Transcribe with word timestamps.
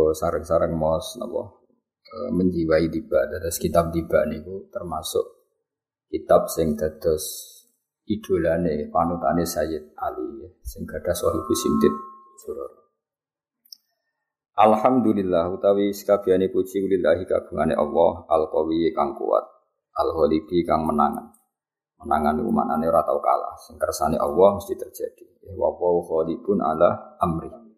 nggo 0.00 0.16
sareng-sareng 0.16 0.72
mos 0.72 1.20
napa? 1.20 1.60
E, 2.00 2.32
menjiwai 2.32 2.88
tiba. 2.88 3.28
Dados 3.28 3.60
kitab 3.60 3.92
tiba 3.92 4.24
niku 4.24 4.72
termasuk 4.72 5.26
kitab 6.08 6.48
sing 6.48 6.72
dados 6.72 7.24
idolane 8.08 8.88
panutane 8.88 9.44
Sayyid 9.44 9.92
Ali 10.00 10.48
sing 10.64 10.88
gadah 10.88 11.12
sahibu 11.14 11.52
simtit 11.54 11.94
surah 12.40 12.72
Alhamdulillah 14.60 15.52
utawi 15.56 15.94
sekabehane 15.94 16.52
puji 16.52 16.84
lillahi 16.84 17.24
kagungane 17.24 17.72
Allah 17.72 18.28
al-qawi 18.28 18.92
kang 18.92 19.16
kuat 19.16 19.40
al-ghalibi 19.96 20.60
kang 20.68 20.84
menangan. 20.84 21.32
Menangan 22.04 22.44
iku 22.44 22.50
maknane 22.52 22.84
ora 22.88 23.00
tau 23.00 23.24
kalah 23.24 23.56
sing 23.56 23.80
kersane 23.80 24.20
Allah 24.20 24.60
mesti 24.60 24.76
terjadi. 24.76 25.48
Wa 25.56 25.72
ghalibun 25.80 26.60
ala 26.60 27.16
amri 27.24 27.69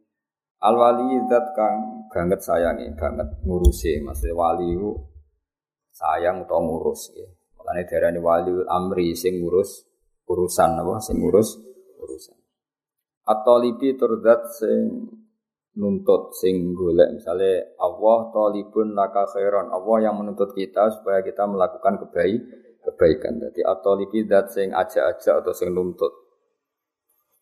Al 0.62 0.78
wali 0.78 1.18
zat 1.26 1.58
kang 1.58 2.06
banget 2.06 2.38
sayangi, 2.38 2.94
banget 2.94 3.26
ngurusi. 3.42 3.98
Maksudnya 3.98 4.38
wali 4.38 4.78
itu 4.78 4.94
sayang 5.90 6.46
atau 6.46 6.62
ngurus 6.62 7.10
ya. 7.18 7.26
Makanya 7.58 7.82
darani 7.90 8.20
wali 8.22 8.52
amri 8.70 9.10
sing 9.18 9.42
ngurus 9.42 9.82
urusan 10.30 10.78
apa 10.78 11.02
sing 11.02 11.18
ngurus 11.18 11.58
urusan. 11.98 12.38
Atau 13.26 13.58
libi 13.58 13.98
turdat 13.98 14.54
sing 14.54 15.10
nuntut 15.72 16.36
sing 16.36 16.76
golek 16.78 17.16
misalnya 17.16 17.64
Allah 17.80 18.28
talibun 18.30 18.92
laka 18.92 19.24
khairan 19.34 19.72
Allah 19.72 20.10
yang 20.10 20.14
menuntut 20.20 20.52
kita 20.52 20.92
supaya 20.94 21.26
kita 21.26 21.42
melakukan 21.42 22.06
kebaik 22.06 22.38
kebaikan. 22.86 23.42
Jadi 23.42 23.66
atau 23.66 23.98
zat 24.30 24.46
sing 24.54 24.70
aja-aja 24.70 25.42
atau 25.42 25.50
sing 25.50 25.74
nuntut. 25.74 26.12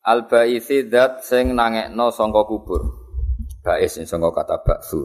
Al 0.09 0.25
baisi 0.25 0.89
zat 0.89 1.21
sing 1.21 1.53
nangekno 1.53 2.09
sangka 2.09 2.49
kubur. 2.49 3.10
Bais 3.61 3.93
sing 3.93 4.09
sangka 4.09 4.33
kata 4.33 4.65
baksu. 4.65 5.05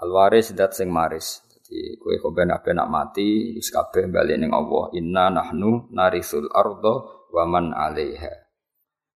Alwaris 0.00 0.56
dat 0.56 0.72
sing 0.72 0.88
maris. 0.88 1.44
Jadi 1.52 2.00
kowe 2.00 2.16
kok 2.16 2.32
ben 2.32 2.48
nak 2.48 2.88
mati 2.88 3.52
wis 3.56 3.68
kabeh 3.68 4.08
bali 4.08 4.40
ning 4.40 4.56
Allah. 4.56 4.88
Inna 4.96 5.28
nahnu 5.28 5.92
narisul 5.92 6.48
ardo 6.48 7.28
wa 7.28 7.44
man 7.44 7.76
'alaiha. 7.76 8.32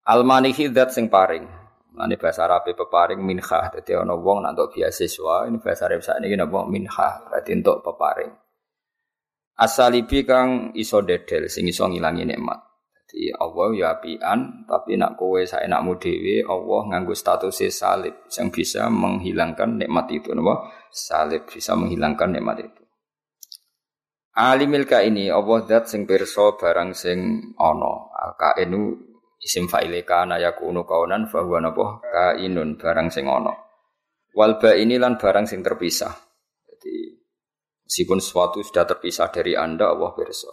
Almanihi 0.05 0.69
dat 0.69 0.93
sing 0.93 1.09
paring. 1.09 1.63
Ini 1.93 2.17
bahasa 2.17 2.49
Arab 2.49 2.65
peparing 2.73 3.21
minha. 3.21 3.69
Jadi 3.69 3.93
ana 3.93 4.17
wong 4.17 4.41
nak 4.41 4.57
untuk 4.57 4.81
beasiswa, 4.81 5.45
ini 5.45 5.61
bahasa 5.61 5.85
Arab 5.85 6.01
saat 6.01 6.25
ini 6.25 6.41
napa 6.41 6.65
minha, 6.65 7.29
berarti 7.29 7.53
untuk 7.53 7.85
peparing. 7.85 8.33
Asalibi 9.61 10.25
kang 10.25 10.73
iso 10.73 11.05
dedel 11.05 11.53
sing 11.53 11.69
iso 11.69 11.85
ngilangi 11.85 12.25
nikmat. 12.25 12.72
Jadi 13.13 13.29
Allah 13.37 13.69
ya 13.77 13.87
apian, 13.93 14.65
tapi 14.65 14.97
nak 14.97 15.21
kowe 15.21 15.37
saya 15.45 15.69
nakmu 15.69 16.01
dewi, 16.01 16.41
Allah 16.41 16.81
nganggu 16.89 17.13
status 17.13 17.61
salib 17.69 18.25
yang 18.33 18.49
bisa 18.49 18.89
menghilangkan 18.89 19.77
nikmat 19.77 20.09
itu, 20.09 20.33
napa? 20.33 20.73
Salib 20.89 21.45
bisa 21.45 21.77
menghilangkan 21.77 22.33
nikmat 22.33 22.65
itu. 22.65 22.83
Alimil 24.33 24.89
ka 24.89 25.05
ini 25.05 25.29
Allah 25.29 25.61
dat 25.69 25.93
sing 25.93 26.09
pirsa 26.09 26.57
barang 26.57 26.97
sing 26.97 27.53
ana. 27.61 28.09
Kainu 28.33 28.97
isim 29.37 29.69
fa'ile 29.69 30.09
kana 30.09 30.41
yakunu 30.41 30.89
kaunan 30.89 31.29
fa 31.29 31.45
huwa 31.45 31.61
napa? 31.61 32.01
Kainun 32.01 32.81
barang 32.81 33.13
sing 33.13 33.29
ana. 33.29 33.53
Wal 34.33 34.57
ini 34.73 34.97
lan 34.97 35.21
barang 35.21 35.45
sing 35.45 35.61
terpisah. 35.61 36.17
Jadi 36.65 37.13
meskipun 37.85 38.25
sesuatu 38.25 38.65
sudah 38.65 38.89
terpisah 38.89 39.29
dari 39.29 39.53
Anda 39.53 39.93
Allah 39.93 40.17
pirsa. 40.17 40.49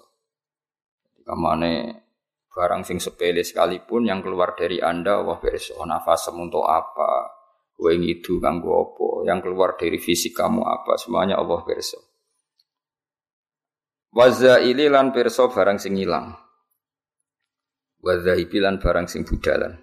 Kamane 1.23 2.08
barang 2.50 2.81
sing 2.83 2.97
sepele 2.97 3.45
sekalipun 3.45 4.09
yang 4.09 4.25
keluar 4.25 4.58
dari 4.58 4.81
Anda 4.81 5.22
wah 5.22 5.38
beres 5.38 5.72
oh, 5.73 5.86
nafas 5.86 6.33
untuk 6.33 6.66
apa? 6.66 7.38
Gue 7.80 7.95
itu 7.95 8.41
ganggu 8.44 8.67
apa? 8.75 9.30
Yang 9.30 9.39
keluar 9.47 9.80
dari 9.80 9.95
fisik 10.02 10.36
kamu 10.36 10.66
apa? 10.66 11.00
Semuanya 11.00 11.39
Allah 11.39 11.64
perso. 11.64 12.09
Wazaili 14.09 14.89
lan 14.89 15.14
perso 15.14 15.53
barang 15.53 15.78
sing 15.78 15.94
hilang 15.94 16.33
Wazaibi 18.00 18.57
lan 18.63 18.79
barang 18.79 19.06
sing 19.12 19.28
budalan 19.28 19.75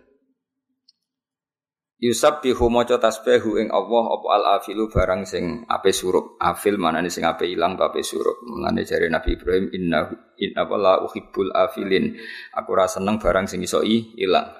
Yusab 1.96 2.44
bihu 2.44 2.68
maca 2.68 3.00
tasbihu 3.00 3.56
ing 3.56 3.72
Allah 3.72 4.04
apa 4.12 4.26
al 4.36 4.44
afilu 4.60 4.92
barang 4.92 5.24
sing 5.24 5.64
ape 5.64 5.96
surup. 5.96 6.36
Afil 6.36 6.76
manane 6.76 7.08
sing 7.08 7.24
ape 7.24 7.48
ilang 7.48 7.80
ape 7.80 8.04
surup. 8.04 8.44
Mulane 8.44 8.84
jare 8.84 9.08
Nabi 9.08 9.40
Ibrahim 9.40 9.72
inna 9.72 10.04
inna 10.36 10.62
la 10.76 11.00
uhibbul 11.00 11.56
afilin. 11.56 12.12
Aku 12.52 12.76
ora 12.76 12.84
seneng 12.84 13.16
barang 13.16 13.48
sing 13.48 13.64
iso 13.64 13.80
ilang. 13.80 14.52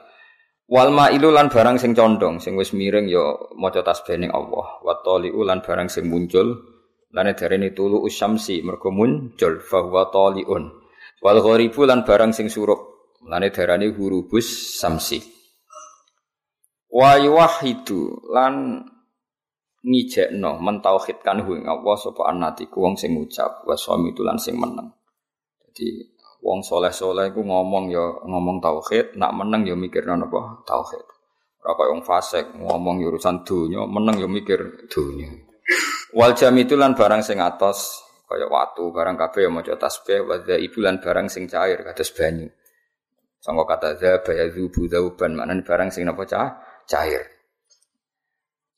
Wal 0.66 0.90
mailu 0.96 1.28
lan 1.28 1.52
barang 1.52 1.76
sing 1.76 1.92
condong 1.92 2.40
sing 2.40 2.56
wis 2.56 2.72
miring 2.72 3.06
ya 3.06 3.36
maca 3.54 3.84
tasbih 3.84 4.16
ning 4.16 4.32
Allah. 4.32 4.80
Wa 4.80 5.04
taliu 5.04 5.44
lan 5.44 5.60
barang 5.60 5.92
sing 5.92 6.08
muncul 6.08 6.76
lane 7.16 7.32
darene 7.32 7.72
tulu 7.72 8.04
usyamsi 8.04 8.60
mergo 8.60 8.90
muncul 8.92 9.60
fa 9.64 9.80
huwa 9.84 10.12
taliun 10.12 10.68
wal 11.24 11.38
gharibu 11.40 11.88
lan 11.88 12.04
barang 12.04 12.36
sing 12.36 12.52
surup 12.52 12.80
lane 13.24 13.48
darane 13.48 13.88
hurubus 13.88 14.76
samsi 14.76 15.35
wa 16.96 17.20
yuwahidu 17.20 18.32
lan 18.32 18.80
ngijekno 19.84 20.56
mentauhidkan 20.64 21.44
hu 21.44 21.60
ing 21.60 21.68
Allah 21.68 21.96
sapa 22.00 22.32
anatiku 22.32 22.88
wong 22.88 22.96
sing 22.96 23.12
ngucap 23.12 23.68
wa 23.68 23.76
suami 23.76 24.16
itu 24.16 24.24
lan 24.24 24.40
sing 24.40 24.56
meneng. 24.56 24.88
Jadi 25.60 26.08
wong 26.40 26.64
soleh-soleh 26.64 27.30
iku 27.30 27.44
ngomong 27.44 27.92
ya 27.92 28.02
ngomong 28.24 28.64
tauhid, 28.64 29.20
nak 29.20 29.36
meneng 29.36 29.68
ya 29.68 29.76
mikirno 29.76 30.16
napa 30.16 30.64
tauhid. 30.64 31.04
Ora 31.62 31.72
kaya 31.76 31.88
wong 31.92 32.02
fasik 32.02 32.46
ngomong 32.56 33.04
ya 33.04 33.12
urusan 33.12 33.44
donya, 33.44 33.84
meneng 33.84 34.16
ya 34.16 34.26
mikir 34.26 34.88
donya. 34.88 35.30
Wal 36.16 36.32
jam 36.32 36.56
itu 36.56 36.74
lan 36.80 36.96
barang 36.96 37.20
sing 37.20 37.38
atos 37.44 38.02
kaya 38.26 38.48
watu, 38.48 38.90
barang 38.90 39.14
kabeh 39.20 39.46
ya 39.46 39.50
maca 39.52 39.74
tasbih, 39.78 40.24
wa 40.26 40.40
ibu 40.42 40.78
lan 40.82 40.98
barang 40.98 41.28
sing 41.30 41.46
cair 41.46 41.84
kados 41.84 42.10
banyu. 42.16 42.48
Sangka 43.38 43.62
kata 43.68 43.88
za 44.00 44.10
bayadzubu 44.24 44.90
dzauban 44.90 45.38
maknane 45.38 45.62
barang 45.62 45.94
sing 45.94 46.02
napa 46.08 46.26
cah 46.26 46.58
cair. 46.86 47.36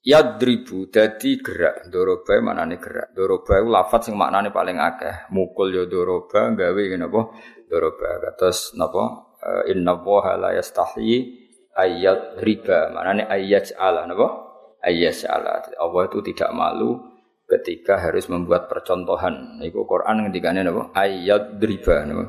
Yadribu 0.09 0.89
dadi 0.89 1.37
gerak. 1.43 1.93
Doroba 1.93 2.41
manane 2.41 2.81
gerak. 2.81 3.13
Doroba 3.13 3.61
itu 3.61 3.69
lafat 3.69 4.01
sing 4.09 4.17
maknane 4.17 4.49
paling 4.49 4.81
akeh. 4.81 5.29
Mukul 5.35 5.75
ya 5.77 5.85
doroba 5.85 6.49
gawe 6.55 6.83
napa 6.97 7.21
doroba 7.69 8.09
kados 8.25 8.73
napa? 8.79 9.29
Eh, 9.39 9.77
inna 9.77 10.01
waha 10.01 10.41
la 10.41 10.51
yastahi 10.57 11.45
ayat 11.77 12.41
riba 12.41 12.89
manane 12.95 13.29
ayat 13.29 13.77
ala 13.77 14.09
napa? 14.09 14.49
Ayat 14.81 15.29
ala 15.29 15.67
Allah 15.77 16.03
itu 16.09 16.19
tidak 16.33 16.57
malu 16.57 17.05
ketika 17.45 18.01
harus 18.01 18.33
membuat 18.33 18.71
percontohan. 18.71 19.61
Niku 19.61 19.85
Quran 19.85 20.25
ngendikane 20.25 20.65
napa? 20.65 20.95
Ayat 20.97 21.61
riba 21.61 22.07
napa? 22.09 22.25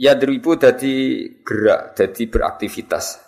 Yadribu 0.00 0.56
dadi 0.56 1.24
gerak 1.44 1.96
dadi 1.96 2.28
beraktivitas 2.28 3.25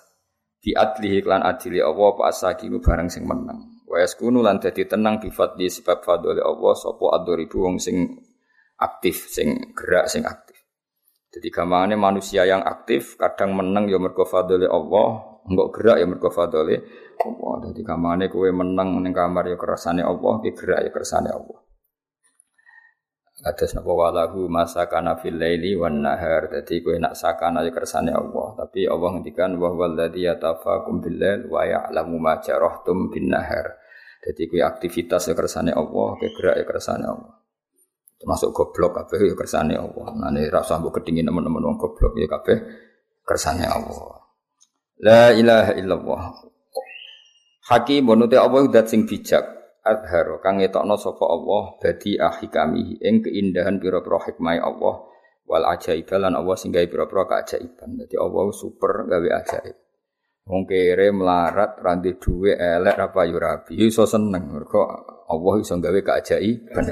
di 0.58 0.74
adli 0.74 1.22
iklan 1.22 1.42
adili 1.46 1.78
Allah 1.78 2.14
apa 2.14 2.22
asakimu 2.34 2.82
barang 2.82 3.08
sing 3.08 3.24
menang. 3.24 3.86
Wa 3.86 4.02
yaskunu 4.02 4.42
lan 4.42 4.58
dadi 4.60 4.84
tenang 4.84 5.22
bi 5.22 5.30
fadli 5.30 5.70
sebab 5.70 6.02
fadli 6.04 6.42
Allah 6.42 6.74
sapa 6.76 7.14
adoribu 7.14 7.64
wong 7.64 7.76
sing 7.80 8.18
aktif 8.78 9.30
sing 9.30 9.72
gerak 9.72 10.10
sing 10.10 10.26
aktif. 10.26 10.58
Jadi 11.28 11.48
gamane 11.52 11.94
manusia 11.94 12.42
yang 12.48 12.64
aktif 12.64 13.14
kadang 13.20 13.54
menang 13.54 13.86
ya 13.86 13.96
mergo 14.02 14.26
fadli 14.26 14.66
Allah. 14.66 15.40
Enggak 15.48 15.68
gerak 15.78 15.96
ya 16.02 16.06
mergo 16.10 16.28
fadli 16.28 16.76
Allah. 17.22 17.54
Jadi 17.70 17.80
gamane 17.86 18.24
kowe 18.26 18.50
menang 18.50 18.98
ning 19.00 19.14
kamar 19.14 19.46
ya 19.48 19.56
kersane 19.56 20.02
Allah 20.02 20.42
ki 20.42 20.50
gerak 20.52 20.84
ya 20.84 20.90
kersane 20.90 21.30
Allah 21.30 21.67
Atas 23.38 23.70
napa 23.70 23.94
walahu 23.94 24.50
masa 24.50 24.90
kana 24.90 25.14
fil 25.14 25.38
laili 25.38 25.78
wan 25.78 26.02
nahar. 26.02 26.50
Dadi 26.50 26.82
kowe 26.82 26.98
nak 26.98 27.14
sakana 27.14 27.62
ya 27.62 27.70
kersane 27.70 28.10
Allah. 28.10 28.58
Tapi 28.58 28.90
Allah 28.90 29.14
ngendikan 29.14 29.54
wa 29.54 29.70
walladzi 29.70 30.26
yatafakum 30.26 30.98
bil 30.98 31.14
lail 31.22 31.46
wa 31.46 31.62
ya'lamu 31.62 32.18
ma 32.18 32.42
jarahtum 32.42 33.14
bin 33.14 33.30
nahar. 33.30 33.78
Dadi 34.18 34.50
kowe 34.50 34.58
aktivitas 34.66 35.30
ya 35.30 35.38
kersane 35.38 35.70
Allah, 35.70 36.18
gerak 36.18 36.56
ya 36.58 36.64
kersane 36.66 37.06
Allah. 37.06 37.38
Termasuk 38.18 38.50
goblok 38.50 38.98
kabeh 38.98 39.30
ya 39.30 39.34
kersane 39.38 39.78
Allah. 39.78 40.06
Nah 40.18 40.34
ini 40.34 40.50
rasa 40.50 40.82
mbok 40.82 40.98
kedingin 40.98 41.30
teman-teman 41.30 41.62
wong 41.62 41.78
goblok 41.78 42.18
ya 42.18 42.26
kabeh 42.26 42.58
kersane 43.22 43.62
Allah. 43.62 44.18
La 44.98 45.30
ilaha 45.30 45.78
illallah. 45.78 46.22
Hakim 47.70 48.10
bonute 48.10 48.34
Allah 48.34 48.66
dat 48.66 48.90
sing 48.90 49.06
bijak 49.06 49.57
adharo 49.88 50.36
kang 50.44 50.60
ngetokno 50.60 51.00
sapa 51.00 51.24
Allah 51.24 51.80
badi 51.80 52.20
ahikami 52.20 53.00
ing 53.00 53.24
keindahan 53.24 53.80
pira-pira 53.80 54.20
hikmah 54.28 54.60
Allah 54.60 55.08
wal 55.48 55.64
ajaib 55.64 56.04
lan 56.12 56.36
Allah 56.36 56.54
sing 56.60 56.68
gawe 56.70 56.84
pira-pira 56.84 57.24
keajaiban. 57.24 57.96
Dadi 57.96 58.14
Allah 58.20 58.44
super 58.52 59.08
gawe 59.08 59.28
ajaib. 59.40 59.76
Wong 60.48 60.64
kere 60.64 61.12
melarat 61.12 61.76
randi 61.80 62.16
duwe 62.16 62.56
elek 62.56 62.96
apa 62.96 63.20
yo 63.28 63.36
rabi 63.36 63.84
iso 63.84 64.08
seneng 64.08 64.48
mergo 64.48 64.84
Allah 65.28 65.54
iso 65.60 65.76
gawe 65.80 66.00
keajaiban. 66.04 66.84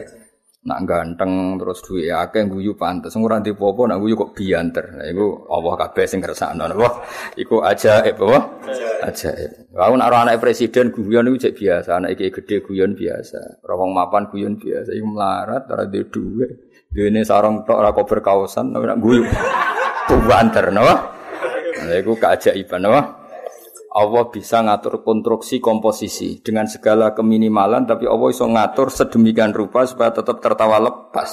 Nak 0.66 0.82
ganteng 0.82 1.56
terus 1.62 1.78
duwe 1.86 2.10
akeh 2.10 2.44
guyu 2.50 2.74
pantes. 2.74 3.14
Ora 3.14 3.38
ndek 3.38 3.54
apa 3.54 3.82
nak 3.86 3.98
guyu 4.02 4.14
kok 4.18 4.34
bianter 4.34 4.84
nah 4.98 5.06
iku 5.06 5.46
Allah 5.46 5.74
kabeh 5.86 6.06
sing 6.10 6.18
kersakno 6.18 6.66
napa 6.66 7.06
iku 7.38 7.62
ajaib 7.62 8.18
apa? 8.18 8.38
Ajaib. 9.06 9.72
Wau 9.72 9.94
nak 9.94 10.10
anak 10.10 10.42
presiden 10.42 10.90
guyon 10.90 11.30
iku 11.30 11.48
cek 11.48 11.54
biasa. 11.54 12.02
Anak 12.02 12.18
iki 12.18 12.34
gede 12.42 12.66
guyon 12.66 12.98
biasa. 12.98 13.62
Ora 13.62 13.74
wong 13.78 13.90
mapan 13.94 14.26
guyon 14.26 14.58
biasa. 14.58 14.90
Iku 14.90 15.06
melarat 15.06 15.70
ora 15.70 15.86
duwe 15.86 16.04
duwe 16.10 16.46
dene 16.96 17.22
sarung 17.28 17.60
tok 17.68 17.76
ora 17.76 17.92
kok 17.92 18.08
berkausan 18.08 18.72
nak 18.72 18.96
guyu 18.96 19.20
banter 20.24 20.70
napa 20.74 21.12
nah 21.76 21.92
iku 21.92 22.16
keajaiban 22.16 22.80
napa 22.80 23.15
Allah 23.96 24.28
bisa 24.28 24.60
ngatur 24.60 25.00
konstruksi 25.00 25.56
komposisi 25.56 26.44
dengan 26.44 26.69
segala 26.69 27.16
keminimalan 27.16 27.88
tapi 27.88 28.04
Allah 28.04 28.28
bisa 28.28 28.44
ngatur 28.44 28.93
sedemikian 28.93 29.56
rupa 29.56 29.88
supaya 29.88 30.12
tetap 30.12 30.44
tertawa 30.44 30.76
lepas. 30.76 31.32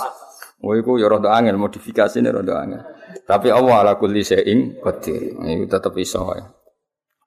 Oh 0.63 0.71
iku 0.71 0.95
ya 0.95 1.12
rada 1.12 1.44
modifikasi 1.60 2.24
ini 2.24 2.31
rada 2.31 2.63
angel. 2.63 2.81
Tapi 3.27 3.51
Allah 3.51 3.83
ala 3.83 3.94
kulli 4.00 4.24
syai'in 4.24 4.80
qadir. 4.80 5.36
Iku 5.44 5.68
tetap 5.68 5.92
iso 6.00 6.24
wae. 6.24 6.39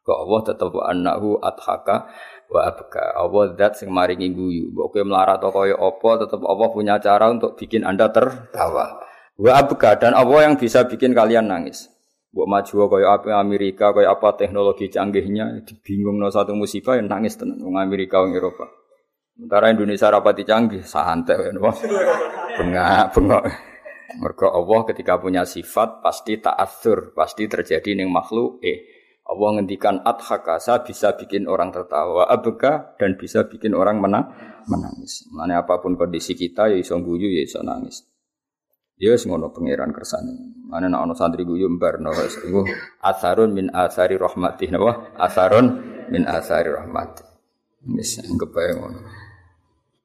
Kok 0.06 0.18
Allah 0.24 0.40
tetap 0.48 0.72
annahu 0.72 1.36
adhaka 1.44 2.08
wa 2.48 2.60
abka. 2.64 3.20
Allah 3.20 3.52
zat 3.60 3.84
sing 3.84 3.92
maringi 3.92 4.32
guyu. 4.32 4.72
Mbok 4.72 5.04
melarat 5.04 5.44
kaya 5.44 5.76
apa 5.76 6.10
tetap 6.24 6.40
Allah 6.48 6.68
punya 6.72 6.96
cara 6.96 7.28
untuk 7.28 7.60
bikin 7.60 7.84
Anda 7.84 8.08
tertawa. 8.08 9.04
Wa 9.36 9.52
abka 9.60 10.00
dan 10.00 10.16
Allah 10.16 10.48
yang 10.48 10.56
bisa 10.56 10.88
bikin 10.88 11.12
kalian 11.12 11.52
nangis. 11.52 11.92
Buat 12.36 12.52
maju 12.52 12.74
kaya 12.92 13.16
apa 13.16 13.40
Amerika, 13.40 13.96
kaya 13.96 14.12
apa 14.12 14.36
teknologi 14.36 14.92
canggihnya, 14.92 15.64
bingung 15.80 16.20
no 16.20 16.28
satu 16.28 16.52
musibah 16.52 17.00
yang 17.00 17.08
nangis 17.08 17.40
tenan 17.40 17.56
wong 17.64 17.80
Amerika 17.80 18.20
wong 18.20 18.36
Eropa. 18.36 18.68
Sementara 19.32 19.72
Indonesia 19.72 20.12
rapati 20.12 20.44
canggih, 20.44 20.84
santai 20.84 21.40
kan 21.40 21.56
wah. 21.56 21.72
Bengak, 22.60 23.16
bengok. 23.16 23.44
Mergo 24.20 24.52
Allah 24.52 24.80
ketika 24.92 25.16
punya 25.16 25.48
sifat 25.48 26.04
pasti 26.04 26.36
ta'atsur, 26.36 27.16
pasti 27.16 27.48
terjadi 27.48 27.96
ning 27.96 28.12
makhluk 28.12 28.60
eh. 28.60 28.84
Allah 29.26 29.56
ngendikan 29.56 30.04
adhaka, 30.04 30.60
saya 30.60 30.84
bisa 30.84 31.16
bikin 31.16 31.48
orang 31.48 31.72
tertawa, 31.72 32.28
abeka 32.30 32.94
dan 33.00 33.18
bisa 33.18 33.48
bikin 33.48 33.72
orang 33.72 33.98
menang, 33.98 34.28
menangis. 34.68 35.24
Mana 35.32 35.64
apa 35.64 35.80
pun 35.80 35.96
kondisi 35.96 36.36
kita 36.36 36.68
ya 36.68 36.76
iso 36.76 37.00
guyu 37.00 37.32
ya 37.32 37.42
iso 37.42 37.64
nangis. 37.64 38.04
Ya 38.96 39.12
wis 39.12 39.28
ngono 39.28 39.52
pangeran 39.52 39.92
kersane. 39.92 40.56
Ana 40.72 40.88
nek 40.88 41.00
ana 41.04 41.14
santri 41.14 41.44
guyu 41.44 41.68
mbarno 41.68 42.16
wis 42.16 42.40
iku 42.40 42.64
asarun 43.04 43.52
min 43.52 43.68
asari 43.68 44.16
rahmatih 44.16 44.72
napa? 44.72 45.12
Asarun 45.20 45.66
min 46.08 46.24
asari 46.24 46.72
rahmatih. 46.72 47.28
Wis 47.92 48.24
kepae 48.24 48.72
ngono. 48.72 48.98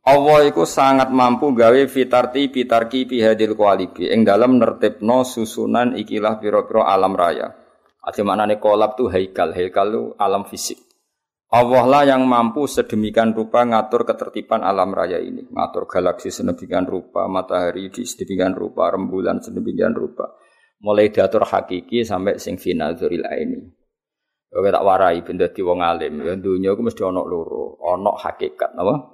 Allah 0.01 0.49
iku 0.49 0.67
sangat 0.67 1.13
mampu 1.13 1.55
gawe 1.55 1.87
fitarti 1.87 2.51
pitarki 2.51 3.07
pihadil 3.07 3.55
kualibi 3.55 4.11
ing 4.11 4.27
dalam 4.27 4.59
nertibno 4.59 5.23
susunan 5.23 5.95
ikilah 5.95 6.41
pira-pira 6.41 6.89
alam 6.89 7.15
raya. 7.15 7.53
Ade 8.01 8.25
maknane 8.25 8.57
kolab 8.57 8.97
tuh 8.97 9.13
haikal, 9.13 9.53
haikal 9.53 9.87
tuh 9.93 10.05
alam 10.17 10.43
fisik. 10.43 10.90
Allah 11.51 11.83
lah 11.83 12.03
yang 12.07 12.23
mampu 12.23 12.63
sedemikian 12.63 13.35
rupa 13.35 13.67
ngatur 13.67 14.07
ketertiban 14.07 14.63
alam 14.63 14.95
raya 14.95 15.19
ini, 15.19 15.43
ngatur 15.51 15.83
galaksi 15.83 16.31
sedemikian 16.31 16.87
rupa, 16.87 17.27
matahari 17.27 17.91
di 17.91 18.07
sedemikian 18.07 18.55
rupa, 18.55 18.87
rembulan 18.87 19.43
sedemikian 19.43 19.91
rupa. 19.91 20.31
Mulai 20.79 21.11
diatur 21.11 21.43
hakiki 21.43 22.07
sampai 22.07 22.39
sing 22.39 22.55
final 22.55 22.95
zuril 22.95 23.27
ini. 23.27 23.67
Oke 24.55 24.71
tak 24.71 24.79
warai 24.79 25.19
benda 25.27 25.51
di 25.51 25.59
wong 25.59 25.83
alim, 25.83 26.23
ya 26.23 26.39
dunia 26.39 26.71
itu 26.71 26.83
mesti 26.87 27.03
onok 27.03 27.27
loro, 27.27 27.75
onok 27.83 28.15
hakikat, 28.23 28.71
napa? 28.71 29.11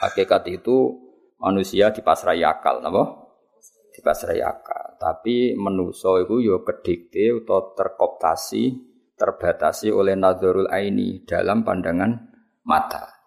Hakikat 0.00 0.48
itu 0.48 0.96
manusia 1.36 1.92
dipasrai 1.92 2.40
akal, 2.40 2.80
napa? 2.80 3.28
Dipasrai 3.92 4.40
akal. 4.40 4.96
Tapi 4.96 5.60
menuso 5.60 6.16
itu 6.24 6.40
yo 6.40 6.64
kedikte 6.64 7.44
atau 7.44 7.76
terkoptasi 7.76 8.89
terbatasi 9.20 9.92
oleh 9.92 10.16
nazarul 10.16 10.64
aini 10.72 11.20
dalam 11.28 11.60
pandangan 11.60 12.16
mata. 12.64 13.20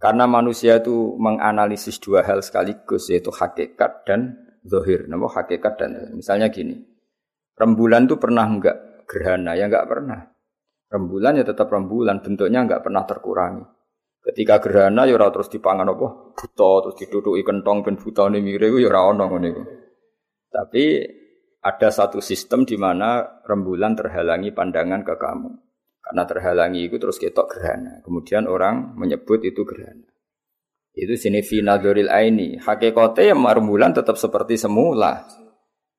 Karena 0.00 0.24
manusia 0.24 0.80
itu 0.80 1.16
menganalisis 1.20 2.00
dua 2.00 2.24
hal 2.24 2.40
sekaligus 2.40 3.12
yaitu 3.12 3.28
hakikat 3.28 4.08
dan 4.08 4.40
zohir. 4.64 5.04
Nama 5.04 5.28
hakikat 5.28 5.76
dan 5.76 6.16
misalnya 6.16 6.48
gini, 6.48 6.80
rembulan 7.60 8.08
itu 8.08 8.16
pernah 8.16 8.48
enggak 8.48 9.04
gerhana? 9.04 9.52
Ya 9.52 9.68
enggak 9.68 9.84
pernah. 9.84 10.32
Rembulan 10.88 11.36
ya 11.40 11.44
tetap 11.44 11.68
rembulan, 11.68 12.24
bentuknya 12.24 12.64
enggak 12.64 12.84
pernah 12.84 13.04
terkurangi. 13.04 13.64
Ketika 14.24 14.56
gerhana 14.56 15.04
ya 15.04 15.20
ora 15.20 15.28
terus 15.28 15.52
dipangan 15.52 15.84
apa? 15.84 16.32
Buta 16.32 16.70
terus 16.80 16.96
diduduki 16.96 17.44
kentong 17.44 17.84
ben 17.84 18.00
butane 18.00 18.40
mire 18.40 18.72
ya 18.72 18.88
ora 18.88 19.12
ono 19.12 19.28
ngene 19.28 19.50
Tapi 20.48 20.84
ada 21.64 21.88
satu 21.88 22.20
sistem 22.20 22.68
di 22.68 22.76
mana 22.76 23.40
rembulan 23.48 23.96
terhalangi 23.96 24.52
pandangan 24.52 25.00
ke 25.00 25.16
kamu. 25.16 25.50
Karena 26.04 26.22
terhalangi 26.28 26.92
itu 26.92 27.00
terus 27.00 27.16
ketok 27.16 27.56
gerhana. 27.56 28.04
Kemudian 28.04 28.44
orang 28.44 28.92
menyebut 29.00 29.40
itu 29.40 29.64
gerhana. 29.64 30.04
Itu 30.92 31.16
sini 31.16 31.40
finadoril 31.40 32.12
aini. 32.12 32.60
Hakikatnya 32.60 33.32
yang 33.32 33.40
rembulan 33.40 33.96
tetap 33.96 34.20
seperti 34.20 34.60
semula. 34.60 35.24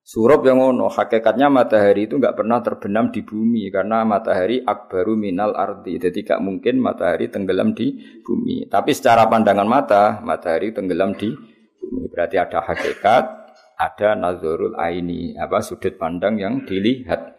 Surup 0.06 0.46
yang 0.46 0.62
ono, 0.62 0.86
hakikatnya 0.86 1.50
matahari 1.50 2.06
itu 2.06 2.22
nggak 2.22 2.38
pernah 2.38 2.62
terbenam 2.62 3.10
di 3.10 3.26
bumi 3.26 3.66
karena 3.74 4.06
matahari 4.06 4.62
akbaru 4.62 5.18
minal 5.18 5.50
arti. 5.58 5.98
Jadi 5.98 6.22
gak 6.22 6.38
mungkin 6.38 6.78
matahari 6.78 7.26
tenggelam 7.26 7.74
di 7.74 7.98
bumi. 8.22 8.70
Tapi 8.70 8.94
secara 8.94 9.26
pandangan 9.26 9.66
mata, 9.66 10.22
matahari 10.22 10.70
tenggelam 10.70 11.18
di 11.18 11.34
bumi. 11.82 12.06
Berarti 12.06 12.38
ada 12.38 12.62
hakikat, 12.62 13.45
ada 13.76 14.16
nazarul 14.16 14.72
aini, 14.74 15.36
apa 15.36 15.60
sudut 15.60 16.00
pandang 16.00 16.40
yang 16.40 16.64
dilihat. 16.64 17.36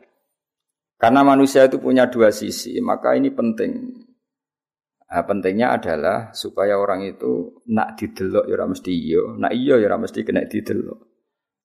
Karena 0.97 1.21
manusia 1.25 1.65
itu 1.65 1.81
punya 1.81 2.09
dua 2.09 2.29
sisi, 2.33 2.77
maka 2.81 3.13
ini 3.17 3.33
penting. 3.33 4.05
Nah, 5.07 5.23
pentingnya 5.23 5.77
adalah 5.77 6.35
supaya 6.35 6.75
orang 6.75 7.07
itu 7.07 7.63
nak 7.71 7.95
didelok 7.95 8.43
ya 8.43 8.65
mesti 8.67 8.91
iya, 8.91 9.23
nak 9.39 9.53
iya 9.55 9.75
ya 9.79 9.95
mesti 9.95 10.19
kena 10.25 10.43
didelok. 10.45 10.99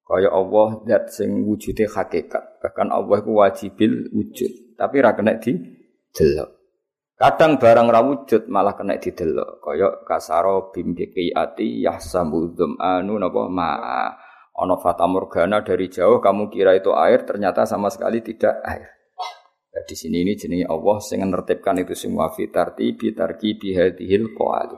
Kaya 0.06 0.30
Allah 0.30 0.69
zat 0.86 1.04
sing 1.10 1.42
wujude 1.42 1.90
hakikat. 1.90 2.62
Bahkan 2.62 2.88
Allah 2.92 3.16
itu 3.18 3.32
wajibil 3.32 3.92
wujud, 4.14 4.52
tapi 4.78 4.96
ra 5.02 5.16
kena 5.16 5.42
didelok. 5.42 6.50
Kadang 7.18 7.58
barang 7.58 7.88
ra 7.90 8.00
wujud 8.02 8.46
malah 8.46 8.78
kena 8.78 8.98
didelok. 8.98 9.58
Kaya 9.58 9.88
kasaro 10.06 10.70
bimbiki 10.70 11.34
ati 11.34 11.82
yahsamu 11.82 12.54
anu 12.78 13.18
napa 13.18 13.42
ma'a. 13.50 14.31
Ono 14.60 14.76
fata 14.76 15.08
morgana 15.08 15.64
dari 15.64 15.88
jauh 15.88 16.20
kamu 16.20 16.52
kira 16.52 16.76
itu 16.76 16.93
air 16.93 17.25
ternyata 17.25 17.64
sama 17.64 17.88
sekali 17.88 18.20
tidak 18.20 18.60
air. 18.69 18.88
Ya, 19.72 19.81
di 19.88 19.96
sini 19.96 20.20
ini 20.20 20.37
jenis 20.37 20.69
Allah 20.69 21.00
sing 21.00 21.25
nertibkan 21.25 21.81
itu 21.81 21.96
semua 21.96 22.28
fitarti 22.28 22.93
bitarki 22.93 23.56
bihadihil 23.56 24.37
qawalu. 24.37 24.76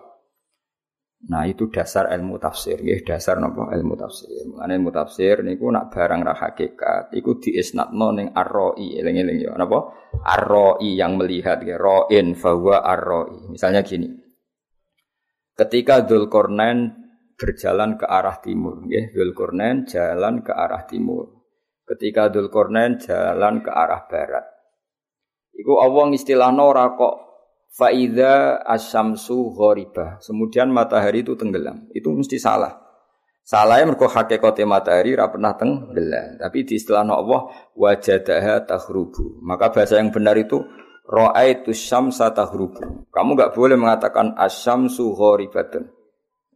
Nah 1.25 1.49
itu 1.49 1.73
dasar 1.73 2.13
ilmu 2.13 2.37
tafsir, 2.37 2.85
ya 2.85 3.01
dasar 3.01 3.41
nopo 3.41 3.73
ilmu 3.73 3.97
tafsir. 3.97 4.45
Mengenai 4.45 4.77
ilmu 4.77 4.91
tafsir 4.93 5.41
niku 5.41 5.73
nak 5.73 5.89
barang 5.89 6.21
rah 6.21 6.37
hakikat, 6.37 7.17
iku 7.17 7.41
diisnatno 7.41 8.13
ning 8.13 8.29
arroi, 8.37 9.01
eling-eling 9.01 9.41
ya, 9.41 9.57
napa? 9.57 9.89
Arroi 10.21 11.01
yang 11.01 11.17
melihat, 11.17 11.65
ya, 11.65 11.81
roin 11.81 12.37
bahwa 12.37 12.85
arroi. 12.85 13.57
Misalnya 13.57 13.81
gini, 13.81 14.13
ketika 15.57 16.05
Dzulkarnain 16.05 17.04
berjalan 17.39 18.01
ke 18.01 18.07
arah 18.07 18.39
timur. 18.41 18.83
Ya, 18.89 19.11
Dzulkarnain 19.11 19.87
jalan 19.87 20.43
ke 20.43 20.53
arah 20.55 20.87
timur. 20.87 21.45
Ketika 21.85 22.33
Dzulkarnain 22.33 22.99
jalan 23.03 23.61
ke 23.61 23.71
arah 23.71 24.07
barat. 24.09 24.47
Iku 25.55 25.79
Allah 25.79 26.11
istilahno 26.11 26.67
ora 26.67 26.95
kok 26.99 27.15
faida 27.71 28.65
asyamsu 28.67 29.55
ghoribah. 29.55 30.19
Kemudian 30.19 30.71
matahari 30.75 31.23
itu 31.23 31.39
tenggelam. 31.39 31.87
Itu 31.95 32.11
mesti 32.11 32.41
salah. 32.41 32.83
Salahnya 33.45 33.93
mergo 33.93 34.09
hakikate 34.09 34.65
matahari 34.65 35.15
ora 35.15 35.29
pernah 35.31 35.55
tenggelam. 35.55 36.41
Tapi 36.41 36.67
di 36.67 36.81
istilah 36.81 37.07
Allah 37.07 37.71
wajadaha 37.77 38.65
taghrubu. 38.67 39.39
Maka 39.45 39.71
bahasa 39.71 40.01
yang 40.01 40.11
benar 40.11 40.35
itu 40.41 40.65
Ra'aitu 41.05 41.77
syamsa 41.77 42.33
taghrubu. 42.33 43.05
Kamu 43.13 43.37
enggak 43.37 43.53
boleh 43.53 43.77
mengatakan 43.77 44.33
asyamsu 44.41 45.13
ghoribatun. 45.13 45.93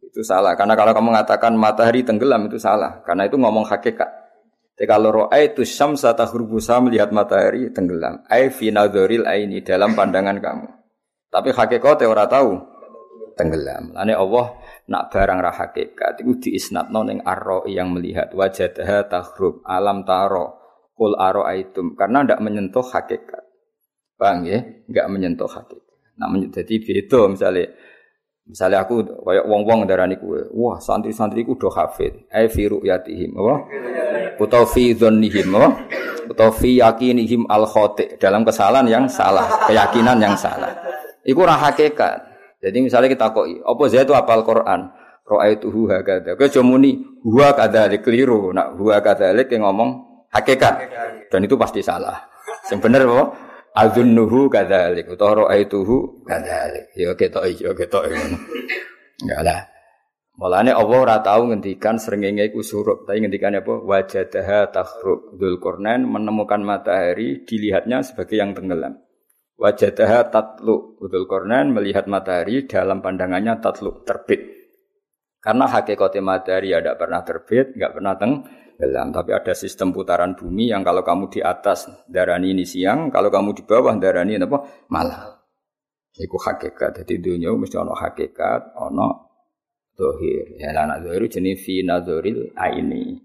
Itu 0.09 0.25
salah. 0.25 0.57
Karena 0.57 0.73
kalau 0.73 0.91
kamu 0.91 1.13
mengatakan 1.13 1.53
matahari 1.53 2.01
tenggelam 2.01 2.49
itu 2.49 2.57
salah. 2.57 3.05
Karena 3.05 3.29
itu 3.29 3.37
ngomong 3.37 3.69
hakikat. 3.69 4.09
Jadi 4.73 4.87
kalau 4.89 5.11
roa 5.11 5.37
itu 5.37 5.61
syamsa 5.67 6.15
tahrubusa 6.17 6.81
melihat 6.81 7.13
matahari 7.13 7.69
tenggelam. 7.69 8.25
Ai 8.25 8.49
fi 8.49 8.73
aini 8.73 9.61
dalam 9.61 9.93
pandangan 9.93 10.39
kamu. 10.41 10.67
Tapi 11.29 11.49
hakikat 11.53 12.01
orang 12.09 12.31
tahu 12.31 12.51
tenggelam. 13.37 13.93
Lane 13.93 14.15
Allah 14.17 14.55
nak 14.89 15.13
barang 15.13 15.39
ra 15.39 15.51
hakikat 15.55 16.25
itu 16.25 16.49
diisnatno 16.49 17.07
ning 17.07 17.23
arro 17.23 17.63
yang 17.69 17.93
melihat 17.93 18.33
wajadaha 18.35 19.07
tahrub 19.07 19.61
alam 19.63 20.03
taro 20.03 20.59
kul 20.97 21.15
aitum 21.15 21.95
karena 21.95 22.27
ndak 22.27 22.43
menyentuh 22.43 22.83
hakikat. 22.83 23.45
Bang 24.19 24.43
ya? 24.43 24.59
Enggak 24.59 25.07
menyentuh 25.07 25.47
hakikat. 25.47 26.19
Nah, 26.19 26.27
jadi 26.51 26.75
beda 26.83 27.31
misalnya 27.31 27.71
Misalnya 28.49 28.81
aku 28.81 29.05
kayak 29.05 29.45
wong-wong 29.45 29.85
darani 29.85 30.17
kue, 30.17 30.41
wah 30.57 30.81
santri-santriku 30.81 31.53
do 31.53 31.69
hafid, 31.69 32.25
ai 32.33 32.49
fi 32.49 32.65
ru'yatihim, 32.65 33.37
apa? 33.37 33.55
Utawa 34.41 34.65
fi 34.65 34.97
dzannihim, 34.97 35.53
apa? 35.53 35.69
Utawa 36.33 36.49
fi 36.49 36.81
yakinihim 36.81 37.45
al 37.45 37.69
khati, 37.69 38.17
dalam 38.17 38.41
kesalahan 38.41 38.89
yang 38.89 39.05
salah, 39.05 39.69
keyakinan 39.69 40.17
yang 40.17 40.33
salah. 40.33 40.73
Iku 41.21 41.45
ora 41.45 41.61
hakikat. 41.61 42.25
Jadi 42.57 42.77
misalnya 42.81 43.13
kita 43.13 43.29
koi, 43.29 43.61
apa 43.61 43.81
saya 43.85 44.01
itu 44.01 44.17
apal 44.17 44.41
Quran? 44.41 44.97
Ra'aituhu 45.29 45.85
hakadha. 45.85 46.33
Kowe 46.33 46.49
aja 46.49 46.65
muni 46.65 47.05
huwa 47.21 47.53
kadzalik 47.53 48.01
keliru. 48.01 48.49
Nak 48.49 48.81
huwa 48.81 48.97
kadzalik 48.97 49.45
yang 49.53 49.69
ngomong 49.69 50.25
hakikat. 50.33 50.89
Dan 51.29 51.45
itu 51.45 51.53
pasti 51.53 51.85
salah. 51.85 52.17
Bener 52.81 53.05
apa? 53.05 53.48
Adzunnuhu 53.79 54.51
kadzalik 54.51 55.07
utawa 55.07 55.47
ra'aituhu 55.47 56.27
kadzalik. 56.27 56.91
Ya 56.99 57.15
ketok 57.15 57.43
ya 57.55 57.71
ketok. 57.71 58.11
Enggak 59.23 59.41
lah. 59.47 59.59
Mulane 60.39 60.71
Allah 60.71 60.97
ora 61.03 61.17
tau 61.19 61.51
ngendikan 61.51 61.99
srengenge 61.99 62.47
iku 62.47 62.63
surup, 62.63 63.03
tapi 63.03 63.19
ngendikan 63.19 63.59
apa? 63.59 63.75
Wajadaha 63.75 64.71
takhrub. 64.71 65.35
Dzulqarnain 65.35 66.07
menemukan 66.07 66.63
matahari 66.63 67.43
dilihatnya 67.43 67.99
sebagai 68.03 68.39
yang 68.39 68.55
tenggelam. 68.55 68.99
Wajadaha 69.59 70.31
tatlu. 70.31 70.95
Dzulqarnain 71.03 71.75
melihat 71.75 72.07
matahari 72.07 72.63
dalam 72.71 73.03
pandangannya 73.03 73.59
tatlu, 73.59 74.07
terbit. 74.07 74.39
Karena 75.43 75.67
hakikatnya 75.67 76.23
matahari 76.23 76.71
ada 76.71 76.95
pernah 76.95 77.19
terbit, 77.27 77.75
enggak 77.75 77.91
pernah 77.99 78.15
tenggelam. 78.79 79.11
Tapi 79.11 79.35
ada 79.35 79.51
sistem 79.51 79.91
putaran 79.91 80.39
bumi 80.39 80.71
yang 80.71 80.87
kalau 80.87 81.03
kamu 81.03 81.27
di 81.27 81.43
atas 81.43 81.91
darani 82.07 82.55
ini 82.55 82.63
siang, 82.63 83.11
kalau 83.11 83.27
kamu 83.27 83.51
di 83.59 83.63
bawah 83.67 83.91
darani 83.99 84.39
apa? 84.39 84.87
Malam. 84.87 85.35
Iku 86.15 86.39
hakikat. 86.39 87.03
Jadi 87.03 87.19
dunia 87.19 87.51
mesti 87.51 87.75
ono 87.75 87.91
hakikat, 87.91 88.79
ono 88.79 89.07
dohir. 89.99 90.55
Ya 90.55 90.71
lah 90.71 90.87
nak 90.87 91.03
dohir 91.03 91.27
jenis 91.27 91.59
fi 91.59 91.83
nazoril 91.83 92.55
aini. 92.55 93.19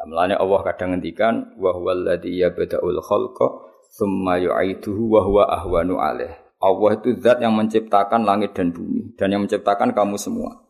Lamlane 0.00 0.40
Allah 0.40 0.60
kadang 0.64 0.96
ngendikan 0.96 1.58
wa 1.60 1.76
huwal 1.76 2.08
ladzi 2.08 2.40
yabda'ul 2.40 3.00
khalqa 3.04 3.46
tsumma 3.92 4.40
yu'iduhu 4.40 5.02
wa 5.12 5.20
huwa 5.24 5.44
ahwanu 5.52 6.00
alaih. 6.00 6.32
Allah 6.58 6.90
itu 6.98 7.14
zat 7.22 7.38
yang 7.38 7.54
menciptakan 7.54 8.26
langit 8.26 8.50
dan 8.54 8.74
bumi 8.74 9.14
dan 9.14 9.30
yang 9.30 9.46
menciptakan 9.46 9.94
kamu 9.94 10.18
semua. 10.18 10.67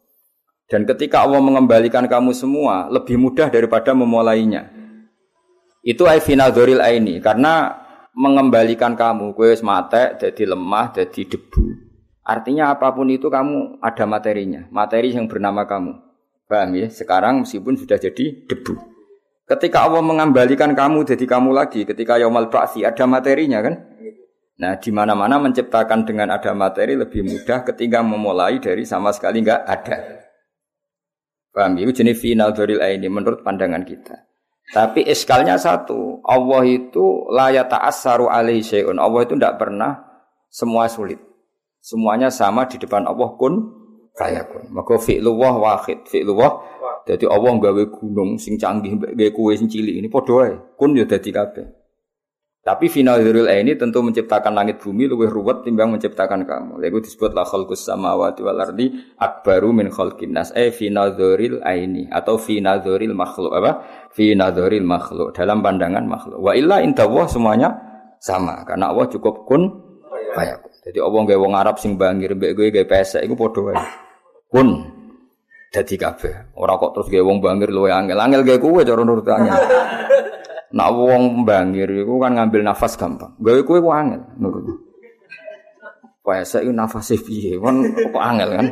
Dan 0.69 0.85
ketika 0.85 1.25
Allah 1.25 1.41
mengembalikan 1.41 2.05
kamu 2.05 2.37
semua 2.37 2.93
lebih 2.93 3.17
mudah 3.17 3.49
daripada 3.49 3.97
memulainya. 3.97 4.69
Itu 5.81 6.05
ai 6.05 6.21
finadzoril 6.21 6.85
aini 6.85 7.25
karena 7.25 7.73
mengembalikan 8.13 8.93
kamu 8.93 9.33
kue 9.33 9.57
mate 9.65 10.21
jadi 10.21 10.53
lemah 10.53 10.93
jadi 10.93 11.23
debu 11.25 11.89
Artinya 12.29 12.77
apa 12.77 12.93
pun 12.93 13.09
itu 13.09 13.33
kamu 13.33 13.81
ada 13.81 14.05
materinya, 14.05 14.69
materi 14.69 15.17
yang 15.17 15.25
bernama 15.33 15.65
kamu. 15.65 15.97
Paham 16.45 16.77
ya? 16.77 16.93
Sekarang 16.93 17.41
meskipun 17.41 17.81
sudah 17.81 17.97
jadi 17.97 18.45
debu. 18.45 18.77
Ketika 19.49 19.89
Allah 19.89 20.05
mengembalikan 20.05 20.77
kamu 20.77 21.09
jadi 21.09 21.25
kamu 21.25 21.57
lagi, 21.57 21.89
ketika 21.89 22.21
Yaumal 22.21 22.53
Ba'si 22.53 22.85
ada 22.85 23.09
materinya 23.09 23.65
kan? 23.65 23.81
Nah, 24.61 24.77
di 24.77 24.93
mana-mana 24.93 25.41
menciptakan 25.41 26.05
dengan 26.05 26.29
ada 26.29 26.53
materi 26.53 27.01
lebih 27.01 27.25
mudah 27.25 27.65
ketika 27.65 28.05
memulai 28.05 28.61
dari 28.61 28.85
sama 28.85 29.09
sekali 29.09 29.41
enggak 29.41 29.65
ada. 29.65 30.28
Paham 31.59 31.75
ya? 31.75 31.91
Itu 31.91 32.07
jenis 32.07 32.23
final 32.23 32.55
doril 32.55 32.79
ini 32.79 33.11
menurut 33.11 33.43
pandangan 33.43 33.83
kita. 33.83 34.15
Tapi 34.71 35.03
iskalnya 35.11 35.59
satu, 35.59 36.23
Allah 36.23 36.62
itu 36.62 37.27
layak 37.35 37.67
ta'assaru 37.67 38.31
alaihi 38.31 38.62
syai'un. 38.62 38.95
Allah 39.03 39.27
itu 39.27 39.35
tidak 39.35 39.59
pernah 39.59 39.99
semua 40.47 40.87
sulit. 40.87 41.19
Semuanya 41.83 42.31
sama 42.31 42.71
di 42.71 42.79
depan 42.79 43.11
Allah 43.11 43.35
kun 43.35 43.75
fayakun. 44.15 44.71
Maka 44.71 45.03
fi'lullah 45.03 45.55
wahid, 45.59 46.07
fi'lullah 46.07 46.79
jadi 47.09 47.25
Allah 47.25 47.57
gawe 47.57 47.85
gunung 47.88 48.37
sing 48.37 48.61
canggih 48.61 49.00
gawe 49.00 49.31
kue 49.33 49.57
sing 49.57 49.65
cilik 49.65 49.97
ini 50.05 50.12
padha. 50.12 50.53
Kun 50.77 50.93
ya 50.93 51.09
dadi 51.09 51.33
kabeh. 51.33 51.78
Tapi 52.59 52.91
final 52.93 53.25
dzurul 53.25 53.49
ini 53.49 53.81
tentu 53.81 54.05
menciptakan 54.05 54.53
langit 54.53 54.83
bumi 54.83 55.09
lebih 55.09 55.33
ruwet 55.33 55.65
timbang 55.65 55.88
menciptakan 55.88 56.45
kamu. 56.45 56.83
Lalu 56.83 57.00
disebut 57.00 57.33
la 57.33 57.47
khalqus 57.47 57.88
samawati 57.88 58.45
wal 58.45 58.61
akbaru 59.17 59.73
min 59.73 59.88
khalqin 59.88 60.37
nas. 60.37 60.53
Eh 60.53 60.69
final 60.69 61.17
dzuril 61.17 61.65
aini 61.65 62.12
atau 62.12 62.37
final 62.37 62.85
dzuril 62.85 63.17
makhluk 63.17 63.57
apa? 63.57 63.73
Final 64.12 64.53
dzuril 64.53 64.85
makhluk 64.85 65.33
dalam 65.33 65.65
pandangan 65.65 66.05
makhluk. 66.05 66.45
Wa 66.45 66.53
illa 66.53 66.85
inta 66.85 67.09
semuanya 67.31 67.73
sama 68.21 68.67
karena 68.67 68.91
Allah 68.93 69.07
cukup 69.07 69.47
kun 69.47 69.62
fayakun. 70.37 70.73
Jadi 70.85 70.99
Allah 71.00 71.21
gawe 71.25 71.38
wong 71.41 71.55
Arab 71.57 71.77
sing 71.81 71.97
bangir 71.97 72.37
mbek 72.37 72.53
kowe 72.53 72.69
gawe 72.69 72.85
pesek 72.85 73.23
iku 73.25 73.35
padha 73.38 73.61
wae. 73.65 73.77
Kun 74.50 74.69
dadi 75.73 75.95
kabeh. 75.97 76.53
Ora 76.59 76.77
kok 76.77 77.00
terus 77.00 77.09
gawe 77.09 77.25
wong 77.25 77.38
bangir 77.41 77.73
luwe 77.73 77.88
angel. 77.88 78.19
Angel 78.19 78.45
gawe 78.45 78.59
kowe 78.61 78.81
cara. 78.85 79.57
Nak 80.69 80.89
wong 80.93 81.49
bangir 81.49 81.89
iku 81.89 82.21
kan 82.21 82.37
ngambil 82.37 82.61
nafas 82.61 83.01
gampang. 83.01 83.33
Gawe 83.41 83.61
kowe 83.65 83.81
ku 83.81 83.89
angel 83.89 84.21
nurut. 84.37 84.69
Pesek 86.21 86.69
iku 86.69 86.73
nafase 86.77 87.17
piye? 87.17 87.57
Kan 87.57 87.89
kok 87.89 88.21
angel 88.21 88.49
kan. 88.53 88.67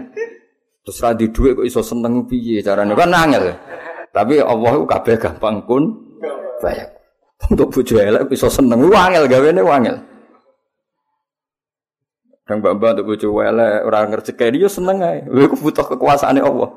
Terus 0.84 1.00
ra 1.00 1.16
di 1.16 1.32
dhuwit 1.32 1.56
kok 1.56 1.64
iso 1.64 1.80
seneng 1.80 2.28
piye 2.28 2.60
carane? 2.60 2.92
Kan 2.92 3.16
angel. 3.16 3.56
Tapi 4.12 4.44
Allah 4.44 4.70
iku 4.76 4.84
kabeh 4.84 5.16
gampang 5.16 5.64
kun 5.64 5.84
bayak. 6.60 6.92
Untuk 7.48 7.72
bojo 7.72 7.96
elek 7.96 8.28
iso 8.28 8.52
seneng 8.52 8.84
ku 8.84 8.92
angel 8.92 9.24
gawene 9.24 9.64
angel. 9.64 9.96
Dan 12.46 12.62
mbak-mbak 12.62 13.00
untuk 13.00 13.06
bojo 13.08 13.28
wele 13.40 13.82
orang 13.88 14.12
ngerjekeni 14.12 14.60
yo 14.60 14.68
seneng 14.68 15.00
ae. 15.00 15.24
Lha 15.24 15.48
iku 15.48 15.56
butuh 15.56 15.96
kekuasaane 15.96 16.44
Allah. 16.44 16.76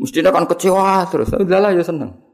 Mestinya 0.00 0.32
kan 0.32 0.48
kecewa 0.48 1.04
terus. 1.12 1.28
Lah 1.36 1.70
ya 1.76 1.84
seneng. 1.84 2.27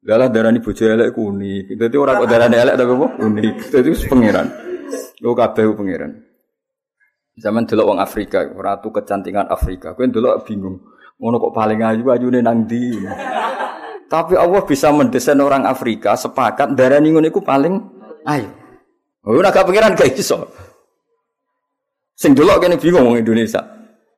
Lah 0.00 0.32
darani 0.32 0.64
bojo 0.64 0.84
elek 0.88 1.12
ku 1.12 1.28
unik. 1.28 1.76
Dadi 1.76 1.96
ora 2.00 2.16
kok 2.16 2.28
darani 2.28 2.56
elek 2.56 2.74
tapi 2.80 2.92
apa? 2.96 3.08
Unik. 3.20 3.56
Dadi 3.68 3.88
wis 3.92 4.02
pangeran. 4.08 4.46
Lo 5.20 5.36
kabeh 5.36 5.76
pangeran. 5.76 6.12
Zaman 7.40 7.68
delok 7.68 7.86
wong 7.94 8.00
Afrika, 8.00 8.44
ratu 8.48 8.88
kecantikan 8.92 9.48
Afrika. 9.48 9.92
Kowe 9.92 10.04
ndelok 10.08 10.44
bingung. 10.48 10.80
Ngono 11.20 11.36
kok 11.36 11.52
paling 11.52 11.80
ayu 11.84 12.08
ayune 12.08 12.40
nang 12.40 12.64
ndi? 12.64 12.96
Tapi 14.08 14.34
Allah 14.40 14.64
bisa 14.64 14.88
mendesain 14.88 15.38
orang 15.38 15.68
Afrika 15.68 16.16
sepakat 16.16 16.72
darani 16.72 17.12
ngono 17.12 17.28
iku 17.28 17.44
paling 17.44 17.76
ayu. 18.24 18.48
Oh, 19.20 19.36
ora 19.36 19.52
gak 19.52 19.68
pikiran 19.68 19.92
gak 19.92 20.16
iso. 20.16 20.48
Sing 22.16 22.32
delok 22.32 22.64
kene 22.64 22.80
bingung 22.80 23.04
wong 23.04 23.20
Indonesia. 23.20 23.60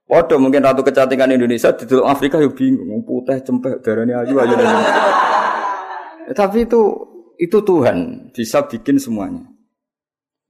Waduh 0.06 0.38
mungkin 0.38 0.62
ratu 0.62 0.86
kecantikan 0.86 1.30
Indonesia 1.34 1.74
di 1.74 1.90
delok 1.90 2.06
Afrika 2.06 2.38
yo 2.38 2.54
bingung, 2.54 3.02
putih 3.02 3.42
cempek 3.42 3.82
darane 3.82 4.14
ayu 4.14 4.38
aja. 4.38 4.54
Tapi 6.32 6.68
itu 6.68 6.82
itu 7.38 7.58
Tuhan 7.62 8.30
bisa 8.34 8.64
bikin 8.68 8.98
semuanya. 9.00 9.44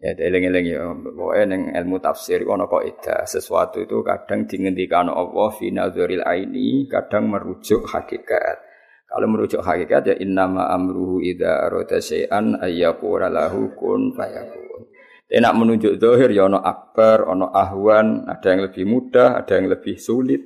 Ya, 0.02 0.18
eling-eling 0.18 0.66
ya, 0.66 0.82
pokoknya 0.98 1.44
neng 1.46 1.62
ilmu 1.78 2.02
tafsir 2.02 2.42
ono 2.42 2.66
kaidah 2.66 3.22
sesuatu 3.22 3.86
itu 3.86 4.02
kadang 4.02 4.50
dingendikan 4.50 5.06
Allah 5.06 5.54
fi 5.54 5.70
nazaril 5.70 6.26
aini, 6.26 6.90
kadang 6.90 7.30
merujuk 7.30 7.86
hakikat. 7.86 8.58
Kalau 9.06 9.30
merujuk 9.30 9.62
hakikat 9.62 10.02
ya 10.10 10.14
innama 10.18 10.74
amruhu 10.74 11.22
idza 11.22 11.70
arada 11.70 12.02
syai'an 12.02 12.58
ayyaqula 12.58 13.30
lahu 13.30 13.78
kun 13.78 14.10
fayakun. 14.18 14.90
Enak 15.32 15.52
menunjuk 15.54 16.02
zahir 16.02 16.34
ya 16.34 16.50
ono 16.50 16.58
akbar, 16.58 17.24
ono 17.24 17.54
ahwan, 17.54 18.26
ada 18.26 18.46
yang 18.52 18.66
lebih 18.66 18.84
mudah, 18.84 19.38
ada 19.38 19.54
yang 19.54 19.70
lebih 19.70 20.02
sulit. 20.02 20.42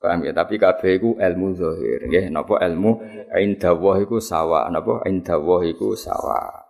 Paham 0.00 0.24
ya? 0.24 0.32
Tapi 0.32 0.56
kabeh 0.56 0.96
iku 0.96 1.10
ilmu 1.20 1.46
zahir, 1.52 2.08
nggih. 2.08 2.32
Napa 2.32 2.56
ilmu 2.64 3.04
inda 3.36 3.76
iku 3.76 4.16
sawa, 4.16 4.64
napa 4.72 5.04
inda 5.04 5.36
iku 5.68 5.92
sawa. 5.92 6.64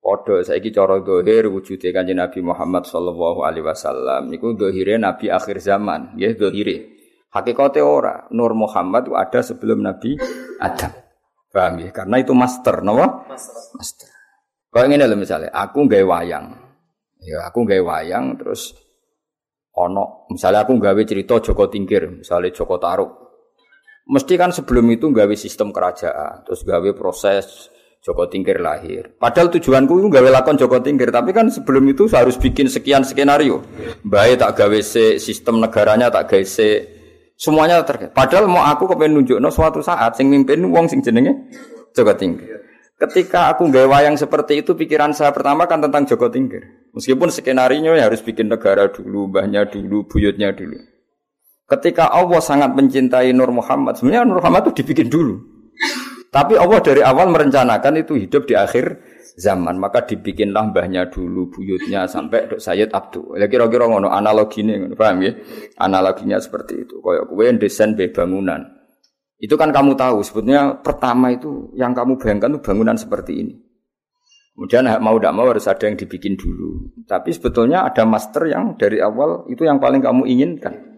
Padha 0.00 0.40
saiki 0.40 0.72
cara 0.72 1.00
zahir 1.04 1.48
wujude 1.48 1.92
Kanjeng 1.92 2.20
Nabi 2.20 2.40
Muhammad 2.44 2.84
sallallahu 2.84 3.40
alaihi 3.40 3.64
wasallam 3.64 4.28
niku 4.28 4.52
zahire 4.52 5.00
nabi 5.00 5.32
akhir 5.32 5.60
zaman, 5.60 6.16
nggih 6.16 6.40
zahire. 6.40 6.76
Hakikatnya 7.32 7.82
ora. 7.82 8.16
Nur 8.30 8.54
Muhammad 8.54 9.10
itu 9.10 9.14
ada 9.18 9.40
sebelum 9.42 9.82
Nabi 9.82 10.14
Adam. 10.62 10.92
Paham 11.50 11.82
ya? 11.82 11.90
Karena 11.90 12.16
itu 12.22 12.30
master, 12.30 12.80
no? 12.80 12.94
Master. 12.94 13.74
master. 13.74 14.10
Kalau 14.70 14.86
ini 14.86 15.02
loh 15.02 15.18
misalnya, 15.18 15.50
aku 15.50 15.86
nggak 15.86 16.02
wayang. 16.06 16.46
Ya, 17.22 17.46
aku 17.46 17.66
nggak 17.66 17.82
wayang 17.82 18.38
terus 18.38 18.74
ono 19.74 20.30
misalnya 20.30 20.62
aku 20.62 20.78
gawe 20.78 21.02
cerita 21.02 21.38
Joko 21.42 21.66
Tingkir, 21.66 22.22
misalnya 22.22 22.54
Joko 22.54 22.78
Taruk. 22.78 23.10
Mesti 24.04 24.36
kan 24.36 24.52
sebelum 24.52 24.84
itu 24.92 25.08
gawe 25.08 25.32
sistem 25.32 25.72
kerajaan, 25.72 26.44
terus 26.44 26.60
gawe 26.62 26.90
proses 26.92 27.72
Joko 28.04 28.28
Tingkir 28.28 28.60
lahir. 28.60 29.16
Padahal 29.16 29.48
tujuanku 29.48 29.96
itu 29.96 30.08
gawe 30.12 30.28
lakon 30.28 30.60
Joko 30.60 30.78
Tingkir, 30.84 31.08
tapi 31.08 31.32
kan 31.32 31.48
sebelum 31.48 31.88
itu 31.88 32.04
harus 32.12 32.36
bikin 32.36 32.68
sekian 32.68 33.00
skenario. 33.00 33.64
Baik 34.04 34.44
tak 34.44 34.60
gawe 34.60 34.78
se 34.84 35.16
sistem 35.16 35.58
negaranya 35.58 36.12
tak 36.12 36.28
gawe 36.28 36.44
se 36.44 36.94
Semuanya 37.34 37.82
terkait. 37.82 38.14
Padahal 38.14 38.46
mau 38.46 38.62
aku 38.62 38.86
kepengen 38.86 39.18
nunjuk 39.18 39.42
no 39.42 39.50
suatu 39.50 39.82
saat 39.82 40.14
sing 40.14 40.30
mimpin 40.30 40.62
wong 40.70 40.86
sing 40.86 41.02
jenenge 41.02 41.50
Joko 41.90 42.14
Tinggi. 42.14 42.46
Ketika 42.94 43.50
aku 43.50 43.66
nggak 43.74 43.90
wayang 43.90 44.14
seperti 44.14 44.62
itu, 44.62 44.78
pikiran 44.78 45.10
saya 45.10 45.34
pertama 45.34 45.66
kan 45.66 45.82
tentang 45.82 46.06
Joko 46.06 46.30
Tingkir. 46.30 46.62
Meskipun 46.94 47.26
skenario 47.26 47.90
ya 47.98 48.06
harus 48.06 48.22
bikin 48.22 48.46
negara 48.46 48.86
dulu, 48.86 49.26
mbahnya 49.26 49.66
dulu, 49.66 50.06
buyutnya 50.06 50.54
dulu. 50.54 50.78
Ketika 51.66 52.14
Allah 52.14 52.38
sangat 52.38 52.70
mencintai 52.78 53.34
Nur 53.34 53.50
Muhammad, 53.50 53.98
sebenarnya 53.98 54.22
Nur 54.30 54.38
Muhammad 54.38 54.70
itu 54.70 54.84
dibikin 54.84 55.10
dulu. 55.10 55.42
Tapi 56.30 56.54
Allah 56.54 56.78
dari 56.82 57.02
awal 57.02 57.34
merencanakan 57.34 57.98
itu 57.98 58.14
hidup 58.14 58.46
di 58.46 58.54
akhir 58.54 59.02
zaman, 59.38 59.74
maka 59.74 60.06
dibikinlah 60.06 60.70
mbahnya 60.70 61.10
dulu, 61.10 61.50
buyutnya 61.50 62.06
sampai 62.06 62.46
Dok 62.46 62.62
Sayyid 62.62 62.94
Abdul. 62.94 63.42
Ya 63.42 63.50
kira-kira 63.50 63.90
ngono 63.90 64.14
analoginya, 64.14 64.94
paham 64.94 65.26
ya? 65.26 65.34
Analoginya 65.82 66.38
seperti 66.38 66.86
itu. 66.86 67.02
Kayak 67.02 67.26
kue 67.26 67.46
desain 67.58 67.98
bangunan 67.98 68.73
itu 69.44 69.54
kan 69.60 69.68
kamu 69.68 69.92
tahu 69.92 70.24
sebetulnya 70.24 70.80
pertama 70.80 71.28
itu 71.28 71.68
yang 71.76 71.92
kamu 71.92 72.16
bayangkan 72.16 72.56
itu 72.56 72.60
bangunan 72.64 72.96
seperti 72.96 73.32
ini. 73.44 73.54
Kemudian 74.56 74.86
mau 75.02 75.18
tidak 75.18 75.34
mau 75.34 75.50
harus 75.50 75.66
ada 75.68 75.84
yang 75.84 75.98
dibikin 75.98 76.38
dulu. 76.38 76.94
Tapi 77.04 77.34
sebetulnya 77.34 77.84
ada 77.84 78.06
master 78.08 78.48
yang 78.48 78.78
dari 78.80 79.02
awal 79.04 79.44
itu 79.52 79.66
yang 79.66 79.82
paling 79.82 80.00
kamu 80.00 80.24
inginkan. 80.30 80.94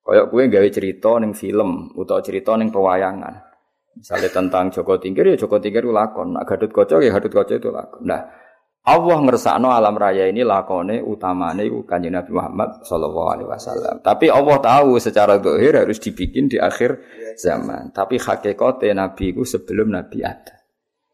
Kayak 0.00 0.32
gue 0.32 0.42
gawe 0.48 0.68
cerita 0.72 1.10
neng 1.20 1.34
film 1.36 1.92
atau 1.92 2.22
cerita 2.24 2.56
neng 2.56 2.72
pewayangan. 2.72 3.50
Misalnya 3.98 4.30
tentang 4.32 4.70
Joko 4.72 4.96
Tingkir 4.96 5.26
ya 5.26 5.36
Joko 5.36 5.60
Tingkir 5.60 5.84
itu 5.84 5.92
lakon. 5.92 6.38
Nah, 6.38 6.46
Gadut 6.46 6.70
Koco 6.70 7.02
ya 7.02 7.10
Gadut 7.10 7.34
Koco 7.34 7.52
itu 7.52 7.68
lakon. 7.68 8.06
Nah, 8.06 8.22
Allah 8.80 9.16
ngersakno 9.20 9.68
alam 9.68 9.92
raya 9.92 10.24
ini 10.24 10.40
lakone 10.40 11.04
utamane 11.04 11.68
iku 11.68 11.84
Kanjeng 11.84 12.16
Nabi 12.16 12.32
Muhammad 12.32 12.80
sallallahu 12.80 13.28
alaihi 13.28 13.48
wasallam. 13.52 14.00
Tapi 14.00 14.32
Allah 14.32 14.56
tahu 14.56 14.96
secara 14.96 15.36
zahir 15.36 15.84
harus 15.84 16.00
dibikin 16.00 16.48
di 16.48 16.56
akhir 16.56 16.96
zaman. 17.36 17.92
Tapi 17.92 18.16
hakikate 18.16 18.88
Nabi 18.96 19.36
itu 19.36 19.44
sebelum 19.44 19.92
Nabi 19.92 20.24
ada. 20.24 20.64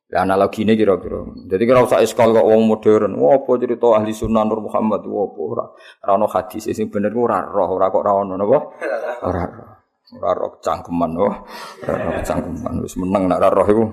Ya 0.07 0.23
analogi 0.23 0.63
ini 0.63 0.79
kira-kira. 0.79 1.27
Jadi 1.51 1.63
kira 1.67 1.83
usah 1.83 1.99
iskal 1.99 2.31
kok 2.31 2.47
wong 2.47 2.71
modern. 2.71 3.19
Wah 3.19 3.43
apa 3.43 3.59
cerita 3.59 3.99
ahli 3.99 4.15
sunnah 4.15 4.47
Nur 4.47 4.63
Muhammad 4.63 5.03
wah 5.03 5.27
apa 5.27 6.15
ono 6.15 6.31
hadis 6.31 6.71
sing 6.71 6.87
bener 6.87 7.11
ora 7.19 7.43
roh 7.43 7.75
ora 7.75 7.91
kok 7.91 8.07
ora 8.07 8.13
ono 8.15 8.39
napa? 8.39 8.59
Ora 9.27 9.43
roh. 9.43 9.71
Ora 10.23 10.31
roh 10.39 10.63
cangkeman 10.63 11.13
wah. 11.19 11.37
Ora 11.83 11.99
roh 11.99 12.23
cangkeman 12.23 12.75
iku. 12.87 13.85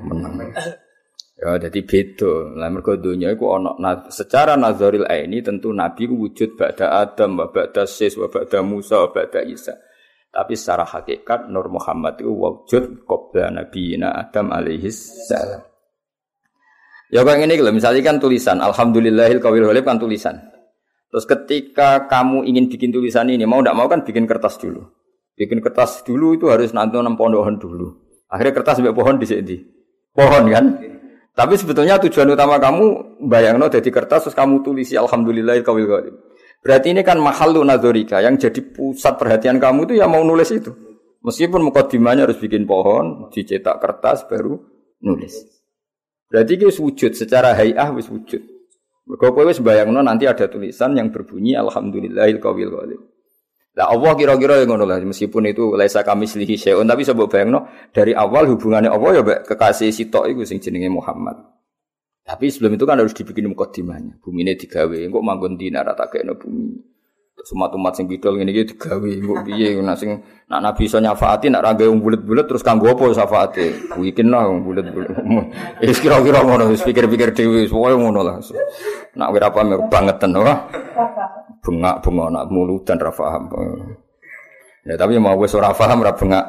Ya, 1.33 1.57
jadi 1.57 1.81
beda. 1.81 2.53
Lah 2.53 2.69
mergo 2.69 2.93
donya 2.93 3.33
iku 3.33 3.57
ana 3.57 4.05
secara 4.13 4.53
nazaril 4.53 5.09
aini 5.09 5.41
tentu 5.41 5.73
nabi 5.73 6.05
ku 6.05 6.29
wujud 6.29 6.53
ba'da 6.53 7.01
Adam, 7.01 7.41
wa 7.41 7.49
ba'da 7.49 7.89
Sis, 7.89 8.13
wa 8.15 8.29
ba'da 8.29 8.61
Musa, 8.61 9.01
wa 9.01 9.09
ba'da 9.09 9.41
Isa. 9.41 9.73
Tapi 10.33 10.53
secara 10.57 10.85
hakikat 10.85 11.49
Nur 11.49 11.69
Muhammad 11.69 12.21
itu 12.21 12.29
wujud 12.29 13.05
qabla 13.05 13.53
nabiyina 13.53 14.13
Adam 14.13 14.53
alaihi 14.53 14.89
salam. 14.93 15.61
Ya 17.13 17.21
kayak 17.21 17.45
ini 17.45 17.61
kalau 17.61 17.73
misalnya 17.77 18.01
kan 18.01 18.17
tulisan 18.17 18.57
Alhamdulillahil 18.57 19.37
kawil 19.37 19.69
walib 19.69 19.85
kan 19.85 20.01
tulisan. 20.01 20.49
Terus 21.13 21.29
ketika 21.29 22.09
kamu 22.09 22.49
ingin 22.49 22.65
bikin 22.73 22.89
tulisan 22.89 23.29
ini 23.29 23.45
mau 23.45 23.61
tidak 23.61 23.77
mau 23.77 23.85
kan 23.85 24.01
bikin 24.01 24.25
kertas 24.25 24.57
dulu. 24.57 24.81
Bikin 25.37 25.61
kertas 25.61 26.01
dulu 26.01 26.33
itu 26.33 26.49
harus 26.49 26.73
nanti 26.73 26.97
enam 26.97 27.13
pohon 27.13 27.57
dulu. 27.61 28.01
Akhirnya 28.33 28.53
kertas 28.57 28.81
sampai 28.81 28.97
pohon 28.97 29.21
di 29.21 29.29
sini. 29.29 29.57
Pohon 30.09 30.49
kan? 30.49 30.92
Tapi 31.33 31.57
sebetulnya 31.57 31.97
tujuan 31.97 32.29
utama 32.37 32.61
kamu 32.61 33.17
bayang 33.25 33.57
no 33.57 33.65
jadi 33.65 33.89
kertas 33.89 34.29
terus 34.29 34.37
kamu 34.37 34.61
tulisi 34.61 34.93
alhamdulillah 34.93 35.57
kawil 35.65 35.89
kawil. 35.89 36.15
Berarti 36.61 36.93
ini 36.93 37.01
kan 37.01 37.17
mahalu 37.17 37.65
nadorika 37.65 38.21
yang 38.21 38.37
jadi 38.37 38.61
pusat 38.61 39.17
perhatian 39.17 39.57
kamu 39.57 39.89
itu 39.89 39.93
yang 39.97 40.13
mau 40.13 40.21
nulis 40.21 40.53
itu. 40.53 40.71
Meskipun 41.25 41.65
mukadimahnya 41.71 42.27
harus 42.27 42.37
bikin 42.37 42.67
pohon, 42.67 43.31
dicetak 43.33 43.79
kertas 43.81 44.27
baru 44.29 44.61
nulis. 45.01 45.33
Berarti 46.29 46.51
itu 46.59 46.69
wujud 46.69 47.17
secara 47.17 47.57
hayah 47.57 47.91
wis 47.97 48.07
wujud. 48.07 48.41
Mergo 49.03 49.35
kowe 49.35 49.43
wis 49.43 49.59
bayangno 49.59 49.99
nanti 49.99 50.29
ada 50.29 50.47
tulisan 50.47 50.95
yang 50.95 51.11
berbunyi 51.11 51.59
alhamdulillahil 51.59 52.39
kawil 52.39 52.69
kawil. 52.71 53.01
Lah 53.73 53.89
Allah 53.89 54.13
kira-kira 54.13 54.61
yang 54.61 54.77
ngono 54.77 54.85
lah 54.85 55.01
meskipun 55.01 55.49
itu 55.49 55.73
laisa 55.73 56.05
kami 56.05 56.29
selihi 56.29 56.53
syai'un 56.53 56.85
tapi 56.85 57.01
sebab 57.01 57.25
bayangno 57.25 57.65
dari 57.89 58.13
awal 58.13 58.45
hubungannya 58.53 58.93
Allah 58.93 59.09
ya 59.17 59.21
mbak 59.25 59.49
kekasih 59.49 59.89
sitok 59.89 60.29
itu 60.29 60.45
sing 60.45 60.61
jenenge 60.61 60.93
Muhammad. 60.93 61.41
Tapi 62.23 62.53
sebelum 62.53 62.77
itu 62.77 62.85
kan 62.87 63.01
harus 63.01 63.11
dibikin 63.11 63.51
mukadimahnya. 63.51 64.21
Bumi 64.23 64.47
ini 64.47 64.55
digawe, 64.55 64.95
kok 64.95 65.23
manggon 65.25 65.59
dina 65.59 65.83
rata 65.83 66.07
kayak 66.07 66.39
bumi. 66.39 66.92
Umat-umat 67.43 67.91
sing 67.91 68.07
bidol 68.07 68.39
ngene 68.39 68.55
iki 68.55 68.71
digawe 68.71 69.03
mbok 69.19 69.43
piye 69.43 69.75
nak 69.83 69.99
sing 69.99 70.23
nak 70.47 70.63
nabi 70.63 70.87
iso 70.87 70.95
nyafaati 71.03 71.51
nak 71.51 71.59
ra 71.67 71.75
gawe 71.75 71.91
bulet-bulet 71.91 72.47
terus 72.47 72.63
kanggo 72.63 72.87
apa 72.95 73.11
syafaate. 73.11 73.91
Kuwikin 73.91 74.31
lah 74.31 74.47
wong 74.47 74.63
bulet-bulet. 74.63 75.11
Wis 75.83 75.99
kira-kira 75.99 76.39
ngono 76.39 76.71
wis 76.71 76.79
pikir-pikir 76.79 77.35
dhewe 77.35 77.67
wis 77.67 77.71
pokoke 77.75 77.99
ngono 77.99 78.23
lah. 78.23 78.39
Nak 79.19 79.29
wira 79.35 79.51
pamer 79.51 79.75
bangetan 79.91 80.31
wah. 80.39 80.71
Bengak-bengok 81.59 82.29
nak 82.31 82.47
mulu 82.47 82.79
dan 82.87 82.95
ra 83.03 83.11
paham. 83.11 83.43
Ya 84.87 84.95
tapi 84.95 85.19
mau 85.19 85.35
wis 85.35 85.51
ora 85.51 85.75
paham 85.75 85.99
ra 85.99 86.15
bengak. 86.15 86.45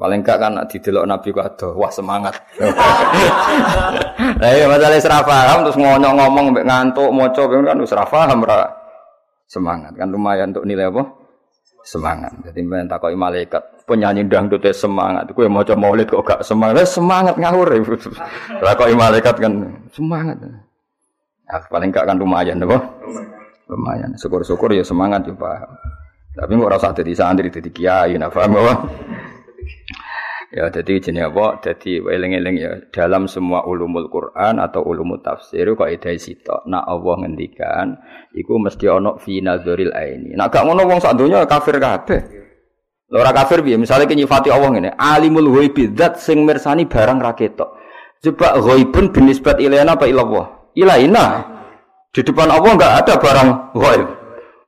Paling 0.00 0.24
enggak 0.24 0.40
kan 0.40 0.56
nak 0.56 0.72
didelok 0.72 1.04
nabi 1.04 1.28
ku 1.28 1.44
adoh 1.44 1.76
wah 1.76 1.92
semangat. 1.92 2.40
Lah 4.40 4.50
iya 4.52 4.64
masalah 4.64 4.96
ora 4.96 5.20
paham 5.20 5.58
terus 5.68 5.76
ngonyong 5.76 6.14
ngomong 6.16 6.44
mbek 6.56 6.64
ngantuk 6.64 7.12
maca 7.12 7.42
kan 7.44 7.76
wis 7.76 7.92
ora 7.92 8.04
paham 8.08 8.40
ra 8.40 8.85
semangat. 9.46 9.94
Kan 9.96 10.12
lumayan 10.12 10.52
untuk 10.52 10.66
nilai 10.66 10.90
apa? 10.90 11.02
Semangat. 11.86 12.34
Jadi 12.42 12.60
main 12.66 12.90
takoi 12.90 13.14
malaikat. 13.14 13.62
Penyanyi 13.86 14.26
dangdut 14.26 14.66
semangat. 14.74 15.30
Gue 15.30 15.46
mau 15.46 15.62
coba 15.62 15.78
maulid 15.78 16.10
kok 16.10 16.26
gak 16.26 16.42
semangat. 16.42 16.90
Semangat 16.90 17.38
ngawur 17.38 17.70
ya. 17.70 17.78
Takoi 18.74 18.98
malaikat 18.98 19.38
kan 19.38 19.52
semangat. 19.94 20.42
Ya, 21.46 21.62
paling 21.70 21.94
gak 21.94 22.10
kan 22.10 22.18
lumayan 22.18 22.58
apa? 22.66 22.82
Lumayan. 23.70 24.10
Syukur-syukur 24.18 24.74
ya 24.74 24.82
semangat 24.82 25.22
juga 25.30 25.62
tapi 26.36 26.52
nggak 26.52 26.72
rasa 26.76 26.92
jadi 26.92 27.12
santri 27.16 27.48
jadi 27.48 27.70
kiai 27.72 28.12
nah 28.20 28.28
paham 28.28 28.60
apa 28.60 28.74
Ya, 30.56 30.72
jadi 30.72 31.04
jenis 31.04 31.28
apa? 31.28 31.60
Jadi 31.60 32.00
eling-eling 32.00 32.56
ya 32.56 32.80
dalam 32.88 33.28
semua 33.28 33.68
ulumul 33.68 34.08
Quran 34.08 34.56
atau 34.56 34.80
ulumul 34.88 35.20
tafsir 35.20 35.68
kok 35.76 35.84
ida 35.84 36.16
sito. 36.16 36.64
Nak 36.64 36.80
Allah 36.80 37.14
ngendikan, 37.20 37.92
iku 38.32 38.56
mesti 38.56 38.88
ono 38.88 39.20
fi 39.20 39.44
nazaril 39.44 39.92
aini. 39.92 40.32
Nak 40.32 40.48
gak 40.48 40.64
ngono 40.64 40.88
wong 40.88 40.96
sak 41.04 41.12
donya 41.20 41.44
kafir 41.44 41.76
kabeh. 41.76 42.20
Lha 43.12 43.16
ora 43.20 43.36
kafir 43.36 43.60
piye? 43.60 43.76
Misale 43.76 44.08
nyifati 44.08 44.48
Allah 44.48 44.72
ngene, 44.72 44.90
alimul 44.96 45.52
ghaibi 45.60 45.92
zat 45.92 46.24
sing 46.24 46.40
mirsani 46.48 46.88
barang 46.88 47.20
ra 47.20 47.36
ketok. 47.36 47.76
Coba 48.24 48.56
ghaibun 48.56 49.12
binisbat 49.12 49.60
ilaina 49.60 49.92
apa 49.92 50.08
ilallah? 50.08 50.72
Ilaina. 50.72 51.52
Di 52.16 52.24
depan 52.24 52.48
Allah 52.48 52.72
enggak 52.72 52.92
ada 53.04 53.14
barang 53.20 53.48
ghaib. 53.76 54.08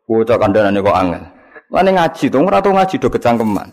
Bocah 0.04 0.36
kandhanane 0.36 0.84
kok 0.84 0.96
angel. 1.00 1.24
Lane 1.72 1.90
ngaji 1.96 2.24
to, 2.28 2.36
ora 2.44 2.60
tau 2.60 2.76
ngaji 2.76 2.96
do 3.00 3.08
kecangkeman. 3.08 3.68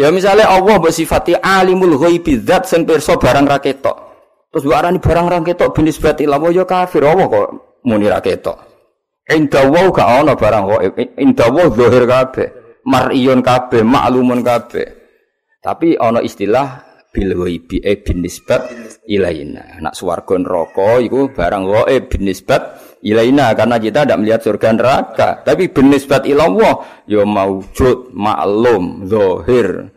Ya 0.00 0.08
misalnya 0.08 0.48
Allah 0.48 0.80
bersifati 0.80 1.36
alimul 1.36 2.00
ghaibi 2.00 2.40
zat 2.40 2.64
sing 2.64 2.88
pirsa 2.88 3.20
barang 3.20 3.44
ra 3.44 3.60
ketok. 3.60 3.96
Terus 4.48 4.64
mbok 4.64 4.76
arani 4.80 4.96
barang 4.96 5.26
ra 5.28 5.38
ketok 5.44 5.76
binis 5.76 6.00
bati 6.00 6.24
lawo 6.24 6.48
ya 6.48 6.64
kafir 6.64 7.04
apa 7.04 7.28
kok 7.28 7.48
muni 7.84 8.08
ra 8.08 8.24
ketok. 8.24 8.56
Inda 9.28 9.68
wa 9.68 9.92
gak 9.92 10.08
ana 10.08 10.32
barang 10.32 10.64
ghaib. 10.72 10.92
Inda 11.20 11.52
wa 11.52 11.68
zahir 11.68 12.08
kabeh. 12.08 12.48
Mar'iyun 12.80 13.44
kabeh, 13.44 13.84
maklumun 13.84 14.40
kabeh. 14.40 14.88
Tapi 15.60 16.00
ana 16.00 16.24
istilah 16.24 16.80
bil 17.12 17.36
ghaibi 17.36 17.84
e 17.84 18.00
bin 18.00 18.24
nisbat 18.24 18.72
ilaina. 19.04 19.84
Nak 19.84 19.92
swarga 19.92 20.40
neraka 20.40 20.96
iku 21.04 21.28
barang 21.28 21.62
ghaib 21.68 22.08
bin 22.08 22.24
nisbat 22.24 22.79
ilaina 23.00 23.56
karena 23.56 23.76
kita 23.80 24.04
tidak 24.04 24.18
melihat 24.20 24.40
surga 24.44 24.68
neraka 24.76 25.28
tapi 25.44 25.72
benisbat 25.72 26.28
ilallah 26.28 27.04
ya 27.08 27.24
maujud 27.24 28.12
maklum 28.12 29.08
zahir 29.08 29.92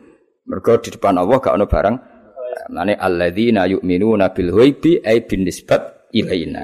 mergo 0.48 0.74
di 0.80 0.90
depan 0.92 1.20
Allah 1.20 1.38
gak 1.40 1.56
ada 1.56 1.68
barang 1.68 1.98
Mane 2.72 2.96
alladzina 2.96 3.68
yu'minuna 3.68 4.32
bil 4.32 4.56
ghaibi 4.56 5.04
ay 5.04 5.28
binisbat 5.28 6.14
ilaina. 6.16 6.64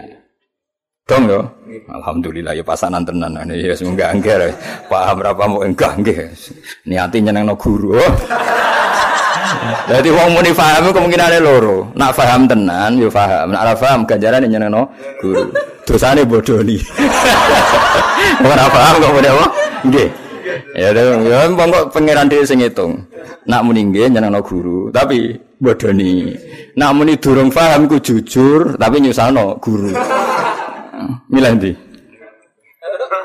Dong 1.09 1.25
yo. 1.25 1.41
Alhamdulillah 1.89 2.53
ya 2.53 2.63
pasanan 2.63 3.03
tenan. 3.03 3.33
Ya 3.49 3.73
semoga 3.73 4.13
angger. 4.13 4.53
Paham 4.87 5.15
berapa 5.19 5.43
mau 5.49 5.65
enggak 5.65 5.97
nggih. 5.99 6.29
Niati 6.85 7.17
nyenengno 7.25 7.57
guru. 7.57 7.97
Jadi 9.89 10.09
wong 10.13 10.29
muni 10.37 10.51
paham 10.53 10.93
kemungkinan 10.93 11.41
loro. 11.41 11.89
Nak 11.97 12.11
paham 12.13 12.45
tenan 12.45 12.97
yo 12.97 13.09
paham. 13.09 13.53
Nak 13.53 13.61
ora 13.65 13.73
paham 13.73 13.99
ganjaran 14.05 14.45
nyenengno 14.45 14.85
guru. 15.17 15.49
Dosane 15.85 16.21
bodoni. 16.21 16.77
Ora 18.45 18.69
paham 18.69 19.01
kok 19.01 19.11
muni 19.17 19.27
apa? 19.27 19.45
Nggih. 19.89 20.09
Ya 20.77 20.93
ya 20.93 21.49
kok 21.49 21.89
pangeran 21.89 22.29
dhewe 22.29 22.45
sing 22.45 22.61
ngitung. 22.61 22.93
Nak 23.49 23.65
muni 23.65 23.89
nggih 23.89 24.13
nyenengno 24.13 24.45
guru, 24.45 24.93
tapi 24.93 25.33
bodoni. 25.57 26.37
Nak 26.77 26.91
muni 26.93 27.17
durung 27.17 27.49
paham 27.49 27.89
iku 27.89 27.97
jujur, 27.97 28.77
tapi 28.77 29.01
nyusano 29.01 29.57
guru. 29.57 29.89
Milih 31.33 31.51
ndi? 31.57 31.71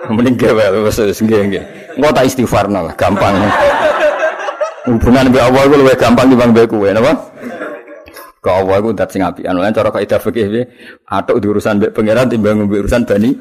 Muni 0.09 0.33
nggih 0.33 0.53
wae 0.57 0.69
wis 0.89 1.21
nggih 1.21 1.41
nggih. 1.53 1.65
Engko 2.01 2.09
tak 2.17 2.25
istighfarno 2.33 2.89
gampang. 2.97 3.37
Hubungan 4.85 5.33
mbek 5.33 5.41
Allah 5.41 5.63
iku 5.65 5.75
luwih 5.81 5.97
gampang 5.97 6.29
timbang 6.29 6.53
mbek 6.53 6.69
kowe, 6.69 6.89
napa? 6.93 7.13
Kau 8.45 8.53
Allah 8.61 8.77
iku 8.85 8.93
dat 8.93 9.09
sing 9.09 9.25
apian. 9.25 9.57
Lan 9.57 9.73
cara 9.73 9.89
kaidah 9.89 10.21
fikih 10.21 10.47
piye? 10.53 10.63
Atuk 11.09 11.41
di 11.41 11.49
urusan 11.49 11.81
mbek 11.81 11.97
pangeran 11.97 12.29
timbang 12.29 12.69
mbek 12.69 12.85
urusan 12.85 13.09
Bani. 13.09 13.33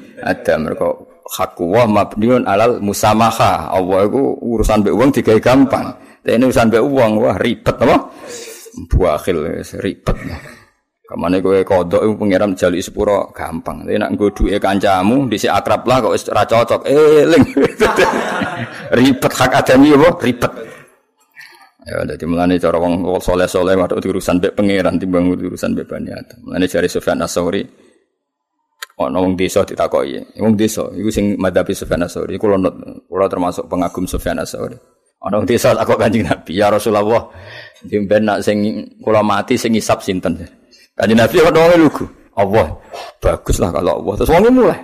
Mergo 0.63 1.19
hakku 1.27 1.67
wa 1.67 1.83
mabniun 1.83 2.47
alal 2.47 2.79
musamaha. 2.79 3.75
Allah 3.75 4.07
iku 4.07 4.39
urusan 4.39 4.87
mbek 4.87 4.95
wong 4.95 5.11
digawe 5.11 5.39
gampang. 5.43 5.91
Ini 6.23 6.47
urusan 6.47 6.71
mbek 6.71 6.79
wong 6.79 7.11
wah 7.19 7.35
ribet 7.35 7.75
apa? 7.75 7.95
Buakhil 8.87 9.67
ribet. 9.83 10.17
Kamane 11.03 11.43
kowe 11.43 11.59
kodok 11.67 12.07
iku 12.07 12.13
pangeran 12.23 12.55
jali 12.55 12.79
sepuro 12.79 13.35
gampang. 13.35 13.83
Tapi 13.83 13.99
nek 13.99 14.15
nggo 14.15 14.31
duwe 14.31 14.55
kancamu 14.63 15.27
dhisik 15.27 15.51
akrab 15.51 15.83
lah 15.91 15.99
kok 15.99 16.15
wis 16.15 16.23
ora 16.31 16.47
cocok. 16.47 16.87
Eling. 16.87 17.43
ribet 18.95 19.33
hak 19.35 19.51
adami 19.59 19.91
apa? 19.91 20.09
Ribet. 20.23 20.72
Ya, 21.83 21.99
jadi 22.15 22.23
mulane 22.23 22.55
cara 22.55 22.79
wong 22.79 23.03
soleh-soleh 23.19 23.75
waktu 23.75 23.99
urusan 23.99 24.39
mbek 24.39 24.55
pangeran 24.55 24.95
timbang 24.95 25.27
urusan 25.35 25.75
mbek 25.75 25.91
Bani 25.91 26.15
Adam. 26.15 26.39
Mulane 26.47 26.65
jari 26.71 26.87
Sufyan 26.87 27.19
As-Sauri 27.19 27.59
ana 29.03 29.19
wong 29.19 29.35
desa 29.35 29.67
ditakoki. 29.67 30.39
Wong 30.39 30.55
desa 30.55 30.87
iku 30.95 31.11
sing 31.11 31.35
madhabi 31.35 31.75
Sufyan 31.75 32.07
As-Sauri. 32.07 32.39
Kula 32.39 32.55
kula 33.11 33.27
termasuk 33.27 33.67
pengagum 33.67 34.07
Sufyan 34.07 34.39
As-Sauri. 34.39 34.79
Ana 35.19 35.43
wong 35.43 35.47
desa 35.47 35.75
takok 35.75 35.99
Kanjeng 35.99 36.23
Nabi, 36.23 36.55
"Ya 36.55 36.71
Rasulullah, 36.71 37.27
dimben 37.83 38.31
nak 38.31 38.47
sing 38.47 38.63
kula 39.03 39.19
mati 39.19 39.59
sing 39.59 39.75
ngisap 39.75 39.99
sinten?" 39.99 40.39
Kanjeng 40.95 41.19
Nabi 41.19 41.35
kok 41.43 41.51
wong 41.51 41.83
lugu. 41.83 42.05
Allah. 42.39 42.79
Bagus 43.19 43.59
lah 43.59 43.75
kalau 43.75 43.99
Allah. 43.99 44.13
Terus 44.23 44.31
wong 44.31 44.43
mulai. 44.55 44.79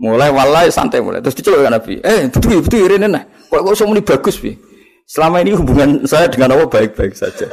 Mulai 0.00 0.30
walai 0.32 0.66
santai 0.72 1.04
mulai. 1.04 1.20
Terus 1.20 1.36
diceluk 1.36 1.68
Nabi. 1.68 2.00
Eh, 2.00 2.32
betul 2.32 2.64
betul 2.64 2.88
rene 2.88 3.06
nah. 3.12 3.22
Kok 3.52 3.60
kok 3.60 3.84
muni 3.86 4.00
bagus 4.00 4.40
piye? 4.40 4.56
Selama 5.04 5.44
ini 5.44 5.52
hubungan 5.52 6.00
saya 6.08 6.24
dengan 6.32 6.56
Allah 6.56 6.64
baik-baik 6.64 7.12
saja. 7.12 7.44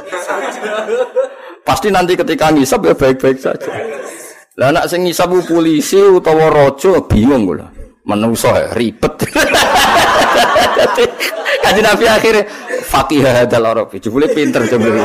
Pasti 1.62 1.92
nanti 1.92 2.16
ketika 2.16 2.48
ngisap 2.48 2.80
ya 2.88 2.94
baik-baik 2.96 3.36
saja. 3.36 3.68
Lah 4.56 4.72
anak 4.72 4.88
sing 4.88 5.04
ngisap 5.04 5.28
polisi 5.44 6.00
utawa 6.00 6.48
raja 6.48 6.96
bingung 7.04 7.44
kula. 7.44 7.68
Menungso 8.08 8.50
ya 8.56 8.72
ribet. 8.72 9.14
Kaji 11.62 11.80
Nabi 11.84 12.04
akhirnya 12.08 12.42
fakih 12.88 13.20
hadal 13.20 13.68
Arabi. 13.68 14.00
Jebule 14.00 14.32
pinter 14.32 14.64
jebule. 14.64 14.98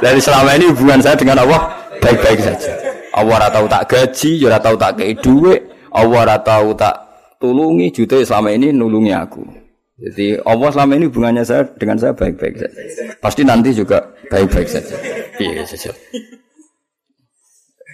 Dari 0.00 0.18
selama 0.24 0.56
ini 0.56 0.72
hubungan 0.72 1.04
saya 1.04 1.20
dengan 1.20 1.44
Allah 1.44 1.68
baik-baik 2.00 2.40
saja. 2.42 2.72
Allah 3.14 3.44
ora 3.44 3.48
tahu 3.52 3.66
tak 3.70 3.86
gaji, 3.86 4.30
ya 4.42 4.50
ora 4.50 4.58
tahu 4.58 4.74
tak 4.74 4.98
kei 4.98 5.14
dhuwit, 5.14 5.60
Allah 5.94 6.18
ora 6.26 6.36
tak 6.42 6.96
tulungi 7.38 7.94
juta 7.94 8.18
selama 8.26 8.50
ini 8.50 8.74
nulungi 8.74 9.14
aku. 9.14 9.63
Jadi 9.94 10.42
Allah 10.42 10.68
selama 10.74 10.92
ini 10.98 11.06
hubungannya 11.06 11.44
saya 11.46 11.62
dengan 11.78 11.94
saya 11.94 12.10
baik-baik 12.18 12.58
saja. 12.58 12.78
Pasti 13.22 13.46
nanti 13.46 13.70
juga 13.70 14.02
baik-baik 14.26 14.66
saja. 14.66 14.98
Iya 15.38 15.62
saja. 15.62 15.94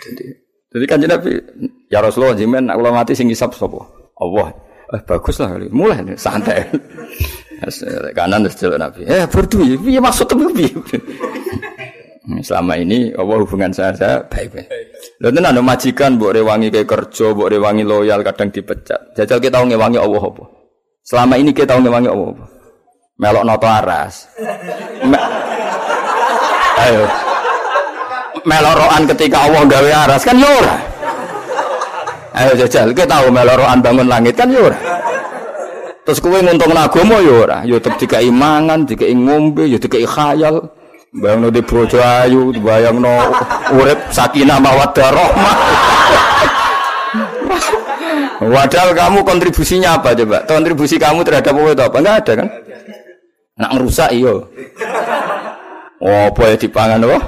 Jadi, 0.00 0.24
jadi 0.72 0.84
kan 0.88 0.98
Nabi, 1.04 1.30
ya 1.92 2.00
Rasulullah 2.00 2.32
jimen 2.32 2.72
aku 2.72 2.80
mati 2.88 3.12
sing 3.12 3.28
isap? 3.28 3.52
Allah. 3.60 4.48
Eh 4.96 5.02
bagus 5.04 5.36
lah 5.44 5.52
kali. 5.54 5.68
Mulai 5.68 6.00
nih, 6.00 6.16
santai. 6.16 6.64
Kanan 8.16 8.48
terus 8.48 8.56
jalan 8.56 8.80
Nabi. 8.80 9.04
Eh 9.04 9.28
berdua, 9.28 9.68
iya 9.84 10.00
maksud 10.00 10.24
tuh 10.24 10.40
Selama 12.40 12.78
ini 12.80 13.12
Allah 13.12 13.44
hubungan 13.44 13.74
saya 13.76 13.92
saya 13.92 14.16
baik-baik. 14.24 14.68
Lalu 15.20 15.32
tenan 15.36 15.60
majikan 15.60 16.16
buat 16.16 16.32
rewangi 16.32 16.72
kayak 16.72 16.88
kerja, 16.88 17.36
buat 17.36 17.52
rewangi 17.52 17.84
loyal 17.84 18.24
kadang 18.24 18.48
dipecat. 18.48 19.12
Jajal 19.18 19.36
kita 19.42 19.60
ngewangi 19.60 20.00
Allah 20.00 20.22
apa? 20.24 20.59
Selama 21.10 21.34
ini 21.34 21.50
kita 21.50 21.74
tahu 21.74 21.82
ngewangi 21.82 22.06
apa? 22.06 22.46
Melok 23.18 23.42
noto 23.42 23.66
aras. 23.66 24.30
Me 25.02 25.18
Ayo. 26.78 27.02
Ketika 29.10 29.50
Allah 29.50 29.66
gawe 29.66 29.90
aras 30.06 30.22
kan 30.22 30.38
yura. 30.38 30.78
Ayo 32.30 32.54
jajal, 32.62 32.94
kita 32.94 33.10
tahu 33.10 33.26
meloroan 33.34 33.82
bangun 33.82 34.06
langit 34.06 34.38
kan 34.38 34.54
yura. 34.54 34.78
Terus 36.06 36.22
kue 36.22 36.38
nguntung 36.38 36.78
agama 36.78 37.18
yura. 37.18 37.66
Yo 37.66 37.82
tetep 37.82 38.06
dikai 38.06 38.30
mangan, 38.30 38.86
dikai 38.86 39.10
ngombe, 39.10 39.66
yo 39.66 39.82
dikai 39.82 40.06
khayal. 40.06 40.62
Bayang 41.10 41.42
no 41.42 41.50
di 41.50 41.58
bojo 41.58 41.98
ayu, 41.98 42.54
bayang 42.62 43.02
no 43.02 43.34
urip 43.74 43.98
sakinah 44.14 44.62
mawaddah 44.62 45.10
rahmah. 45.10 45.56
Padahal 48.40 48.96
kamu 48.96 49.18
kontribusinya 49.20 50.00
apa 50.00 50.16
coba? 50.16 50.48
Kontribusi 50.48 50.96
kamu 50.96 51.20
terhadap 51.28 51.52
apa 51.52 51.70
itu 51.76 51.84
apa? 51.84 51.96
Enggak 52.00 52.16
ada 52.24 52.32
kan? 52.40 52.48
Nak 53.60 53.70
ngerusak 53.76 54.10
iyo. 54.16 54.48
Oh, 56.00 56.32
apa 56.32 56.42
ya 56.48 56.56
dipangan 56.56 57.04
apa? 57.04 57.18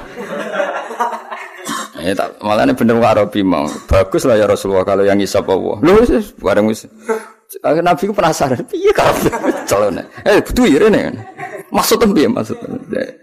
Ya 2.03 2.11
tak 2.17 2.35
malah 2.43 2.67
ini 2.67 2.73
bener 2.75 2.97
Arabi 2.99 3.45
mau. 3.45 3.69
Bagus 3.87 4.25
lah 4.25 4.35
ya 4.35 4.49
Rasulullah 4.49 4.83
kalau 4.83 5.05
yang 5.05 5.21
isap 5.21 5.47
Allah. 5.47 5.77
Wis 5.79 6.33
bareng 6.35 6.65
wis. 6.67 6.89
Nabi 7.61 8.09
ku 8.09 8.13
penasaran, 8.17 8.65
piye 8.65 8.89
kabeh 8.89 9.29
calon. 9.69 10.01
Eh, 10.25 10.41
betul 10.41 10.73
ya 10.73 10.89
ini. 10.89 11.13
Maksudnya 11.69 12.09
piye 12.09 12.25
maksud? 12.25 12.57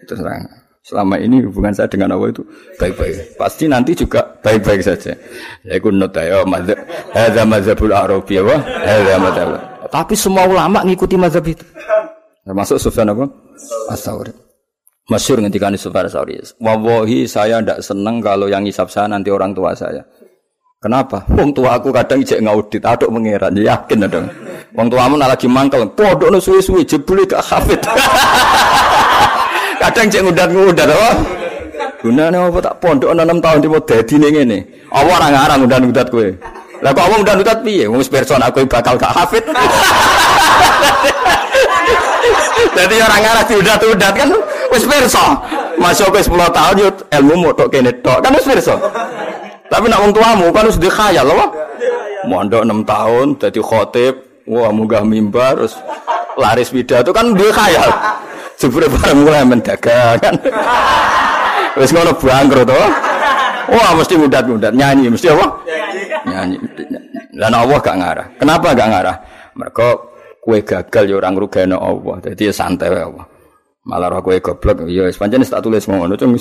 Terus 0.07 0.19
terang. 0.23 0.47
Selama 0.81 1.21
ini 1.21 1.45
hubungan 1.45 1.77
saya 1.77 1.93
dengan 1.93 2.17
Allah 2.17 2.33
itu 2.33 2.41
baik-baik. 2.81 3.37
Pasti 3.37 3.69
nanti 3.69 3.93
juga 3.93 4.25
baik-baik 4.41 4.81
saja. 4.81 5.13
Ya 5.61 5.73
ikut 5.77 5.93
not 5.93 6.17
ya 6.17 6.41
mazhab. 6.49 6.81
Hadza 7.13 7.43
mazhabul 7.45 7.93
Arabi 7.93 8.41
ya, 8.41 8.57
hadza 8.57 9.15
mazhab. 9.21 9.49
Tapi 9.93 10.15
semua 10.17 10.49
ulama 10.49 10.81
ngikuti 10.81 11.21
mazhab 11.21 11.45
itu. 11.45 11.65
Termasuk 12.49 12.81
Sufyan 12.81 13.13
apa? 13.13 13.29
As-Sauri. 13.93 14.33
Masyur 15.13 15.45
ngendikan 15.45 15.77
Sufyan 15.77 16.09
As-Sauri. 16.09 16.41
Wallahi 16.57 17.29
saya 17.29 17.61
tidak 17.61 17.85
senang 17.85 18.25
kalau 18.25 18.49
yang 18.49 18.65
hisap 18.65 18.89
saya 18.89 19.05
nanti 19.05 19.29
orang 19.29 19.53
tua 19.53 19.77
saya. 19.77 20.01
Kenapa? 20.81 21.29
Wong 21.37 21.53
tua 21.53 21.77
aku 21.77 21.93
kadang 21.93 22.25
ijek 22.25 22.41
ngaudit, 22.41 22.81
aduk 22.81 23.13
mengeran, 23.13 23.53
yakin 23.53 24.09
dong. 24.09 24.33
Wong 24.73 24.89
tuamu 24.89 25.21
lagi 25.21 25.45
mangkel, 25.45 25.85
podok 25.93 26.33
no 26.33 26.41
suwe-suwe 26.41 26.89
jebule 26.89 27.29
gak 27.29 27.45
hafid. 27.45 27.85
Kadang 29.81 30.13
cek 30.13 30.21
ngudat-ngudat 30.29 30.89
apa? 30.93 31.11
Gunane 32.05 32.37
apa 32.37 32.61
tak 32.61 32.77
pondok 32.85 33.17
ana 33.17 33.25
6 33.25 33.41
tahun 33.41 33.59
tiba 33.65 33.79
dadi 33.89 34.15
ning 34.21 34.33
ngene. 34.37 34.59
Apa 34.93 35.09
ora 35.09 35.27
ngarang 35.33 35.59
ngudat-ngudat 35.65 36.07
kowe? 36.13 36.29
Lah 36.85 36.93
kok 36.93 37.05
apa 37.09 37.15
ngudat-ngudat 37.17 37.59
piye? 37.65 37.89
Wong 37.89 38.05
person 38.05 38.45
aku 38.45 38.69
bakal 38.69 39.01
gak 39.01 39.13
hafid. 39.17 39.45
Jadi 42.77 42.95
orang 43.01 43.21
ngarang 43.25 43.47
diudat-udat 43.49 44.13
kan 44.13 44.31
wis 44.69 44.85
pirsa. 44.85 45.25
Masuk 45.81 46.13
ke 46.13 46.21
10 46.21 46.37
tahun 46.53 46.75
yo 46.77 46.89
ilmu 47.17 47.49
motok 47.49 47.73
kene 47.73 47.93
tok. 48.05 48.21
Kan 48.21 48.37
wis 48.37 48.45
pirsa. 48.45 48.77
Tapi 49.73 49.89
nak 49.89 50.05
wong 50.05 50.13
tuamu 50.13 50.53
kan 50.53 50.69
wis 50.69 50.77
dikhayal 50.77 51.25
apa? 51.25 51.47
Mondok 52.29 52.69
6 52.69 52.85
tahun 52.85 53.27
dadi 53.41 53.61
khotib, 53.65 54.45
wah 54.45 54.69
munggah 54.69 55.01
mimbar 55.09 55.57
terus 55.57 55.73
laris 56.37 56.69
pidato 56.69 57.17
kan 57.17 57.33
dia 57.33 57.49
khayal. 57.49 57.89
Jebule 58.61 58.93
bareng 58.93 59.25
mulai 59.25 59.41
mendagang 59.41 60.21
kan. 60.21 60.37
Wis 61.81 61.97
ngono 61.97 62.13
bangkrut 62.13 62.69
to. 62.69 62.77
Wah 63.71 63.91
mesti 63.97 64.21
mudat-mudat 64.21 64.77
nyanyi 64.77 65.09
mesti 65.09 65.33
apa? 65.33 65.47
Nyanyi. 66.29 66.57
Dan 67.33 67.57
Allah 67.57 67.79
gak 67.81 67.97
ngarah. 67.97 68.27
Kenapa 68.37 68.77
gak 68.77 68.91
ngarah? 68.93 69.17
Mereka 69.57 69.87
kue 70.45 70.61
gagal 70.61 71.05
ya 71.09 71.15
orang 71.17 71.41
rugano 71.41 71.81
Allah. 71.81 72.17
Jadi 72.21 72.51
ya 72.51 72.53
santai 72.53 72.93
Allah. 72.93 73.25
Malah 73.89 74.13
roh 74.13 74.21
kue 74.21 74.45
goblok 74.45 74.85
ya 74.93 75.09
wis 75.09 75.17
pancen 75.17 75.41
tak 75.41 75.65
tulis 75.65 75.89
ngono 75.89 76.13
cung 76.21 76.37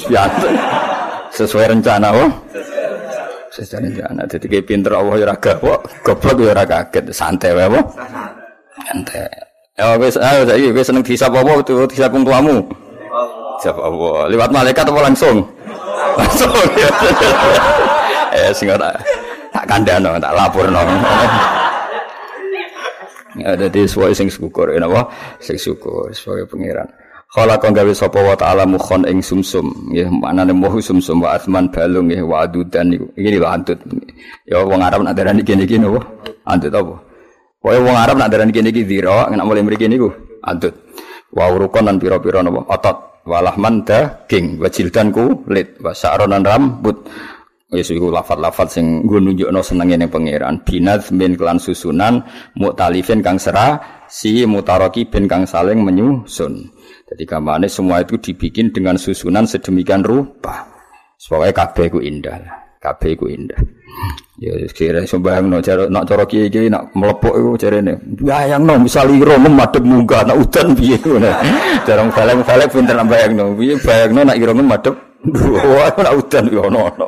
Sesuai 1.29 1.71
rencana 1.71 2.11
oh. 2.11 2.31
Sesuai 3.47 3.79
rencana. 3.87 4.27
Jadi 4.27 4.45
kayak 4.51 4.65
pinter 4.67 4.91
Allah 4.91 5.15
ya 5.15 5.23
ora 5.23 5.37
gawok, 5.39 6.03
goblok 6.03 6.35
ya 6.43 6.51
ora 6.51 6.63
kaget. 6.67 7.15
Santai 7.15 7.55
wae 7.55 7.63
apa? 7.63 7.79
Santai. 8.75 9.48
Ya 9.79 9.95
wis 9.95 10.19
ayo 10.19 10.43
saiki 10.43 10.75
wis 10.75 10.91
seneng 10.91 10.99
disap 11.07 11.31
apa 11.31 11.63
tuh 11.63 11.87
disap 11.87 12.11
wong 12.11 12.27
tuamu. 12.27 12.59
Disap 13.63 13.79
apa? 13.79 14.27
Lewat 14.27 14.51
malaikat 14.51 14.83
apa 14.83 14.99
langsung? 15.07 15.39
Langsung. 16.19 16.51
eh 18.35 18.51
sing 18.51 18.67
ora 18.67 18.91
tak 19.55 19.63
kandhano, 19.71 20.19
tak 20.19 20.35
laporno. 20.35 20.83
Ya 23.39 23.55
dadi 23.55 23.87
suwe 23.87 24.11
sing 24.11 24.27
syukur 24.27 24.67
napa? 24.75 25.07
Sing 25.39 25.55
syukur 25.55 26.11
sebagai 26.11 26.51
pangeran. 26.51 26.91
Khalaqa 27.29 27.71
gawe 27.71 27.93
sapa 27.95 28.19
wa 28.19 28.35
ta'ala 28.35 28.67
mukhon 28.67 29.07
ing 29.07 29.23
sumsum 29.23 29.69
nggih 29.95 30.11
manane 30.11 30.51
muhu 30.51 30.83
sumsum 30.83 31.23
wa 31.23 31.39
asman 31.39 31.71
balung 31.71 32.11
nggih 32.11 32.25
wa 32.25 32.43
adudan 32.43 32.89
niku 32.89 33.05
iki 33.15 33.37
lho 33.37 33.47
antut 33.47 33.77
ya 34.49 34.65
wong 34.65 34.81
Arab 34.81 35.05
nak 35.05 35.13
darani 35.13 35.45
kene 35.45 35.69
iki 35.69 35.77
napa 35.77 36.01
antut 36.49 36.73
apa 36.73 37.08
Pokoknya 37.59 37.83
wong 37.83 37.97
Arab 37.99 38.15
nak 38.15 38.31
darani 38.31 38.55
kene 38.55 38.71
iki 38.71 38.87
zira, 38.87 39.27
nek 39.27 39.43
mulai 39.43 39.63
mriki 39.67 39.91
niku 39.91 40.07
adut. 40.39 40.71
Wa 41.35 41.51
urukon 41.51 41.85
lan 41.85 41.99
pira-pira 41.99 42.39
napa 42.39 42.63
otot, 42.71 42.97
walahman 43.27 43.83
daging, 43.83 44.57
wa 44.57 44.71
jildan 44.71 45.11
kulit, 45.11 45.75
wa 45.83 45.91
sa'ronan 45.91 46.41
rambut. 46.47 47.03
Wis 47.69 47.93
iku 47.93 48.09
lafat-lafat 48.09 48.73
sing 48.73 49.05
nggo 49.05 49.21
nunjukno 49.21 49.61
senenge 49.61 49.93
ning 49.93 50.09
pangeran. 50.09 50.65
Binaz 50.65 51.13
min 51.13 51.37
kelan 51.37 51.61
susunan 51.61 52.25
muktalifin 52.57 53.21
kang 53.21 53.37
serah 53.37 53.77
si 54.09 54.41
mutaraki 54.49 55.05
bin 55.05 55.29
kang 55.29 55.45
saling 55.45 55.85
menyusun. 55.85 56.65
Jadi 57.05 57.23
gamane 57.29 57.69
semua 57.69 58.01
itu 58.01 58.17
dibikin 58.17 58.73
dengan 58.73 58.97
susunan 58.97 59.45
sedemikian 59.45 60.01
rupa. 60.01 60.65
Supaya 61.13 61.53
kabeh 61.53 61.93
ku 61.93 62.01
indah. 62.01 62.41
Kabeh 62.81 63.13
ku 63.13 63.29
indah. 63.29 63.61
Ya 64.39 64.55
kira 64.71 65.03
sembayang 65.03 65.51
no 65.51 65.59
cara 65.59 65.91
nak 65.91 66.07
cara 66.07 66.23
kiai 66.23 66.47
kiai 66.47 66.71
nak 66.71 66.95
melepok 66.95 67.35
itu 67.35 67.67
carane. 67.67 67.99
Bayang 68.23 68.63
no 68.63 68.79
misal 68.79 69.11
iro 69.11 69.35
madep 69.35 69.83
munggah 69.83 70.23
nak 70.23 70.39
udan 70.39 70.71
piye 70.79 70.95
ngono. 71.03 71.27
Cara 71.83 72.07
balik 72.07 72.47
balik 72.47 72.67
pinter 72.71 72.95
bayang 73.03 73.35
no. 73.35 73.51
Piye 73.59 73.75
bayang 73.83 74.15
no 74.15 74.21
nak 74.23 74.39
iro 74.39 74.55
madep. 74.55 74.95
Wah 75.43 75.91
nak 76.07 76.13
udan 76.15 76.43
yo 76.47 76.71
ono 76.71 76.87
ono. 76.87 77.05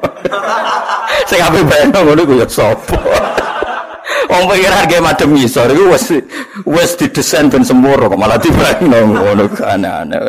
Sing 1.32 1.40
ape 1.40 1.64
bayang 1.64 1.90
no 1.96 2.00
ngono 2.12 2.22
ku 2.28 2.34
ya 2.36 2.48
sapa. 2.52 3.00
Wong 4.28 4.44
pengen 4.52 4.72
harga 4.76 4.98
madem 5.00 5.30
ngisor 5.32 5.72
iku 5.72 5.84
wis 5.96 6.06
wis 6.68 6.92
didesain 7.00 7.48
ben 7.48 7.64
semuro 7.64 8.12
kok 8.12 8.20
malah 8.20 8.40
no 8.84 9.00
ngono 9.08 9.48
kan 9.56 9.88
aneh. 9.88 10.20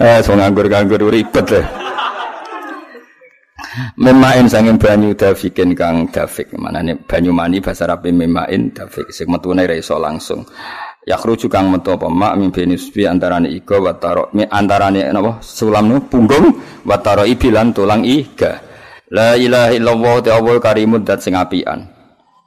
Eh, 0.00 0.20
so 0.24 0.32
nganggur-nganggur 0.32 1.12
ribet 1.12 1.44
deh. 1.44 1.64
Memain 3.96 4.46
sanging 4.48 4.80
banyu 4.80 5.12
dafikin 5.12 5.76
kang 5.76 6.08
dafik. 6.08 6.52
nih 6.52 6.96
banyu 7.04 7.32
mani 7.32 7.60
bahasa 7.60 7.84
Arab 7.84 8.08
memain 8.08 8.72
dafik. 8.72 9.12
Sing 9.12 9.28
metune 9.28 9.64
ra 9.64 9.76
iso 9.76 9.96
langsung. 10.00 10.44
Yakhruju 11.06 11.46
kang 11.46 11.70
metu 11.70 11.94
apa 11.94 12.10
mak 12.10 12.34
mimpin 12.34 12.74
usbi 12.74 13.06
antarane 13.06 13.46
iga 13.46 13.78
wa 13.78 13.94
taro 13.94 14.34
antarane 14.34 15.06
napa 15.14 15.38
sulam 15.38 15.86
nu 15.86 16.02
punggung 16.02 16.58
wa 16.82 16.98
taro 16.98 17.22
ibilan 17.22 17.70
tulang 17.70 18.02
iga. 18.02 18.58
La 19.14 19.38
ilaha 19.38 19.70
illallah 19.70 20.14
ta'ala 20.18 20.58
karimud 20.58 21.06
dat 21.06 21.22
sing 21.22 21.38
apian. 21.38 21.95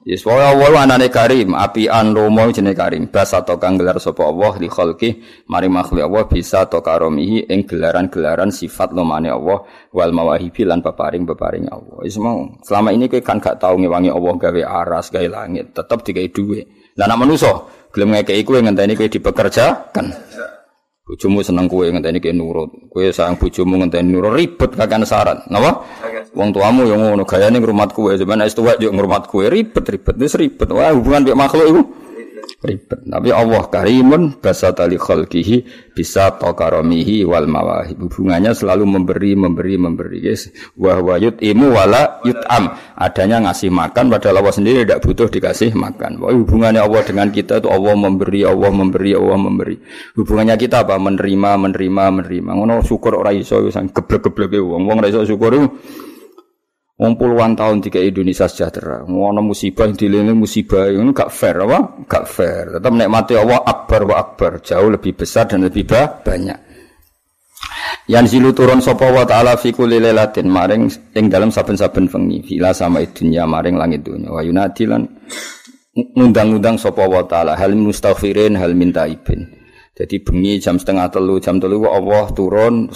Yes, 0.08 0.24
wa 0.24 0.40
Allah 0.40 0.88
anane 0.88 1.12
karim, 1.12 1.52
apian 1.52 2.16
romo 2.16 2.48
jenenge 2.56 2.80
karim. 2.80 3.12
Bas 3.12 3.36
atau 3.36 3.60
kang 3.60 3.76
gelar 3.76 4.00
sapa 4.00 4.24
Allah 4.32 4.56
li 4.56 4.72
khalqi, 4.72 5.20
mari 5.52 5.68
makhluk 5.68 6.08
Allah 6.08 6.24
bisa 6.24 6.64
to 6.72 6.80
karomihi 6.80 7.52
ing 7.52 7.68
gelaran-gelaran 7.68 8.48
sifat 8.48 8.96
lomane 8.96 9.28
Allah 9.28 9.60
wal 9.92 10.12
mawahibi 10.16 10.64
lan 10.64 10.80
peparing-peparing 10.80 11.68
Allah. 11.68 12.00
Wis 12.00 12.16
mau, 12.16 12.48
selama 12.64 12.96
ini 12.96 13.12
kowe 13.12 13.20
kan 13.20 13.44
gak 13.44 13.60
tau 13.60 13.76
ngewangi 13.76 14.08
Allah 14.08 14.34
gawe 14.40 14.62
aras, 14.88 15.12
gawe 15.12 15.28
langit, 15.28 15.76
tetep 15.76 16.00
digawe 16.08 16.28
dhuwit. 16.32 16.66
Lah 16.96 17.04
nek 17.04 17.20
manusa 17.20 17.52
gelem 17.92 18.16
ngekeki 18.16 18.44
kowe 18.48 18.60
ngenteni 18.64 18.96
kowe 18.96 19.08
dipekerjakan. 19.12 20.06
Bojomu 21.10 21.42
seneng 21.42 21.66
kowe 21.66 21.90
ngenteni 21.90 22.22
kowe 22.22 22.34
nurut. 22.38 22.70
Kowe 22.94 23.10
sayang 23.10 23.42
bojomu 23.42 23.82
ngenteni 23.82 24.14
nurut 24.14 24.38
ribet 24.38 24.78
kakan 24.78 25.02
syarat. 25.10 25.50
Napa? 25.50 25.82
Wong 26.38 26.54
tuamu 26.54 26.86
yang 26.86 27.02
ngono 27.02 27.26
gayane 27.26 27.58
ngrumat 27.58 27.98
kowe, 27.98 28.14
sampeyan 28.14 28.46
wis 28.46 28.54
tuwek 28.54 28.78
yo 28.78 28.94
ngrumat 28.94 29.26
kowe 29.26 29.42
ribet-ribet. 29.50 30.14
Wis 30.22 30.38
ribet. 30.38 30.70
Wah, 30.70 30.94
hubungan 30.94 31.26
mek 31.26 31.34
makhluk 31.34 31.66
iku 31.66 31.82
ribet. 32.60 33.00
Tapi 33.08 33.30
Allah 33.32 33.64
karimun 33.72 34.36
basata 34.40 34.84
li 34.84 35.00
khalqihi 35.00 35.90
bisa 35.96 36.36
taqaramihi 36.36 37.24
wal 37.24 37.48
mawahib. 37.48 38.04
Hubungannya 38.08 38.52
selalu 38.52 38.84
memberi, 39.00 39.32
memberi, 39.36 39.76
memberi. 39.80 40.18
Guys, 40.20 40.52
wa 40.76 41.00
huwa 41.00 41.16
yut'imu 41.16 41.72
wala 41.72 42.20
yut'am. 42.28 42.76
Adanya 43.00 43.48
ngasih 43.48 43.72
makan 43.72 44.12
padahal 44.12 44.44
Allah 44.44 44.56
sendiri 44.56 44.84
tidak 44.84 45.00
butuh 45.08 45.28
dikasih 45.32 45.72
makan. 45.72 46.20
Wah, 46.20 46.36
hubungannya 46.36 46.84
Allah 46.84 47.02
dengan 47.08 47.32
kita 47.32 47.64
itu 47.64 47.72
Allah 47.72 47.96
memberi, 47.96 48.44
Allah 48.44 48.72
memberi, 48.72 49.12
Allah 49.16 49.40
memberi. 49.40 49.76
Hubungannya 50.20 50.56
kita 50.60 50.84
apa? 50.84 51.00
Menerima, 51.00 51.52
menerima, 51.70 52.04
menerima. 52.20 52.52
Ngono 52.52 52.84
syukur 52.84 53.16
ora 53.16 53.32
iso 53.32 53.64
wis 53.64 53.80
geblek-gebleke 53.80 54.60
wong. 54.60 54.84
Wong 54.84 54.98
ora 55.00 55.08
iso 55.08 55.24
syukur 55.24 55.56
Wong 57.00 57.16
puluhan 57.16 57.56
tahun 57.56 57.80
tiga 57.80 58.04
Indonesia 58.04 58.44
sejahtera. 58.44 59.08
Ngono 59.08 59.40
musibah 59.40 59.88
dilene 59.88 60.36
musibah 60.36 60.92
itu 60.92 61.00
gak 61.16 61.32
fair 61.32 61.64
apa? 61.64 62.04
Gak 62.04 62.26
fair. 62.28 62.76
Tetap 62.76 62.92
nikmati 62.92 63.40
Allah 63.40 63.64
akbar 63.64 64.04
wa 64.04 64.16
akbar, 64.20 64.60
jauh 64.60 64.92
lebih 64.92 65.16
besar 65.16 65.48
dan 65.48 65.64
lebih 65.64 65.88
banyak. 65.88 66.60
Yang 68.10 68.26
zilu 68.36 68.52
turun 68.52 68.82
sapa 68.82 69.06
wa 69.16 69.24
taala 69.24 69.54
fi 69.56 69.70
kulli 69.70 70.02
lailatin 70.02 70.50
maring 70.50 70.90
ing 71.14 71.30
dalam 71.30 71.54
saben-saben 71.54 72.10
wengi 72.10 72.42
fila 72.42 72.74
sama 72.74 73.06
dunya 73.06 73.46
maring 73.46 73.78
langit 73.78 74.02
dunya 74.02 74.34
wa 74.34 74.42
yunadilan 74.42 75.06
ngundang-undang 76.18 76.82
sapa 76.82 77.06
wa 77.06 77.22
taala 77.30 77.54
hal 77.54 77.78
mustaghfirin 77.78 78.58
hal 78.58 78.74
minta 78.74 79.06
ibin. 79.06 79.59
Jadi 80.00 80.16
bengi 80.24 80.64
jam 80.64 80.80
setengah 80.80 81.12
telu 81.12 81.44
jam 81.44 81.60
telu 81.60 81.84
Allah 81.84 82.32
turun 82.32 82.88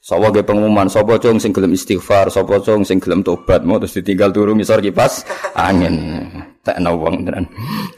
Sapa 0.00 0.32
ge 0.32 0.40
pengumuman 0.40 0.88
sapa 0.88 1.20
cung 1.20 1.36
sing 1.36 1.52
gelem 1.52 1.76
istighfar, 1.76 2.32
sapa 2.32 2.58
cung 2.64 2.82
sing 2.88 2.98
gelem 2.98 3.20
tobat, 3.20 3.62
mau 3.68 3.76
terus 3.76 4.00
ditinggal 4.00 4.32
turu 4.32 4.56
ngisor 4.56 4.80
kipas 4.80 5.28
angin. 5.52 6.24
Tak 6.64 6.80
wong 6.80 7.28
tenan. 7.28 7.44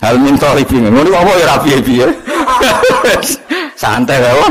Hal 0.02 0.18
min 0.18 0.34
talibin. 0.34 0.90
Ngono 0.90 1.14
apa 1.14 1.32
ya 1.38 1.46
rapi 1.56 1.70
piye. 1.82 2.06
Santai 3.82 4.18
wae. 4.18 4.50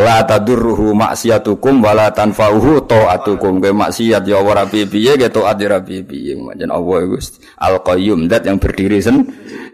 La 0.00 0.20
tadurruhu 0.28 0.92
maksiatukum 0.92 1.80
wala 1.80 2.12
tanfa'uhu 2.12 2.84
taatukum. 2.84 3.56
Kowe 3.56 3.72
maksiat 3.72 4.28
ya 4.28 4.36
ora 4.36 4.68
piye-piye, 4.68 5.16
ge 5.16 5.32
taat 5.32 5.56
ya 5.56 5.72
ora 5.72 5.80
piye-piye. 5.80 6.36
Allah 6.68 6.98
iku 7.08 7.16
Al-Qayyum, 7.56 8.28
dat 8.28 8.44
yang 8.44 8.60
berdiri 8.60 9.00
sen. 9.00 9.24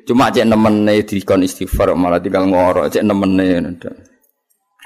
Cuma 0.08 0.32
cek 0.32 0.48
nemene 0.48 1.04
dikon 1.04 1.44
istighfar 1.44 1.92
malah 1.92 2.16
tinggal 2.16 2.48
ngorok 2.48 2.88
cek 2.88 3.04
nemene. 3.04 3.76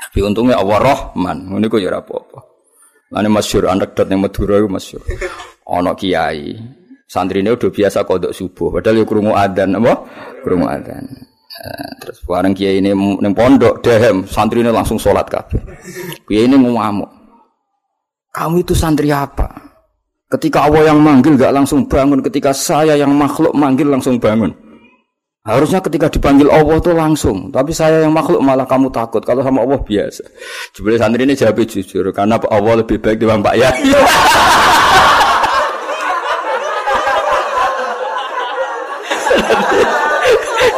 Tapi 0.03 0.19
untungnya 0.19 0.59
Allah 0.59 0.83
Rahman, 0.83 1.47
ini 1.47 1.71
kok 1.71 1.79
ya 1.79 1.95
apa-apa. 1.95 2.43
Ini 3.15 3.31
masyur, 3.31 3.71
anekdot 3.71 4.11
yang 4.11 4.27
Madura 4.27 4.59
itu 4.59 4.67
masyur. 4.67 5.03
Ono 5.71 5.95
kiai, 5.95 6.59
santri 7.07 7.39
ini 7.39 7.55
udah 7.55 7.71
biasa 7.71 8.03
kodok 8.03 8.35
subuh, 8.35 8.75
padahal 8.75 8.99
ya 8.99 9.05
kurungu 9.07 9.33
adan, 9.39 9.79
apa? 9.79 9.95
Kurungu 10.43 10.67
adan. 10.67 11.07
Eh, 11.53 11.91
terus 12.03 12.19
bareng 12.27 12.51
kiai 12.51 12.83
ini 12.83 12.91
neng 12.91 13.31
pondok 13.37 13.79
dehem 13.79 14.27
santri 14.27 14.67
ini 14.67 14.75
langsung 14.75 14.99
sholat 14.99 15.31
kafe. 15.31 15.63
Kiai 16.27 16.51
ini 16.51 16.59
ngamuk. 16.59 17.11
Kamu 18.35 18.59
itu 18.59 18.75
santri 18.75 19.15
apa? 19.15 19.55
Ketika 20.27 20.67
Allah 20.67 20.91
yang 20.91 20.99
manggil 20.99 21.37
gak 21.37 21.53
langsung 21.55 21.87
bangun, 21.87 22.25
ketika 22.25 22.51
saya 22.51 22.99
yang 22.99 23.15
makhluk 23.15 23.55
manggil 23.55 23.87
langsung 23.87 24.19
bangun. 24.19 24.72
Harusnya 25.43 25.83
ketika 25.83 26.07
dipanggil 26.07 26.47
Allah 26.55 26.79
tuh 26.79 26.95
langsung, 26.95 27.51
tapi 27.51 27.75
saya 27.75 28.07
yang 28.07 28.15
makhluk 28.15 28.39
malah 28.47 28.63
kamu 28.63 28.95
takut. 28.95 29.27
Kalau 29.27 29.43
sama 29.43 29.67
Allah 29.67 29.83
biasa. 29.83 30.23
Jebule 30.71 30.95
santri 31.03 31.27
ini 31.27 31.35
jawab 31.35 31.59
jujur 31.67 32.15
karena 32.15 32.39
Allah 32.47 32.79
lebih 32.79 33.03
baik 33.03 33.19
dibanding 33.19 33.43
Pak 33.43 33.55
Yai. 33.59 33.75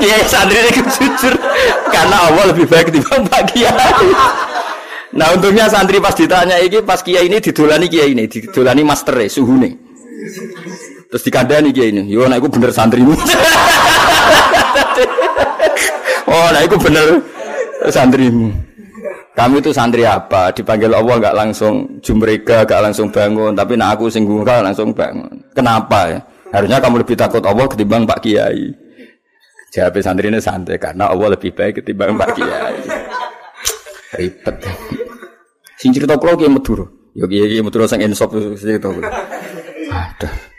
Iya 0.00 0.16
santri 0.32 0.56
ini 0.56 0.80
jujur 0.80 1.34
karena 1.92 2.16
Allah 2.32 2.44
lebih 2.56 2.64
baik 2.64 2.88
dibanding 2.88 3.28
Pak 3.28 3.42
Kiai. 3.52 4.08
Nah 5.12 5.28
untungnya 5.36 5.68
santri 5.68 6.00
pas 6.00 6.16
ditanya 6.16 6.56
ini 6.56 6.80
pas 6.80 7.04
Kiai 7.04 7.28
ini 7.28 7.36
didolani 7.36 7.84
Kiai 7.84 8.16
ini 8.16 8.24
didolani 8.32 8.80
master 8.80 9.28
suhu 9.28 9.60
nih. 9.60 9.76
Terus 11.12 11.20
dikandani 11.20 11.68
Kiai 11.68 11.92
ini, 11.92 12.08
yo 12.08 12.24
nah 12.24 12.40
bener 12.40 12.72
santrimu. 12.72 13.12
oh, 16.34 16.48
nah 16.50 16.62
itu 16.66 16.76
bener 16.76 17.06
santrimu. 17.88 18.50
Kami 19.34 19.58
itu 19.58 19.74
santri 19.74 20.06
apa? 20.06 20.54
Dipanggil 20.54 20.94
Allah 20.94 21.18
nggak 21.18 21.34
langsung 21.34 21.98
jumrega, 21.98 22.62
nggak 22.62 22.82
langsung 22.90 23.10
bangun. 23.10 23.50
Tapi 23.50 23.74
nak 23.74 23.98
aku 23.98 24.06
singgung 24.06 24.46
langsung 24.46 24.94
bangun. 24.94 25.42
Kenapa 25.50 26.06
ya? 26.06 26.18
Harusnya 26.54 26.78
kamu 26.78 27.02
lebih 27.02 27.18
takut 27.18 27.42
Allah 27.42 27.66
ketimbang 27.66 28.06
Pak 28.06 28.22
Kiai. 28.22 28.70
Jawab 29.74 29.98
santri 29.98 30.30
ini 30.30 30.38
santai 30.38 30.78
karena 30.78 31.10
Allah 31.10 31.34
lebih 31.34 31.50
baik 31.50 31.82
ketimbang 31.82 32.14
Pak 32.14 32.30
Kiai. 32.38 32.78
Ribet. 34.22 34.56
Sing 35.82 35.90
cerita 35.90 36.14
kalau 36.14 36.38
kiai 36.38 36.46
meduro. 36.46 37.10
Yo 37.18 37.26
kiai 37.26 37.50
kiai 37.50 37.62
meduro 37.66 37.90
sang 37.90 37.98
insop 38.06 38.38
cerita. 38.54 38.86
Aduh. 38.94 40.53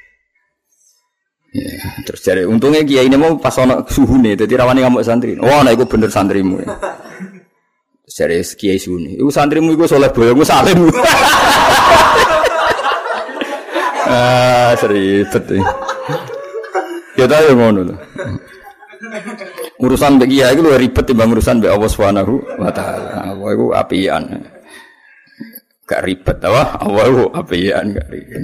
Ya, 1.56 1.72
terus 2.04 2.20
cari 2.20 2.44
untungnya 2.44 2.84
kiai 2.84 3.08
ini 3.08 3.16
mau 3.16 3.40
pas 3.40 3.56
ono 3.56 3.88
suhu 3.88 4.20
nih, 4.20 4.36
jadi 4.44 4.60
rawani 4.60 4.84
kamu 4.84 5.00
santri. 5.08 5.40
Wah, 5.40 5.64
nah 5.64 5.72
itu 5.72 5.88
bener 5.88 6.12
santrimu. 6.12 6.60
Ya. 6.60 6.76
Terus 8.04 8.16
cari 8.20 8.44
kiai 8.60 8.76
suhu 8.76 9.00
nih, 9.00 9.16
itu 9.16 9.32
santrimu 9.32 9.72
itu 9.72 9.88
soleh 9.88 10.12
boyo, 10.12 10.36
gue 10.36 10.44
salim. 10.44 10.76
ah, 14.12 14.76
serius 14.76 15.32
betul. 15.32 15.64
Ya 17.16 17.24
tahu 17.24 17.44
yang 17.48 17.60
ngono 17.64 17.80
tuh. 17.88 18.00
Urusan 19.80 20.20
bagi 20.20 20.44
kiai 20.44 20.60
itu 20.60 20.68
ribet 20.76 21.08
timbang 21.08 21.32
urusan 21.32 21.64
bagi 21.64 21.72
Allah 21.72 21.88
Subhanahu 21.88 22.60
wa 22.60 22.72
taala. 22.76 23.32
Allah 23.32 23.50
itu 23.56 23.66
apian. 23.72 24.24
Gak 25.88 26.04
ribet 26.04 26.36
apa? 26.44 26.84
Allah 26.84 27.04
itu 27.08 27.24
apian 27.32 27.96
gak 27.96 28.08
ribet. 28.12 28.44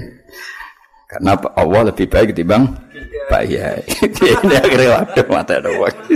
Karena 1.12 1.36
Allah 1.60 1.92
lebih 1.92 2.08
baik 2.08 2.32
dibang 2.32 2.72
Pak 3.30 3.44
Yai. 3.48 3.82
Ini 4.44 4.56
akhirnya 4.60 4.90
waduh 5.02 5.26
mata 5.32 5.54
ada 5.58 5.72
waktu. 5.80 6.14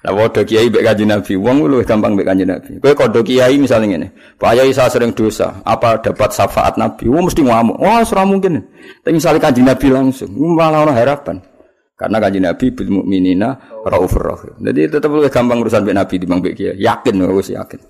Nah, 0.00 0.12
waduh 0.12 0.44
kiai 0.44 0.68
bek 0.68 0.84
kanjeng 0.84 1.08
Nabi, 1.08 1.36
wong 1.36 1.64
lu 1.64 1.80
gampang 1.84 2.16
bek 2.16 2.28
kanjeng 2.28 2.48
Nabi. 2.48 2.80
Kowe 2.80 2.92
kodo 2.92 3.20
kiai 3.24 3.56
misalnya 3.56 4.00
ini, 4.00 4.08
Pak 4.36 4.52
Yai 4.56 4.72
saya 4.72 4.92
sering 4.92 5.12
dosa, 5.16 5.60
apa 5.64 6.00
dapat 6.00 6.32
syafaat 6.32 6.76
Nabi? 6.76 7.08
Wong 7.08 7.28
mesti 7.28 7.40
ngamuk. 7.44 7.76
Wah, 7.80 8.04
serah 8.04 8.28
mungkin. 8.28 8.60
Tapi 9.00 9.12
misalnya 9.16 9.40
kanjeng 9.40 9.68
Nabi 9.68 9.86
langsung, 9.92 10.32
malah 10.36 10.84
orang 10.84 10.96
harapan. 10.96 11.36
Karena 12.00 12.16
kanjeng 12.16 12.44
Nabi 12.48 12.66
bil 12.72 12.88
mukminina 12.88 13.60
raufur. 13.84 14.56
Jadi 14.56 14.80
tetap 14.88 15.12
lebih 15.12 15.28
gampang 15.28 15.60
urusan 15.60 15.84
mbek 15.84 15.96
Nabi 15.96 16.14
timbang 16.16 16.40
mbek 16.40 16.54
kiai. 16.56 16.76
Yakin 16.80 17.14
wis 17.36 17.52
yakin. 17.52 17.80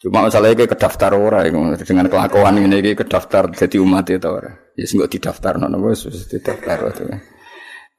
Cuma 0.00 0.24
masalahnya 0.24 0.64
kayak 0.64 0.80
kedaftar 0.80 1.12
orang 1.12 1.76
dengan 1.76 2.08
kelakuan 2.08 2.56
ini 2.56 2.80
kayak 2.80 3.04
kedaftar 3.04 3.52
jadi 3.52 3.76
umat 3.84 4.08
itu 4.08 4.32
orang. 4.32 4.56
Ya 4.72 4.88
nggak 4.88 5.10
didaftar 5.12 5.60
nono 5.60 5.76
bos 5.76 6.08
didaftar 6.08 6.88
itu. 6.88 7.04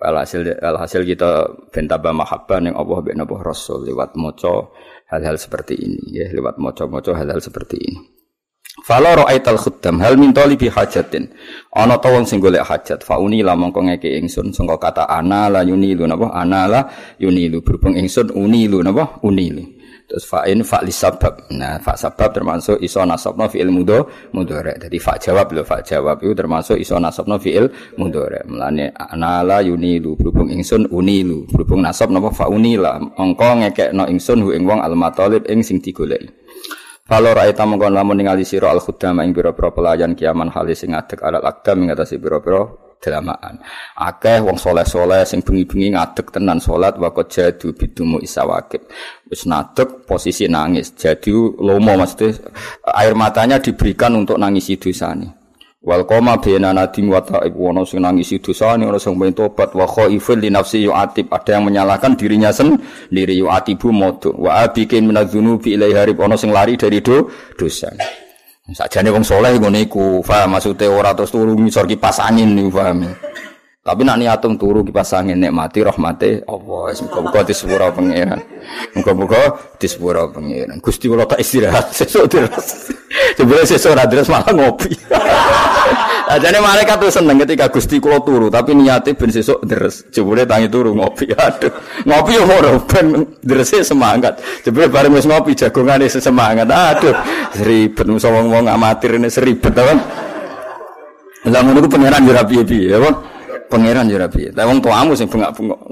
Alhasil 0.01 0.57
alhasil 0.57 1.05
kita 1.05 1.45
bentaba 1.69 2.09
mahabbah 2.09 2.57
yang 2.57 2.73
Allah 2.73 2.99
bin 3.05 3.21
Nabi 3.21 3.37
Rasul 3.37 3.85
lewat 3.85 4.17
moco 4.17 4.73
hal-hal 5.13 5.37
seperti 5.37 5.77
ini 5.77 6.17
ya 6.17 6.25
lewat 6.33 6.57
moco-moco 6.57 7.13
hal-hal 7.13 7.37
seperti 7.37 7.77
ini. 7.77 8.01
Fala 8.81 9.13
ra'aital 9.13 9.61
khuddam 9.61 10.01
hal 10.01 10.17
min 10.17 10.33
talibi 10.33 10.73
hajatin. 10.73 11.29
Ana 11.69 12.01
ta 12.01 12.09
wong 12.09 12.25
sing 12.25 12.41
golek 12.41 12.65
hajat, 12.65 13.05
fa 13.05 13.21
uni 13.21 13.45
la 13.45 13.53
mongko 13.53 13.77
ngeke 13.77 14.09
ingsun 14.25 14.49
sangka 14.49 14.81
kata 14.81 15.03
ana 15.05 15.53
la 15.53 15.61
yunilu 15.61 16.09
napa? 16.09 16.33
Ana 16.33 16.65
la 16.65 16.81
yunilu 17.21 17.61
berhubung 17.61 17.93
ingsun 17.93 18.33
unilu 18.33 18.81
napa? 18.81 19.21
Unilu. 19.21 19.80
Terus 20.11 20.27
fa'in 20.27 20.59
fa 20.67 20.83
li 20.83 20.91
sabab. 20.91 21.47
Nah, 21.55 21.79
fa 21.79 21.95
sabab 21.95 22.35
termasuk 22.35 22.83
iso 22.83 22.99
nasabna 23.07 23.47
fi'il 23.47 23.71
mudho 23.71 24.11
mudhari. 24.35 24.75
Jadi 24.75 24.99
fa 24.99 25.15
jawab 25.15 25.55
lho, 25.55 25.63
fa 25.63 25.79
jawab 25.79 26.19
itu 26.19 26.35
termasuk 26.35 26.75
iso 26.75 26.99
nasabna 26.99 27.39
fi'il 27.39 27.71
mudhari. 27.95 28.43
Mulane 28.43 28.91
ana 28.91 29.39
la 29.39 29.63
yunilu 29.63 30.19
berhubung 30.19 30.51
ingsun 30.51 30.91
unilu. 30.91 31.47
Berhubung 31.47 31.79
nasab 31.79 32.11
napa 32.11 32.27
fa 32.35 32.51
unila. 32.51 32.99
Mongko 32.99 33.63
ngekekno 33.63 34.03
ingsun 34.11 34.43
hu 34.43 34.51
ing 34.51 34.67
wong 34.67 34.83
al 34.83 34.99
matalib 34.99 35.47
ing 35.47 35.63
sing 35.63 35.79
digoleki. 35.79 36.40
Kalau 37.11 37.35
rakyat 37.35 37.59
mongkon 37.67 37.91
lamun 37.91 38.23
ningali 38.23 38.47
sira 38.47 38.71
al 38.71 38.79
khuddam 38.79 39.19
ing 39.19 39.35
pira-pira 39.35 39.75
pelayan 39.75 40.15
kiaman 40.15 40.47
halis 40.47 40.87
sing 40.87 40.95
ngadeg 40.95 41.19
alal 41.19 41.43
akdam 41.43 41.83
ing 41.83 41.91
atase 41.91 42.15
pira-pira 42.15 42.63
dalamaan. 43.03 43.59
Akeh 43.99 44.39
wong 44.39 44.55
soleh-soleh 44.55 45.27
sing 45.27 45.43
bengi-bengi 45.43 45.91
ngadeg 45.91 46.31
tenan 46.31 46.63
salat 46.63 46.95
wakot 46.95 47.27
jadu 47.27 47.75
bidumu 47.75 48.15
isawakib. 48.23 48.87
Wis 49.27 49.43
ngadeg 49.43 50.07
posisi 50.07 50.47
nangis. 50.47 50.95
Jadi 50.95 51.35
lomo 51.35 51.99
mesti 51.99 52.31
air 52.95 53.11
matanya 53.11 53.59
diberikan 53.59 54.15
untuk 54.15 54.39
nangisi 54.39 54.79
dosane. 54.79 55.40
Wal 55.81 56.05
koma 56.05 56.37
bena 56.37 56.69
nadim 56.77 57.09
wa 57.09 57.25
ta'ib 57.25 57.57
wono 57.57 57.81
sing 57.89 58.05
nangisi 58.05 58.37
dosane 58.37 58.85
ora 58.85 59.01
sing 59.01 59.17
pengen 59.17 59.33
tobat. 59.33 59.73
Wa 59.73 59.89
khaifil 59.89 60.37
li 60.37 60.53
nafsi 60.53 60.85
yu'atib. 60.85 61.33
Ada 61.33 61.57
yang 61.57 61.73
menyalahkan 61.73 62.13
dirinya 62.13 62.53
sendiri 62.53 63.33
yu'atibu 63.41 63.89
modu 63.89 64.29
wa 64.37 64.61
abikin 64.61 65.09
minadzunubi 65.09 65.73
ilai 65.73 65.97
harib. 65.97 66.21
Ono 66.21 66.37
sing 66.37 66.53
lari 66.53 66.77
dari 66.77 67.01
do 67.01 67.25
dosa. 67.57 67.89
Sakjane 68.71 69.09
wong 69.09 69.25
soleh 69.25 69.57
ngene 69.57 69.89
iku 69.89 70.21
paham? 70.21 70.53
Maksude 70.53 70.85
ora 70.85 71.17
terus 71.17 71.33
turu 71.33 71.57
ngisor 71.57 71.89
kipas 71.89 72.21
angin 72.21 72.53
niku 72.53 72.77
paham 72.77 73.09
tapi 73.81 74.05
nak 74.05 74.21
niatum 74.21 74.61
turu 74.61 74.85
kipas 74.85 75.09
angin 75.17 75.41
nek 75.41 75.49
mati 75.49 75.81
rahmate 75.81 76.45
Allah 76.45 76.93
wis 76.93 77.01
muga-muga 77.01 77.41
disepuro 77.41 77.89
pangeran 77.89 78.37
muga-muga 78.93 79.57
disepuro 79.81 80.29
pangeran 80.29 80.77
Gusti 80.77 81.09
kula 81.09 81.25
tak 81.25 81.41
istirahat 81.41 81.89
sesuk 81.97 82.29
deres 82.29 82.93
Sebenarnya 83.33 83.65
sesuk 83.65 83.97
ora 83.97 84.05
malah 84.05 84.53
ngopi 84.53 84.93
Ajane 86.31 86.61
malaikat 86.63 86.95
tuh 87.01 87.11
seneng 87.11 87.43
ketika 87.43 87.67
Gusti 87.67 87.99
kula 87.99 88.23
turu, 88.23 88.47
tapi 88.47 88.71
niate 88.71 89.11
ben 89.19 89.27
sesuk 89.27 89.67
deres. 89.67 90.07
Jebule 90.15 90.47
tangi 90.47 90.71
turu 90.71 90.95
ngopi. 90.95 91.27
Aduh, 91.35 91.75
ngopi 92.07 92.39
yo 92.39 92.47
ora 92.47 92.71
ben 92.87 93.35
derese 93.43 93.83
semangat. 93.83 94.39
Jebule 94.63 94.87
bareng 94.87 95.11
wis 95.11 95.27
ngopi 95.27 95.59
jagongane 95.59 96.07
semangat. 96.07 96.71
Aduh, 96.71 97.11
seribet 97.51 98.07
musa 98.07 98.31
wong-wong 98.31 98.63
amatir 98.71 99.19
ini 99.19 99.27
seribet 99.27 99.75
to 99.75 99.83
kan. 99.83 99.99
Lah 101.51 101.59
ngono 101.67 101.83
ku 101.83 101.99
pangeran 101.99 102.23
yo 102.23 102.63
piye 102.63 102.95
ya. 102.95 103.11
Pangeran 103.71 104.11
yo 104.11 104.19
rapi. 104.19 104.51
Tapi 104.51 104.67
wong 104.67 104.79
tuamu 104.83 105.15
sing 105.15 105.31
bengak-bengok. 105.31 105.79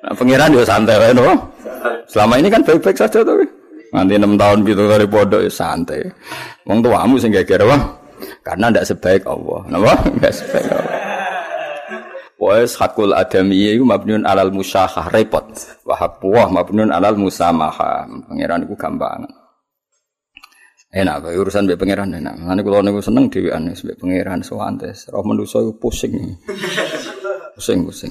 Nah, 0.00 0.16
pangeran 0.16 0.54
yo 0.56 0.64
santai 0.64 0.96
wae 0.96 1.12
no. 1.12 1.28
Selama 2.08 2.40
ini 2.40 2.48
kan 2.48 2.64
baik-baik 2.64 2.96
saja 2.96 3.20
tuh. 3.20 3.44
Nanti 3.92 4.16
enam 4.16 4.38
tahun 4.38 4.64
gitu 4.64 4.88
dari 4.88 5.04
pondok 5.04 5.44
ya 5.44 5.50
santai. 5.52 6.08
Wong 6.64 6.80
tuamu 6.80 7.20
sing 7.20 7.34
geger 7.34 7.60
wah. 7.68 8.00
Karena 8.40 8.72
ndak 8.72 8.88
sebaik 8.88 9.28
Allah. 9.28 9.60
Napa? 9.68 9.92
Ndak 10.16 10.32
sebaik 10.32 10.68
Allah. 10.72 10.98
Wes 12.40 12.72
hakul 12.80 13.12
adami 13.12 13.76
iku 13.76 13.84
mabniun 13.84 14.24
alal 14.24 14.48
musyahah 14.48 15.12
repot. 15.12 15.44
Wa 15.84 15.92
haqqu 16.00 16.32
mabniun 16.32 16.88
alal 16.88 17.20
musamaha. 17.20 18.08
Pangeran 18.08 18.64
iku 18.64 18.74
gampang. 18.80 19.28
Enak 20.90 21.22
kok 21.22 21.38
urusan 21.38 21.70
mbek 21.70 21.78
pangeran 21.78 22.10
enak. 22.18 22.34
Ngene 22.34 22.66
kula 22.66 22.82
niku 22.82 22.98
seneng 22.98 23.30
dhewean 23.30 23.70
wis 23.70 23.86
mbek 23.86 23.94
pangeran 24.02 24.42
sowantes. 24.42 25.06
Roh 25.14 25.22
manusa 25.22 25.62
iku 25.62 25.72
pusing. 25.86 26.34
Pusing 27.54 27.86
pusing. 27.86 28.10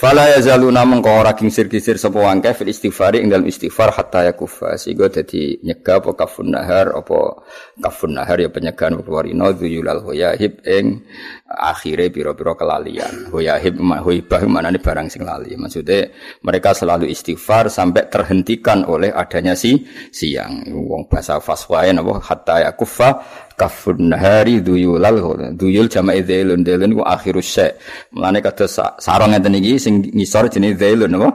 Fala 0.00 0.32
yazaluna 0.32 0.80
mengko 0.88 1.12
ora 1.12 1.36
kingsir-kisir 1.36 2.00
sapa 2.00 2.24
wangke 2.24 2.56
fil 2.56 2.72
istighfari 2.72 3.20
ing 3.20 3.28
dalam 3.28 3.44
istighfar 3.44 3.92
hatta 3.92 4.32
yakufa 4.32 4.72
sehingga 4.80 5.12
dadi 5.12 5.60
nyegah 5.60 6.00
apa 6.00 6.24
kafun 6.24 6.56
nahar 6.56 6.96
apa 6.96 7.44
kafun 7.84 8.16
nahar 8.16 8.40
ya 8.40 8.48
penyegahan 8.48 8.96
warina 9.04 9.52
dzuyulal 9.52 10.00
huyahib 10.00 10.64
ing 10.64 11.04
akhire 11.44 12.08
pira-pira 12.08 12.56
kelalian. 12.56 13.28
Huyahib 13.28 13.76
huibah 13.76 14.40
manane 14.48 14.80
barang 14.80 15.12
sing 15.12 15.20
lali. 15.20 15.52
Maksudnya 15.60 16.08
mereka 16.48 16.72
selalu 16.72 17.04
istighfar 17.12 17.68
sampai 17.68 18.08
terhentikan 18.08 18.88
oleh 18.88 19.12
adanya 19.12 19.52
si 19.52 19.84
siang. 20.08 20.64
Wong 20.80 21.12
bahasa 21.12 21.44
faswae 21.44 21.92
napa 21.92 22.24
hatta 22.24 22.72
yakufa 22.72 23.20
kafun 23.60 24.08
nahari 24.08 24.64
duyulal 24.64 25.20
duyul 25.52 25.92
jama 25.92 26.16
idzelun 26.16 26.64
delun 26.64 26.96
ku 26.96 27.02
akhirus 27.04 27.48
syai 27.60 27.76
mulane 28.16 28.40
kados 28.40 28.80
sarong 28.96 29.36
ngeten 29.36 29.60
iki 29.60 29.76
sing 29.76 29.94
ngisor 30.16 30.48
jenenge 30.48 30.80
dzelun 30.80 31.12
apa? 31.20 31.28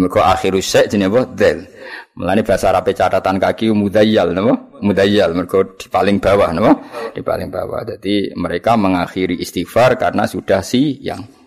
Mergo 0.00 0.20
akhirus 0.24 0.64
syai 0.64 0.88
jenenge 0.88 1.12
apa? 1.12 1.20
Del 1.36 1.58
mulane 2.16 2.40
bahasa 2.40 2.72
Arab 2.72 2.88
catatan 2.88 3.36
kaki 3.36 3.68
mudayyal 3.76 4.32
napa 4.32 4.54
mudayyal. 4.80 5.36
Mergo 5.36 5.76
di 5.76 5.86
paling 5.92 6.16
bawah 6.16 6.48
napa 6.56 6.72
di 7.12 7.20
paling 7.20 7.48
bawah. 7.52 7.84
Jadi 7.84 8.32
mereka 8.32 8.80
mengakhiri 8.80 9.36
istighfar 9.36 10.00
karena 10.00 10.24
sudah 10.24 10.64
siang 10.64 11.37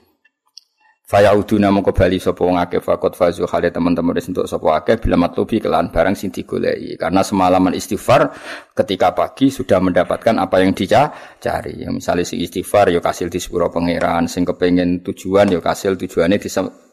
Fayauduna 1.11 1.75
mongko 1.75 1.91
bali 1.91 2.23
sapa 2.23 2.39
wong 2.39 2.55
akeh 2.55 2.79
fakot 2.79 3.19
fazu 3.19 3.43
hale 3.43 3.67
teman-teman 3.67 4.15
wis 4.15 4.31
entuk 4.31 4.47
sapa 4.47 4.79
akeh 4.79 4.95
bila 4.95 5.19
matlubi 5.19 5.59
kelan 5.59 5.91
barang 5.91 6.15
sing 6.15 6.31
digoleki. 6.31 6.95
Karena 6.95 7.19
semalaman 7.19 7.75
istighfar 7.75 8.31
ketika 8.71 9.11
pagi 9.11 9.51
sudah 9.51 9.83
mendapatkan 9.83 10.39
apa 10.39 10.63
yang 10.63 10.71
dicari. 10.71 11.83
Ya, 11.83 11.91
misalnya 11.91 12.23
si 12.23 12.39
istighfar 12.39 12.95
yo 12.95 13.03
kasil 13.03 13.27
di 13.27 13.43
sepuro 13.43 13.67
pangeran, 13.67 14.31
sing 14.31 14.47
kepengin 14.47 15.03
tujuan 15.03 15.51
yo 15.51 15.59
kasil 15.59 15.99
tujuannya 15.99 16.39
di 16.39 16.47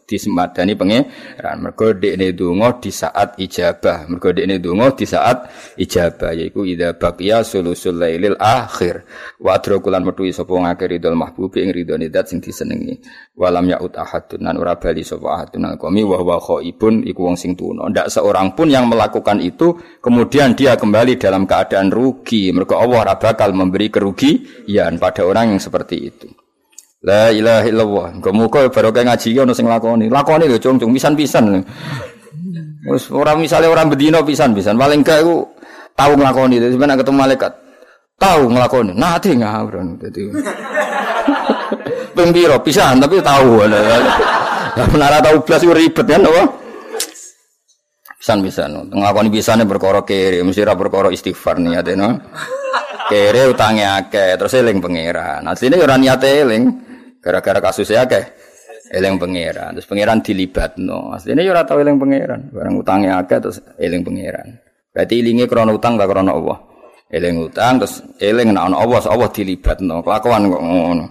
disemadani 0.08 0.72
pangeran. 0.72 1.56
Mergo 1.60 1.92
dekne 1.92 2.32
donga 2.32 2.80
di 2.80 2.88
saat 2.88 3.36
ijabah. 3.36 4.08
Mergo 4.08 4.32
dekne 4.32 4.56
donga 4.56 4.96
di 4.96 5.04
saat 5.04 5.52
ijabah 5.76 6.32
yaiku 6.32 6.64
idza 6.64 6.96
baqiya 6.96 7.44
sulusul 7.44 8.00
lailil 8.00 8.40
akhir. 8.40 9.04
Wa 9.36 9.60
adrakulan 9.60 10.08
metu 10.08 10.24
sapa 10.32 10.48
ngakhir 10.56 10.96
ridul 10.96 11.12
mahbubi 11.12 11.68
ing 11.68 11.70
ridhone 11.76 12.08
zat 12.08 12.32
sing 12.32 12.40
disenengi. 12.40 12.96
Walam 13.36 13.68
yaut 13.68 13.92
ahadun 13.92 14.48
nan 14.48 14.56
ora 14.56 14.80
bali 14.80 15.04
sapa 15.04 15.28
ahadun 15.28 15.68
alqami 15.68 16.02
wa 16.08 16.16
huwa 16.16 16.40
khaibun 16.40 17.04
iku 17.04 17.28
wong 17.28 17.36
sing 17.36 17.52
tuna. 17.52 17.92
Ndak 17.92 18.08
seorang 18.08 18.56
pun 18.56 18.72
yang 18.72 18.88
melakukan 18.88 19.44
itu 19.44 19.76
kemudian 20.00 20.56
dia 20.56 20.80
kembali 20.80 21.20
dalam 21.20 21.44
keadaan 21.44 21.92
rugi. 21.92 22.48
Mergo 22.56 22.80
Allah 22.80 23.04
ora 23.04 23.14
bakal 23.20 23.52
memberi 23.52 23.92
kerugian 23.92 24.96
pada 24.96 25.28
orang 25.28 25.52
yang 25.52 25.60
seperti 25.60 25.96
itu. 26.00 26.47
La 27.06 27.30
ilaha 27.30 27.62
illallah. 27.62 28.06
Muga-muga 28.18 28.66
barokah 28.66 29.06
ngaji 29.06 29.30
ono 29.38 29.52
sing 29.54 29.70
lakoni. 29.70 30.10
Lakoni 30.10 30.50
lho 30.50 30.58
cung 30.58 30.82
cung 30.82 30.90
pisan-pisan. 30.90 31.62
Wis 32.90 33.06
ora 33.14 33.38
misale 33.38 33.70
orang 33.70 33.86
bedino 33.94 34.26
pisan-pisan. 34.26 34.74
Paling 34.74 35.06
gak 35.06 35.22
iku 35.22 35.46
tahu 35.94 36.12
nglakoni. 36.18 36.58
Dadi 36.58 36.74
nek 36.74 36.98
ketemu 36.98 37.18
malaikat 37.22 37.52
tahu 38.18 38.50
nglakoni. 38.50 38.92
Nate 38.98 39.30
ngawur 39.38 39.74
dadi. 40.02 40.22
Ping 42.18 42.34
piro 42.34 42.58
pisan 42.66 42.98
tapi 42.98 43.22
tahu. 43.22 43.62
Lah 43.62 44.86
menara 44.90 45.22
tahu 45.22 45.46
blas 45.46 45.62
ribet 45.62 46.02
kan 46.02 46.26
apa? 46.26 46.42
Pisan-pisan. 48.18 48.90
Nglakoni 48.90 49.30
pisane 49.30 49.62
perkara 49.62 50.02
kere, 50.02 50.42
mesti 50.42 50.66
ora 50.66 50.74
perkara 50.74 51.14
istighfar 51.14 51.62
niate 51.62 51.94
no. 51.94 52.18
Kere 53.06 53.46
utange 53.54 53.86
akeh, 53.86 54.34
terus 54.34 54.58
eling 54.58 54.82
pangeran. 54.82 55.46
Asline 55.46 55.78
ora 55.78 55.94
niate 55.94 56.42
eling. 56.42 56.87
Gara-gara 57.28 57.60
kasusnya 57.60 58.08
akeh 58.08 58.24
eling 58.88 59.20
pangeran. 59.20 59.76
Terus 59.76 59.84
pangeran 59.84 60.24
dilibatno. 60.24 61.12
Asline 61.12 61.44
yo 61.44 61.52
ora 61.52 61.68
tau 61.68 61.76
eling 61.76 62.00
pangeran. 62.00 62.48
Barang 62.48 62.80
utange 62.80 63.12
akeh 63.12 63.36
terus 63.36 63.60
eling 63.76 64.00
pangeran. 64.00 64.56
Berarti 64.96 65.20
ilinge 65.20 65.44
krana 65.44 65.76
utang 65.76 66.00
gak 66.00 66.08
krana 66.08 66.32
Allah. 66.32 66.56
Eling 67.12 67.52
utang 67.52 67.84
terus 67.84 68.00
eling 68.16 68.56
nek 68.56 68.64
ana 68.64 68.80
Allah, 68.80 69.04
Allah 69.12 69.28
dilibatno. 69.28 70.00
Kelakuan 70.00 70.48
kok 70.48 70.62
ngono. 70.64 71.04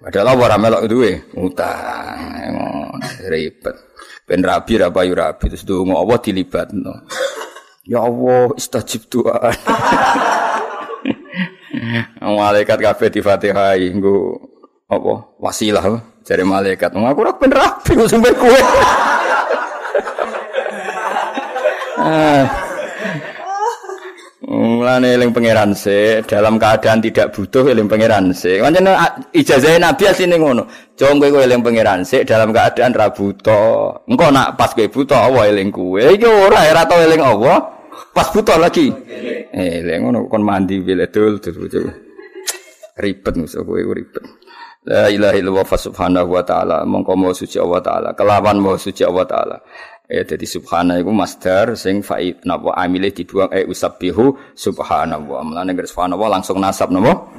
Padahal 0.00 0.32
Allah 0.32 0.44
ora 0.48 0.56
melok 0.56 0.82
duwe 0.88 1.12
utang. 1.36 2.16
Ribet. 3.28 3.76
Ben 4.24 4.40
rabi 4.40 4.80
ra 4.80 4.88
payu 4.88 5.12
rabi 5.12 5.44
terus 5.52 5.68
donga 5.68 6.00
Allah 6.00 6.16
dilibatno. 6.24 7.04
Ya 7.84 8.00
Allah, 8.00 8.48
istajib 8.56 9.12
doa. 9.12 9.52
Malaikat 12.20 12.80
kabeh 12.80 13.08
di 13.12 13.20
Fatihah 13.20 13.76
apa 14.90 15.38
wasilah 15.38 16.02
dari 16.26 16.42
malaikat. 16.42 16.90
Ngaku 16.90 17.18
ora 17.22 17.32
ben 17.38 17.50
rapi 17.54 17.92
sampe 18.10 18.30
kowe. 18.34 18.60
Ah. 22.00 22.48
Mulane 24.50 25.14
eling 25.14 25.36
pangeran 25.36 25.76
se 25.76 26.24
dalam 26.24 26.56
keadaan 26.56 27.04
tidak 27.04 27.30
butuh 27.30 27.70
eling 27.70 27.86
pangeran 27.86 28.32
se. 28.32 28.56
Pancen 28.56 28.88
ijazah 29.36 29.76
Nabi 29.76 30.08
asline 30.08 30.40
ngono. 30.40 30.64
Jong 30.96 31.20
kowe 31.20 31.38
eling 31.44 31.60
pangeran 31.60 32.02
se 32.02 32.24
dalam 32.24 32.56
keadaan 32.56 32.96
ra 32.96 33.12
buta. 33.12 33.94
Engko 34.08 34.26
nak 34.32 34.56
pas 34.56 34.72
kowe 34.72 34.88
buta 34.88 35.28
Allah 35.28 35.54
eling 35.54 35.68
kowe. 35.68 36.00
Iki 36.00 36.24
ora 36.24 36.66
ora 36.66 36.82
tau 36.88 36.98
eling 37.04 37.20
Allah. 37.20 37.62
Pas 38.16 38.32
buta 38.32 38.56
lagi. 38.56 38.88
Eh, 39.52 39.84
eling 39.84 40.08
ngono 40.08 40.24
kon 40.26 40.40
mandi 40.40 40.80
biledul 40.80 41.36
terus 41.36 41.70
ribet 42.96 43.34
musuh 43.36 43.60
kowe 43.60 43.76
ribet. 43.76 44.39
La 44.88 45.12
ilaha 45.12 45.36
illallah 45.36 45.66
subhanahu 45.68 46.28
wa 46.32 46.40
ta'ala 46.40 46.88
mongko 46.88 47.12
mau 47.12 47.36
suci 47.36 47.60
Allah 47.60 47.84
taala 47.84 48.08
kelawan 48.16 48.56
mau 48.56 48.80
suci 48.80 49.04
Allah 49.04 49.28
taala 49.28 49.56
Ya 50.10 50.26
jadi 50.26 50.42
subhana 50.42 50.98
iku 50.98 51.14
masdar 51.14 51.78
sing 51.78 52.02
faid 52.02 52.42
napa 52.42 52.74
amile 52.74 53.14
dibuang 53.14 53.46
eh 53.54 53.62
usabbihu 53.62 54.34
subhanallah. 54.58 55.46
Mulane 55.46 55.70
garis 55.70 55.94
subhanallah 55.94 56.28
langsung 56.34 56.58
nasab 56.58 56.90
napa? 56.90 57.30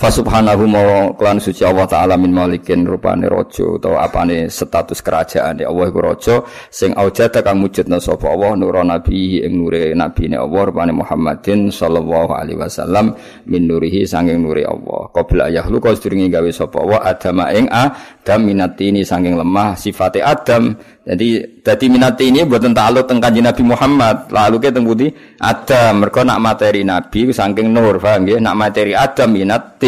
Fa 0.00 0.08
subhanahu 0.08 0.64
ma 0.64 1.12
klan 1.12 1.36
suci 1.36 1.60
Allah 1.60 1.84
taala 1.84 2.16
min 2.16 2.32
malikin 2.32 2.88
rupane 2.88 3.28
raja 3.28 3.68
utawa 3.68 4.08
apane 4.08 4.48
status 4.48 5.04
kerajaan 5.04 5.60
Allah 5.60 5.92
iku 5.92 6.00
raja 6.00 6.40
sing 6.72 6.96
aujada 6.96 7.44
kang 7.44 7.60
mujudna 7.60 8.00
sapa 8.00 8.32
Allah 8.32 8.56
nura 8.56 8.80
nabi 8.80 9.44
ing 9.44 9.60
nure 9.60 9.92
nabine 9.92 10.40
Allah 10.40 10.72
rupane 10.72 10.96
Muhammadin 10.96 11.68
sallallahu 11.68 12.32
alaihi 12.32 12.56
wasallam 12.56 13.12
min 13.44 13.68
nurihi 13.68 14.08
sanging 14.08 14.40
nuri 14.40 14.64
Allah 14.64 15.12
qabla 15.12 15.52
yahlu 15.52 15.76
kau 15.84 15.92
sedurunge 15.92 16.32
gawe 16.32 16.48
sapa 16.48 16.80
Allah 16.80 17.00
adam 17.04 17.44
ing 17.52 17.68
adam 17.68 18.40
minatini 18.40 19.04
sanging 19.04 19.36
lemah 19.36 19.76
sifate 19.76 20.24
adam 20.24 20.80
jadi 21.10 21.60
jadi 21.60 21.86
minat 21.90 22.16
ini 22.22 22.46
buat 22.46 22.62
takluk 22.62 23.08
tentang 23.08 23.32
kanjeng 23.32 23.44
Nabi 23.48 23.62
Muhammad. 23.66 24.16
Lalu 24.30 24.56
kita 24.62 24.78
tentang 24.78 25.10
Adam. 25.42 25.92
Mereka 26.04 26.20
nak 26.22 26.38
materi 26.38 26.82
Nabi 26.86 27.34
saking 27.34 27.72
nur, 27.72 27.98
paham 27.98 28.30
ya? 28.30 28.36
Nak 28.38 28.54
materi 28.56 28.92
Adam 28.94 29.34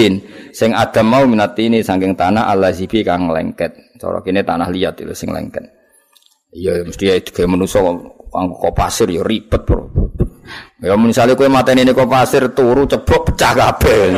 minatin. 0.03 0.15
Sing 0.53 0.71
Adam 0.75 1.07
mau 1.09 1.25
minat 1.25 1.57
ini 1.59 1.81
saking 1.81 2.19
tanah 2.19 2.51
Allah 2.51 2.75
zibi 2.75 3.01
kang 3.07 3.31
lengket. 3.31 3.97
Cara 3.97 4.19
kini 4.21 4.43
tanah 4.43 4.69
liat 4.69 4.99
itu 5.01 5.15
sing 5.15 5.31
lengket. 5.31 5.65
Iya 6.53 6.85
mesti 6.85 7.05
ya 7.09 7.17
kayak 7.23 7.49
manusia 7.49 7.81
kok 7.81 8.75
pasir 8.77 9.09
ya 9.09 9.25
ribet 9.25 9.63
bro. 9.65 9.89
Ya 10.83 10.99
misalnya 10.99 11.39
kue 11.39 11.49
materi 11.49 11.87
ini 11.87 11.95
kok 11.95 12.11
pasir 12.11 12.53
turu 12.53 12.85
ceblok 12.85 13.33
pecah 13.33 13.53
kabel. 13.55 14.13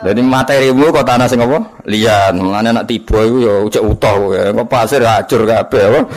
Jadi 0.00 0.20
materimu 0.24 0.90
kok 0.90 1.06
tanah 1.06 1.28
sing 1.28 1.38
apa? 1.44 1.84
Liat. 1.86 2.32
Mengenai 2.34 2.72
nak 2.72 2.88
tiba 2.88 3.20
itu 3.22 3.44
ya 3.44 3.54
ucap 3.62 3.82
utuh 3.84 4.18
ya. 4.34 4.50
Kok 4.56 4.66
pasir 4.66 5.04
hancur 5.04 5.44
kabel. 5.44 6.08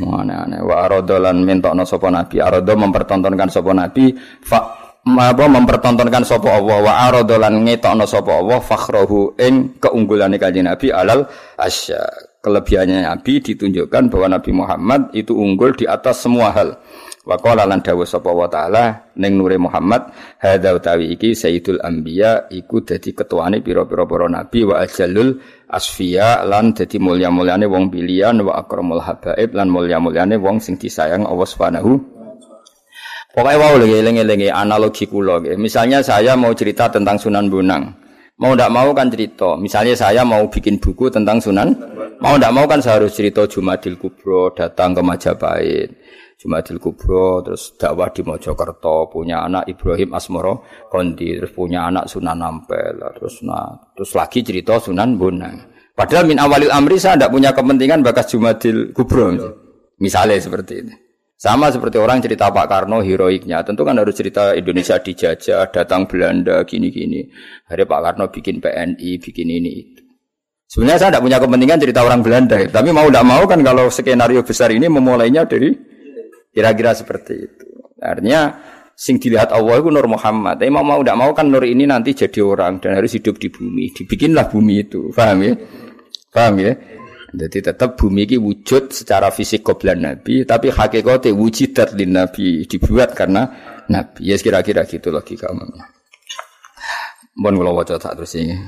Aneh-aneh. 0.00 0.60
Wa 0.64 0.84
arodolan 0.88 1.46
mintokno 1.46 1.86
sapa 1.86 2.10
nabi. 2.10 2.42
Arodo 2.42 2.74
mempertontonkan 2.74 3.48
sapa 3.48 3.70
nabi. 3.72 4.10
Fa 4.42 4.79
apa 5.00 5.44
mempertontonkan 5.48 6.28
sapa 6.28 6.60
Allah 6.60 6.78
wa 6.84 6.92
aradolan 7.08 7.64
ngetokno 7.64 8.04
sapa 8.04 8.36
Allah 8.36 8.60
fakhrahu 8.60 9.40
ing 9.40 9.80
keunggulane 9.80 10.36
kanjeng 10.36 10.68
Nabi 10.68 10.92
alal 10.92 11.24
asya. 11.56 12.04
Kelebihannya 12.40 13.04
Nabi 13.04 13.40
ditunjukkan 13.44 14.08
bahwa 14.08 14.40
Nabi 14.40 14.50
Muhammad 14.56 15.12
itu 15.12 15.36
unggul 15.36 15.76
di 15.76 15.84
atas 15.84 16.24
semua 16.24 16.52
hal. 16.52 16.80
Wa 17.20 17.36
qala 17.36 17.68
lan 17.68 17.84
dawuh 17.84 18.08
sapa 18.08 18.32
wa 18.32 18.48
taala 18.48 19.12
ning 19.20 19.36
nure 19.36 19.60
Muhammad 19.60 20.08
hadza 20.40 20.72
utawi 20.72 21.12
iki 21.12 21.36
sayyidul 21.36 21.76
anbiya 21.84 22.48
iku 22.48 22.80
dadi 22.80 23.12
ketuane 23.12 23.60
pira-pira 23.60 24.08
para 24.08 24.24
nabi 24.24 24.64
wa 24.64 24.80
ajalul 24.80 25.36
asfiya 25.68 26.48
lan 26.48 26.72
dadi 26.72 26.96
mulya-mulyane 26.96 27.68
wong 27.68 27.92
pilihan 27.92 28.40
wa 28.40 28.56
akramul 28.56 29.04
habaib 29.04 29.52
lan 29.52 29.68
mulya-mulyane 29.68 30.40
wong 30.40 30.64
sing 30.64 30.80
disayang 30.80 31.28
Allah 31.28 31.44
Subhanahu 31.44 32.19
Pokoknya 33.40 33.56
wow 33.56 33.74
lagi 33.80 33.96
eling 34.04 34.52
analogi 34.52 35.08
kula 35.08 35.40
Misalnya 35.56 36.04
saya 36.04 36.36
mau 36.36 36.52
cerita 36.52 36.92
tentang 36.92 37.16
Sunan 37.16 37.48
Bonang. 37.48 37.88
Mau 38.36 38.52
ndak 38.52 38.68
mau 38.68 38.92
kan 38.92 39.08
cerita. 39.08 39.56
Misalnya 39.56 39.96
saya 39.96 40.28
mau 40.28 40.44
bikin 40.52 40.76
buku 40.76 41.08
tentang 41.08 41.40
Sunan, 41.40 41.72
mau 42.20 42.36
ndak 42.36 42.52
mau 42.52 42.68
kan 42.68 42.84
saya 42.84 43.00
harus 43.00 43.16
cerita 43.16 43.48
Jumadil 43.48 43.96
Kubro, 43.96 44.52
datang 44.52 44.92
ke 44.92 45.00
Majapahit. 45.00 45.88
Jumadil 46.36 46.76
Kubro, 46.84 47.40
terus 47.40 47.72
dakwah 47.80 48.12
di 48.12 48.20
Mojokerto, 48.20 49.08
punya 49.08 49.48
anak 49.48 49.72
Ibrahim 49.72 50.12
Asmoro 50.12 50.60
Kondi, 50.92 51.40
terus 51.40 51.56
punya 51.56 51.88
anak 51.88 52.12
Sunan 52.12 52.44
Ampel, 52.44 53.00
terus 53.16 53.40
nah, 53.40 53.72
terus 53.96 54.12
lagi 54.20 54.44
cerita 54.44 54.76
Sunan 54.76 55.16
Bonang. 55.16 55.64
Padahal 55.96 56.28
min 56.28 56.36
awalil 56.36 56.68
amri 56.68 57.00
saya 57.00 57.16
tidak 57.16 57.32
punya 57.32 57.56
kepentingan 57.56 58.04
bakas 58.04 58.36
Jumadil 58.36 58.92
Kubro. 58.92 59.32
Misalnya 59.96 60.36
seperti 60.36 60.74
ini. 60.84 61.09
Sama 61.40 61.72
seperti 61.72 61.96
orang 61.96 62.20
cerita 62.20 62.52
Pak 62.52 62.68
Karno 62.68 63.00
heroiknya, 63.00 63.64
tentu 63.64 63.80
kan 63.88 63.96
harus 63.96 64.12
cerita 64.12 64.52
Indonesia 64.52 65.00
dijajah, 65.00 65.72
datang 65.72 66.04
Belanda, 66.04 66.60
gini-gini. 66.68 67.24
Hari 67.64 67.88
Pak 67.88 68.00
Karno 68.04 68.28
bikin 68.28 68.60
PNI, 68.60 69.10
bikin 69.16 69.48
ini 69.48 69.70
itu. 69.72 70.04
Sebenarnya 70.68 71.00
saya 71.00 71.10
tidak 71.16 71.24
punya 71.24 71.38
kepentingan 71.40 71.78
cerita 71.80 72.00
orang 72.04 72.20
Belanda, 72.20 72.60
tapi 72.68 72.92
mau 72.92 73.08
tidak 73.08 73.24
mau 73.24 73.42
kan 73.48 73.58
kalau 73.64 73.88
skenario 73.88 74.44
besar 74.44 74.68
ini 74.68 74.86
memulainya 74.86 75.48
dari 75.48 75.72
Kira-kira 76.50 76.90
seperti 76.98 77.34
itu. 77.46 77.66
Artinya 78.02 78.58
sing 78.98 79.22
dilihat 79.22 79.54
Allah 79.54 79.78
itu 79.78 79.88
Nur 79.88 80.10
Muhammad. 80.10 80.58
Tapi 80.58 80.70
mau 80.70 80.82
mau 80.82 80.98
tidak 80.98 81.18
mau 81.18 81.30
kan 81.30 81.46
Nur 81.46 81.62
ini 81.62 81.86
nanti 81.86 82.10
jadi 82.10 82.42
orang 82.42 82.82
dan 82.82 82.98
harus 82.98 83.14
hidup 83.14 83.38
di 83.38 83.48
bumi. 83.48 83.94
Dibikinlah 83.94 84.50
bumi 84.50 84.82
itu. 84.82 85.14
Paham 85.14 85.46
ya? 85.46 85.54
Paham 86.34 86.54
ya? 86.58 86.72
Jadi 87.30 87.62
tetap 87.62 87.94
bumi 87.94 88.26
ini 88.26 88.36
wujud 88.42 88.90
secara 88.90 89.30
fisik 89.30 89.62
koblan 89.62 90.02
Nabi, 90.02 90.42
tapi 90.42 90.74
hakikatnya 90.74 91.30
wujudat 91.30 91.94
di 91.94 92.02
Nabi 92.10 92.66
dibuat 92.66 93.14
karena 93.14 93.46
Nabi. 93.86 94.26
Ya 94.26 94.34
kira-kira 94.34 94.82
gitu 94.82 95.14
logikanya. 95.14 95.62
Mohon 97.38 97.54
kalau 97.62 97.72
wajah 97.78 97.98
tak 98.02 98.18
terus 98.18 98.34
ini. 98.34 98.58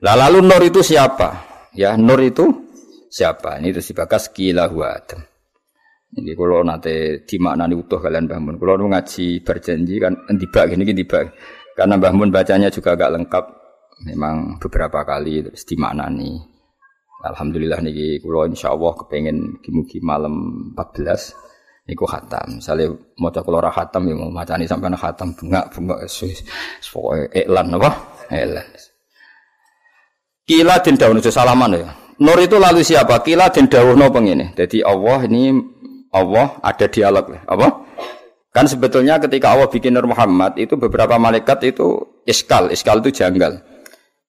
Lah 0.00 0.16
lalu 0.16 0.40
Nur 0.40 0.64
itu 0.64 0.80
siapa? 0.80 1.44
Ya 1.76 1.92
Nur 2.00 2.24
itu 2.24 2.48
siapa? 3.12 3.60
Ini 3.60 3.76
terus 3.76 3.92
dibakas 3.92 4.32
kila 4.32 4.72
Adam. 4.72 5.20
Ini 6.10 6.34
kalau 6.34 6.66
nanti 6.66 7.22
dimaknani 7.22 7.76
utuh 7.76 8.00
kalian 8.02 8.26
bangun. 8.26 8.58
Kalau 8.58 8.88
ngaji 8.90 9.46
berjanji 9.46 9.94
kan 10.02 10.16
tiba 10.40 10.66
gini 10.66 10.82
gini 10.82 11.04
tiba. 11.04 11.22
Karena 11.76 12.00
bangun 12.00 12.32
bacanya 12.32 12.72
juga 12.72 12.96
agak 12.96 13.12
lengkap. 13.14 13.44
Memang 14.10 14.56
beberapa 14.56 15.04
kali 15.04 15.44
terus 15.44 15.62
dimaknani. 15.68 16.49
Alhamdulillah 17.20 17.84
nih 17.84 18.20
kalau 18.24 18.48
insya 18.48 18.72
Allah 18.72 18.92
kepengen 18.96 19.60
kimuki 19.60 20.00
malam 20.00 20.72
14 20.72 21.50
Niku 21.90 22.06
khatam. 22.06 22.62
Misalnya 22.62 22.94
mau 23.18 23.34
cek 23.34 23.42
keluar 23.42 23.66
khatam 23.74 24.06
ya 24.06 24.14
macani 24.30 24.62
sampai 24.68 24.94
khatam 24.94 25.34
bunga 25.34 25.66
pokoknya 25.74 27.26
iklan 27.34 27.66
apa? 27.74 27.90
Iklan. 28.30 28.66
Kila 30.46 30.74
den 30.82 30.94
dawuh 30.94 31.18
salaman 31.18 31.74
ya. 31.74 31.90
Nur 32.22 32.38
itu 32.38 32.62
lalu 32.62 32.86
siapa? 32.86 33.26
Kila 33.26 33.50
den 33.50 33.66
dawuh 33.66 33.98
no 33.98 34.06
pengene. 34.14 34.54
Jadi 34.54 34.86
Allah 34.86 35.26
ini 35.26 35.50
Allah 36.14 36.62
ada 36.62 36.86
dialog 36.86 37.26
apa? 37.48 37.68
Kan 38.50 38.66
sebetulnya 38.66 39.18
ketika 39.18 39.54
Allah 39.54 39.70
bikin 39.70 39.94
Nur 39.94 40.10
Muhammad 40.10 40.58
itu 40.58 40.74
beberapa 40.74 41.18
malaikat 41.18 41.70
itu 41.70 42.18
iskal, 42.26 42.70
iskal 42.70 42.98
itu 42.98 43.14
janggal. 43.14 43.62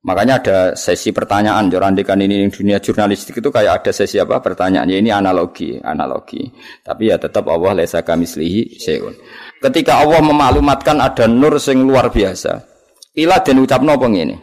Makanya 0.02 0.42
ada 0.42 0.58
sesi 0.74 1.14
pertanyaan, 1.14 1.70
jorandikan 1.70 2.18
ini 2.18 2.50
dunia 2.50 2.82
jurnalistik 2.82 3.38
itu 3.38 3.54
kayak 3.54 3.86
ada 3.86 3.92
sesi 3.94 4.18
apa 4.18 4.42
pertanyaan. 4.42 4.90
Ya, 4.90 4.98
ini 4.98 5.14
analogi, 5.14 5.78
analogi. 5.78 6.42
Tapi 6.82 7.14
ya 7.14 7.22
tetap 7.22 7.46
Allah 7.46 7.86
lesa 7.86 8.02
kami 8.02 8.26
selihi 8.26 8.82
seun. 8.82 9.14
Ketika 9.62 10.02
Allah 10.02 10.26
memaklumatkan 10.26 10.98
ada 10.98 11.30
nur 11.30 11.62
sing 11.62 11.86
luar 11.86 12.10
biasa, 12.10 12.66
ilah 13.14 13.46
dan 13.46 13.62
ucap 13.62 13.86
nopo 13.86 14.10
ini. 14.10 14.34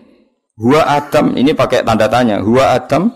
Hua 0.59 0.87
Adam 0.87 1.35
ini 1.35 1.51
pakai 1.55 1.83
tanda 1.83 2.07
tanya. 2.07 2.39
Hua 2.39 2.79
Adam. 2.79 3.11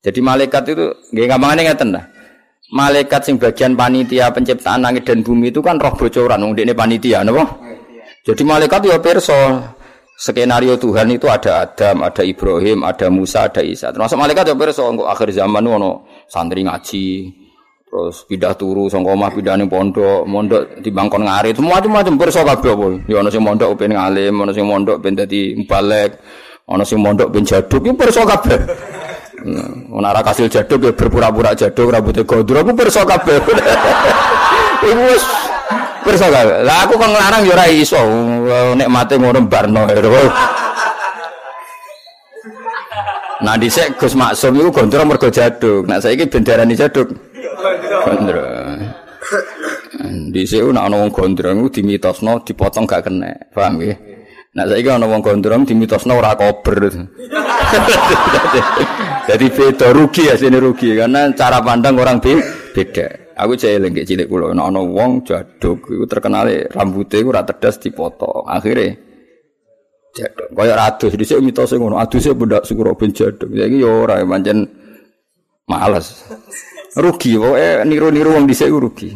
Jadi 0.00 0.20
malaikat 0.20 0.62
itu 0.72 0.84
nggak 1.12 1.26
gampang 1.28 1.60
ngeten 1.60 1.96
dah 1.96 2.04
malaikat 2.74 3.20
sing 3.22 3.36
bagian 3.38 3.78
panitia 3.78 4.34
penciptaan 4.34 4.82
langit 4.82 5.06
dan 5.06 5.22
bumi 5.22 5.54
itu 5.54 5.62
kan 5.62 5.76
roh 5.76 5.94
bocoran 5.94 6.42
wong 6.42 6.58
ini 6.58 6.74
panitia 6.74 7.22
napa 7.22 7.44
jadi 8.26 8.42
malaikat 8.42 8.80
ya 8.88 8.96
perso 8.98 9.36
skenario 10.14 10.78
Tuhan 10.78 11.10
itu 11.10 11.26
ada 11.26 11.66
Adam, 11.66 12.06
ada 12.06 12.22
Ibrahim, 12.22 12.86
ada 12.86 13.10
Musa, 13.10 13.50
ada 13.50 13.60
Isa. 13.60 13.90
Termasuk 13.90 14.14
malaikat 14.18 14.50
ya 14.50 14.54
perso 14.54 14.86
engko 14.86 15.10
akhir 15.10 15.34
zaman 15.34 15.66
ono 15.66 16.06
santri 16.30 16.62
ngaji 16.62 17.06
terus 17.94 18.26
pindah 18.26 18.58
turu 18.58 18.90
sangka 18.90 19.14
omah 19.14 19.30
pindah 19.30 19.54
ning 19.54 19.70
pondok, 19.70 20.26
mondok 20.26 20.82
di 20.82 20.90
bangkon 20.90 21.30
ngari, 21.30 21.54
semua 21.54 21.78
macam 21.78 22.18
perso 22.18 22.42
kabeh 22.42 22.74
apa. 22.74 22.86
Ya 23.06 23.22
ono 23.22 23.30
sing 23.30 23.42
mondok 23.42 23.70
ben 23.78 23.94
ngalim, 23.94 24.34
ono 24.34 24.50
sing 24.50 24.66
mondok 24.66 24.98
ben 24.98 25.14
dadi 25.14 25.54
mubalek, 25.54 26.18
ono 26.66 26.82
sing 26.82 26.98
mondok 26.98 27.30
ben 27.30 27.46
jaduk, 27.46 27.86
ya 27.86 27.94
perso 27.94 28.26
kabeh. 28.26 28.58
Ono 29.94 30.06
ora 30.08 30.24
kasil 30.24 30.48
jaduk 30.50 30.88
ya 30.88 30.90
berpura-pura 30.96 31.54
jaduk 31.54 31.92
rambutnya 31.92 32.26
gondrong 32.26 32.64
aku 32.64 32.72
pirsa 32.74 33.04
kabeh. 33.04 33.38
Iku 34.84 35.06
pirsa 36.04 36.28
kabeh. 36.28 36.60
Lah 36.62 36.84
aku 36.84 37.00
kok 37.00 37.08
nglarang 37.08 37.42
ya 37.48 37.52
ora 37.56 37.66
iso. 37.72 37.98
Nek 38.76 38.88
mate 38.92 39.16
ngono 39.16 39.40
barno. 39.48 39.88
Nah 43.44 43.60
dhisik 43.60 44.00
Gus 44.00 44.14
Maksum 44.16 44.56
iku 44.56 44.70
gondrong 44.72 45.08
mergo 45.08 45.28
jaduk. 45.32 45.84
Nah 45.88 45.98
saiki 46.00 46.28
bendarani 46.28 46.76
jaduk. 46.76 47.08
Gondrong. 48.04 48.78
Dhisik 50.32 50.64
nek 50.68 50.84
ana 50.84 50.96
wong 51.00 51.10
gondrong 51.12 51.68
dimitosno 51.72 52.44
dipotong 52.44 52.84
gak 52.84 53.08
kena. 53.08 53.32
Paham 53.52 53.80
nggih? 53.80 53.96
Nah 54.54 54.64
saiki 54.68 54.88
ana 54.92 55.08
wong 55.08 55.24
gondrong 55.24 55.64
dimitosno 55.64 56.20
ora 56.20 56.36
kober. 56.36 56.92
Jadi 59.24 59.46
beda 59.50 59.88
rugi 59.92 60.28
ya 60.28 60.36
sini 60.36 60.60
rugi 60.60 60.94
karena 60.94 61.32
cara 61.32 61.64
pandang 61.64 61.96
orang 61.96 62.20
beda. 62.20 63.23
Aku 63.34 63.58
cek 63.58 63.82
eling 63.82 63.92
cilik 64.06 64.30
kula 64.30 64.54
nek 64.54 64.70
ana 64.70 64.80
wong 64.80 65.26
jaduk 65.26 65.90
iku 65.90 66.06
terkenal 66.06 66.46
rambutnya 66.70 67.18
iku 67.18 67.34
ora 67.34 67.42
tedas 67.42 67.82
dipotong. 67.82 68.46
Akhirnya 68.46 68.94
jaduk. 70.14 70.48
Kaya 70.54 70.78
adus 70.78 71.18
dhisik 71.18 71.42
mitose 71.42 71.74
ngono, 71.74 71.98
aduse 71.98 72.30
bendak 72.32 72.62
syukur 72.62 72.94
ben 72.94 73.10
jaduk. 73.10 73.50
Saiki 73.50 73.82
ya 73.82 73.90
ora 73.90 74.22
pancen 74.22 74.58
males. 75.66 76.22
Rugi 76.94 77.34
pokoke 77.34 77.82
niru-niru 77.90 78.38
wong 78.38 78.46
dhisik 78.46 78.70
rugi. 78.70 79.10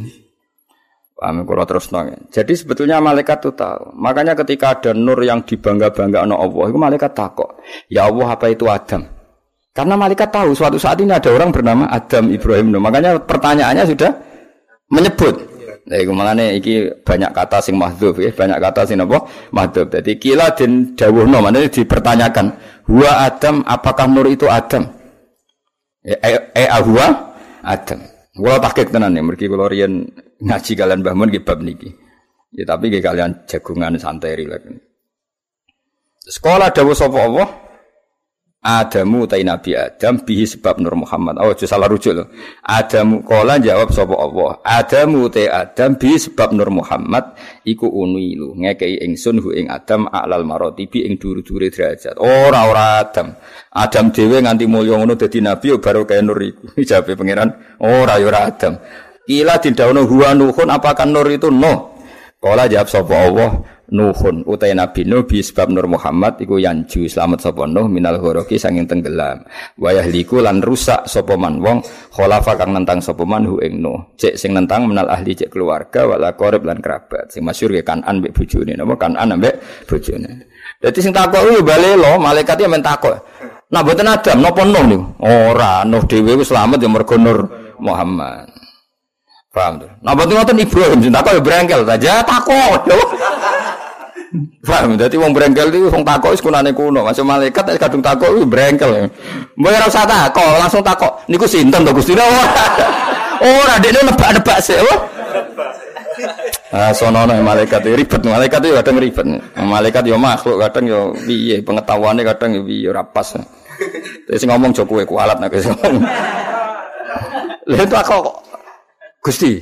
Paham 1.18 1.42
kalau 1.42 1.66
terus 1.66 1.90
nong. 1.90 2.30
Jadi 2.30 2.54
sebetulnya 2.54 3.02
malaikat 3.02 3.42
itu 3.42 3.50
tahu. 3.50 3.90
Makanya 3.98 4.38
ketika 4.38 4.78
ada 4.78 4.94
nur 4.94 5.18
yang 5.26 5.42
dibangga-bangga 5.42 6.22
no 6.22 6.38
Allah, 6.38 6.70
itu 6.70 6.78
malaikat 6.78 7.10
takut. 7.10 7.58
Ya 7.90 8.06
Allah 8.06 8.38
apa 8.38 8.46
itu 8.54 8.70
Adam? 8.70 9.17
Karena 9.72 9.94
malaikat 9.94 10.28
tahu 10.34 10.56
suatu 10.56 10.76
saat 10.80 10.98
ini 10.98 11.14
ada 11.14 11.30
orang 11.30 11.54
bernama 11.54 11.86
Adam 11.86 12.34
Ibrahim. 12.34 12.74
Makanya 12.82 13.22
pertanyaannya 13.22 13.84
sudah 13.86 14.10
menyebut. 14.90 15.58
Nah, 15.88 15.96
iku 15.96 16.12
malane 16.12 16.60
iki 16.60 16.84
banyak 17.00 17.32
kata 17.32 17.64
sing 17.64 17.80
mahdzuf 17.80 18.20
ya, 18.20 18.28
banyak 18.28 18.60
kata 18.60 18.84
sing 18.84 19.00
apa? 19.00 19.24
Mahdzuf. 19.56 19.88
Jadi 19.88 20.20
kila 20.20 20.52
den 20.52 20.92
dawuhno 20.92 21.40
maknane 21.40 21.72
dipertanyakan, 21.72 22.46
"Huwa 22.84 23.24
Adam, 23.24 23.64
apakah 23.64 24.04
nur 24.04 24.28
itu 24.28 24.44
Adam?" 24.44 24.84
Eh, 26.04 26.18
eh, 26.20 26.40
eh 26.52 26.68
ahwa 26.68 27.32
Adam. 27.64 28.04
Kula 28.36 28.60
tahqiq 28.60 28.92
tenan 28.92 29.16
ya, 29.16 29.24
mergi 29.24 29.48
kula 29.48 29.66
riyen 29.66 30.04
ngaji 30.44 30.72
kalian 30.76 31.00
Mbah 31.00 31.14
Mun 31.16 31.32
bab 31.40 31.58
niki. 31.64 31.90
Ya 32.52 32.64
tapi 32.68 32.92
nggih 32.92 33.02
kalian 33.02 33.30
jagungan 33.48 33.96
santai 33.96 34.36
rilek. 34.38 34.62
Sekolah 36.28 36.68
dawuh 36.68 36.96
sapa 36.96 37.18
Allah? 37.24 37.48
Adamu 38.58 39.22
tai 39.30 39.46
Nabi 39.46 39.78
Adam 39.78 40.18
bihi 40.26 40.42
sebab 40.42 40.82
Nur 40.82 40.98
Muhammad. 40.98 41.38
Oh, 41.38 41.54
salah 41.54 41.86
rujuk 41.86 42.10
loh. 42.10 42.26
Adamu 42.66 43.22
kola 43.22 43.54
jawab 43.62 43.94
sapa 43.94 44.18
Allah. 44.18 44.58
Adamu 44.66 45.30
tai 45.30 45.46
Adam 45.46 45.94
bihi 45.94 46.18
sebab 46.18 46.50
Nur 46.58 46.66
Muhammad 46.74 47.38
iku 47.62 47.86
unilu 47.86 48.58
ngekei 48.58 48.98
ingsun 49.06 49.38
hu 49.38 49.54
ing 49.54 49.70
Adam 49.70 50.10
alal 50.10 50.42
bi 50.74 50.84
ing 51.06 51.22
duru-dure 51.22 51.70
derajat. 51.70 52.18
Ora 52.18 52.66
ora 52.66 52.98
Adam. 52.98 53.30
Adam 53.78 54.10
dhewe 54.10 54.42
nganti 54.42 54.66
mulya 54.66 54.98
ngono 54.98 55.14
dadi 55.14 55.38
nabi 55.38 55.78
baru 55.78 56.02
kaya 56.02 56.26
Nur 56.26 56.42
iku. 56.42 56.74
Jawabe 56.88 57.14
pangeran, 57.14 57.78
ora 57.78 58.18
ora 58.18 58.50
Adam. 58.50 58.74
Ila 59.30 59.62
didhawuhna 59.62 60.02
huwa 60.02 60.34
nuhun 60.34 60.66
apakah 60.66 61.06
Nur 61.06 61.30
itu 61.30 61.46
no? 61.46 61.94
Kola 62.42 62.66
jawab 62.66 62.90
sapa 62.90 63.14
Allah. 63.14 63.77
Nuhun 63.88 64.44
utai 64.44 64.76
Nabi 64.76 65.08
Nuh 65.08 65.24
bi 65.24 65.40
sebab 65.40 65.72
Nur 65.72 65.88
Muhammad 65.88 66.36
iku 66.44 66.60
yanju 66.60 67.08
selamat 67.08 67.40
sapa 67.40 67.64
Nuh 67.64 67.88
minal 67.88 68.20
ghoroki 68.20 68.60
sanging 68.60 68.84
tenggelam. 68.84 69.40
Wayah 69.80 70.04
liku 70.04 70.44
lan 70.44 70.60
rusak 70.60 71.08
sapa 71.08 71.40
man 71.40 71.64
wong 71.64 71.80
khalafa 72.12 72.60
kang 72.60 72.76
nentang 72.76 73.00
sapa 73.00 73.24
man 73.24 73.48
hu 73.48 73.56
ing 73.64 73.80
Nuh. 73.80 74.12
Cek 74.20 74.36
sing 74.36 74.52
nentang 74.52 74.84
menal 74.84 75.08
ahli 75.08 75.32
cek 75.32 75.48
keluarga 75.48 76.04
wala 76.04 76.36
qarib 76.36 76.68
lan 76.68 76.84
kerabat. 76.84 77.32
Sing 77.32 77.40
masyhur 77.40 77.72
ke 77.72 77.80
Kanan 77.80 78.20
mbek 78.20 78.36
bojone 78.36 78.76
napa? 78.76 78.94
Kanan 79.00 79.40
mbek 79.40 79.54
bojone. 79.88 80.32
Dadi 80.84 81.00
sing 81.00 81.16
takok 81.16 81.48
kuwi 81.48 81.64
bali 81.64 81.96
lo 81.96 82.20
malaikat 82.20 82.60
men 82.68 82.84
takok. 82.84 83.16
Nah 83.72 83.80
mboten 83.80 84.04
Adam 84.04 84.44
napa 84.44 84.68
Nuh 84.68 84.84
niku? 84.84 85.04
Ora 85.24 85.80
Nuh 85.88 86.04
dhewe 86.04 86.36
wis 86.36 86.52
selamat 86.52 86.76
ya 86.76 86.92
mergo 86.92 87.16
Nur 87.16 87.48
Muhammad. 87.80 88.52
Paham 89.48 89.80
tuh. 89.80 89.88
Nah, 90.04 90.12
betul 90.12 90.36
ngoten 90.36 90.60
Ibrahim 90.60 91.00
sing 91.00 91.08
takok 91.08 91.32
ya 91.34 91.40
brengkel 91.40 91.80
saja 91.88 92.20
takok. 92.20 92.84
Paham? 94.64 94.98
Dadi 94.98 95.16
wong 95.18 95.32
brengkel 95.32 95.68
iki 95.72 95.88
wong 95.90 96.04
takok 96.04 96.34
wis 96.34 96.42
kunane 96.42 96.70
kuno. 96.74 97.06
Masuk 97.06 97.24
malaikat 97.24 97.64
nek 97.64 97.80
kadung 97.80 98.02
takok 98.02 98.30
wis 98.34 98.44
brengkel. 98.44 99.10
Mbok 99.58 99.70
ora 99.70 99.86
usah 99.86 100.04
takok, 100.06 100.58
langsung 100.58 100.82
takok. 100.82 101.24
Niku 101.26 101.46
sinten 101.46 101.82
to 101.86 101.92
Gusti? 101.94 102.14
Ora, 103.38 103.78
dekne 103.78 104.02
nebak-nebak 104.02 104.58
sik. 104.58 104.82
Ah, 106.68 106.92
sono 106.92 107.24
malaikat 107.24 107.80
itu 107.86 107.96
ribet, 107.96 108.20
malaikat 108.28 108.60
itu 108.60 108.76
kadang 108.76 109.00
ribet. 109.00 109.26
Malaikat 109.56 110.04
yo 110.04 110.20
makhluk 110.20 110.60
kadang 110.60 110.84
yo 110.84 111.00
piye 111.24 111.64
pengetahuannya 111.64 112.26
kadang 112.28 112.60
yo 112.60 112.62
piye 112.66 112.90
ora 112.92 113.06
pas. 113.06 113.38
Terus 114.28 114.42
ngomong 114.44 114.74
joko 114.74 115.00
kowe 115.00 115.04
kualat 115.06 115.40
nek 115.40 115.54
ngomong. 115.54 116.02
Lha 117.72 117.84
kok 118.04 118.44
Gusti, 119.22 119.60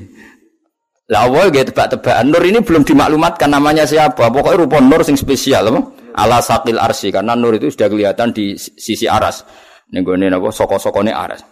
lah 1.06 1.30
awal 1.30 1.54
gitu 1.54 1.70
tebak-tebakan 1.70 2.34
Nur 2.34 2.42
ini 2.42 2.58
belum 2.62 2.82
dimaklumatkan 2.82 3.46
namanya 3.46 3.86
siapa. 3.86 4.26
Pokoknya 4.26 4.66
rupa 4.66 4.82
Nur 4.82 5.06
sing 5.06 5.14
spesial 5.14 5.70
apa? 5.70 5.80
Ala 6.18 6.42
sakil 6.42 6.82
arsi 6.82 7.14
karena 7.14 7.38
Nur 7.38 7.54
itu 7.54 7.70
sudah 7.70 7.86
kelihatan 7.86 8.34
di 8.34 8.58
sisi 8.58 9.06
aras. 9.06 9.46
Nih 9.94 10.02
gue 10.02 10.18
nih 10.18 10.34
apa? 10.34 10.50
Soko-sokone 10.50 11.14
aras. 11.14 11.46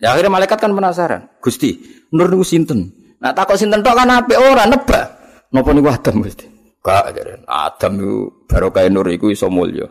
Ya 0.00 0.16
akhirnya 0.16 0.32
malaikat 0.32 0.58
kan 0.58 0.72
penasaran. 0.72 1.28
Gusti, 1.44 1.78
Nur 2.16 2.32
niku 2.32 2.42
sinten? 2.42 2.90
Nah 3.20 3.30
takut 3.36 3.60
sinten 3.60 3.84
tok 3.84 3.92
kan 3.92 4.08
ape 4.08 4.34
ora 4.40 4.64
nebak. 4.64 5.06
Napa 5.52 5.70
niku 5.76 5.92
Adam 5.92 6.24
Gusti? 6.24 6.48
Kak, 6.82 7.14
Adam 7.46 7.92
itu 8.00 8.14
baru 8.48 8.72
kayak 8.72 8.90
Nur 8.90 9.06
iku 9.12 9.30
iso 9.30 9.46
mulya. 9.52 9.86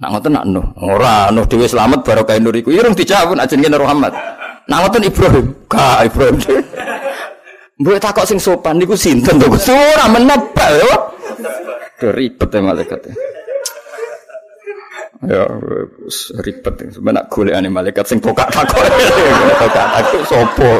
Nak 0.00 0.08
ngoten 0.16 0.32
nak 0.32 0.44
Nuh. 0.48 0.66
Ora, 0.80 1.28
Nuh 1.28 1.44
dhewe 1.44 1.68
selamat 1.68 2.00
baru 2.02 2.24
kayak 2.24 2.40
Nur 2.40 2.56
iku. 2.56 2.72
Irung 2.72 2.96
dijawab 2.96 3.36
aja 3.36 3.54
Nur 3.54 3.84
Muhammad. 3.84 4.16
Nak 4.66 4.78
ngoten 4.82 5.04
Ibrahim. 5.04 5.46
Kak 5.68 6.08
Ibrahim. 6.08 6.40
Mbok 7.80 7.96
takok 7.96 8.28
sing 8.28 8.36
sopan 8.36 8.76
niku 8.76 8.92
sinten 8.92 9.40
to 9.40 9.48
Gusti? 9.48 9.72
Ora 9.72 10.04
menebak 10.12 10.68
yo. 10.76 10.92
Ribet 12.12 12.48
ya 12.52 12.60
malaikat. 12.60 13.00
Ya 15.24 15.48
ribet 16.44 16.74
sebenarnya 16.92 17.24
golekane 17.32 17.68
malaikat 17.72 18.04
sing 18.04 18.20
pokak 18.20 18.52
takok. 18.52 18.84
Pokak 18.84 19.72
takok 19.96 20.22
sapa? 20.28 20.70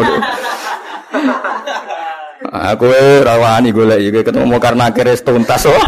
Aku 2.50 2.84
rawani 3.24 3.72
golek 3.72 4.00
iki 4.04 4.20
ketemu 4.20 4.56
karena 4.60 4.92
akhirnya 4.92 5.16
tuntas 5.24 5.64
oh. 5.68 5.80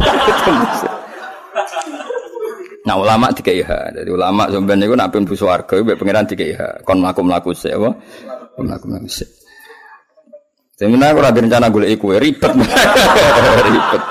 Nah 2.83 2.99
ulama 2.99 3.31
tiga 3.31 3.55
iha, 3.55 3.95
jadi 3.95 4.11
ulama 4.11 4.51
sebenarnya 4.51 4.91
itu 4.91 4.97
nak 4.99 5.15
pun 5.15 5.23
busu 5.23 5.47
warga, 5.47 5.79
ibu 5.79 5.95
pangeran 5.95 6.27
tiga 6.27 6.43
iha, 6.43 6.69
kon 6.83 6.99
melaku 6.99 7.55
sih, 7.55 7.71
apa? 7.71 7.95
Melaku 8.59 8.91
sih. 9.07 9.42
Sebenarnya 10.73 11.13
aku 11.13 11.21
lagi 11.21 11.39
rencana 11.45 11.67
gue 11.69 11.85
ikut 11.93 12.17
ribet, 12.17 12.53
ribet. 13.69 14.03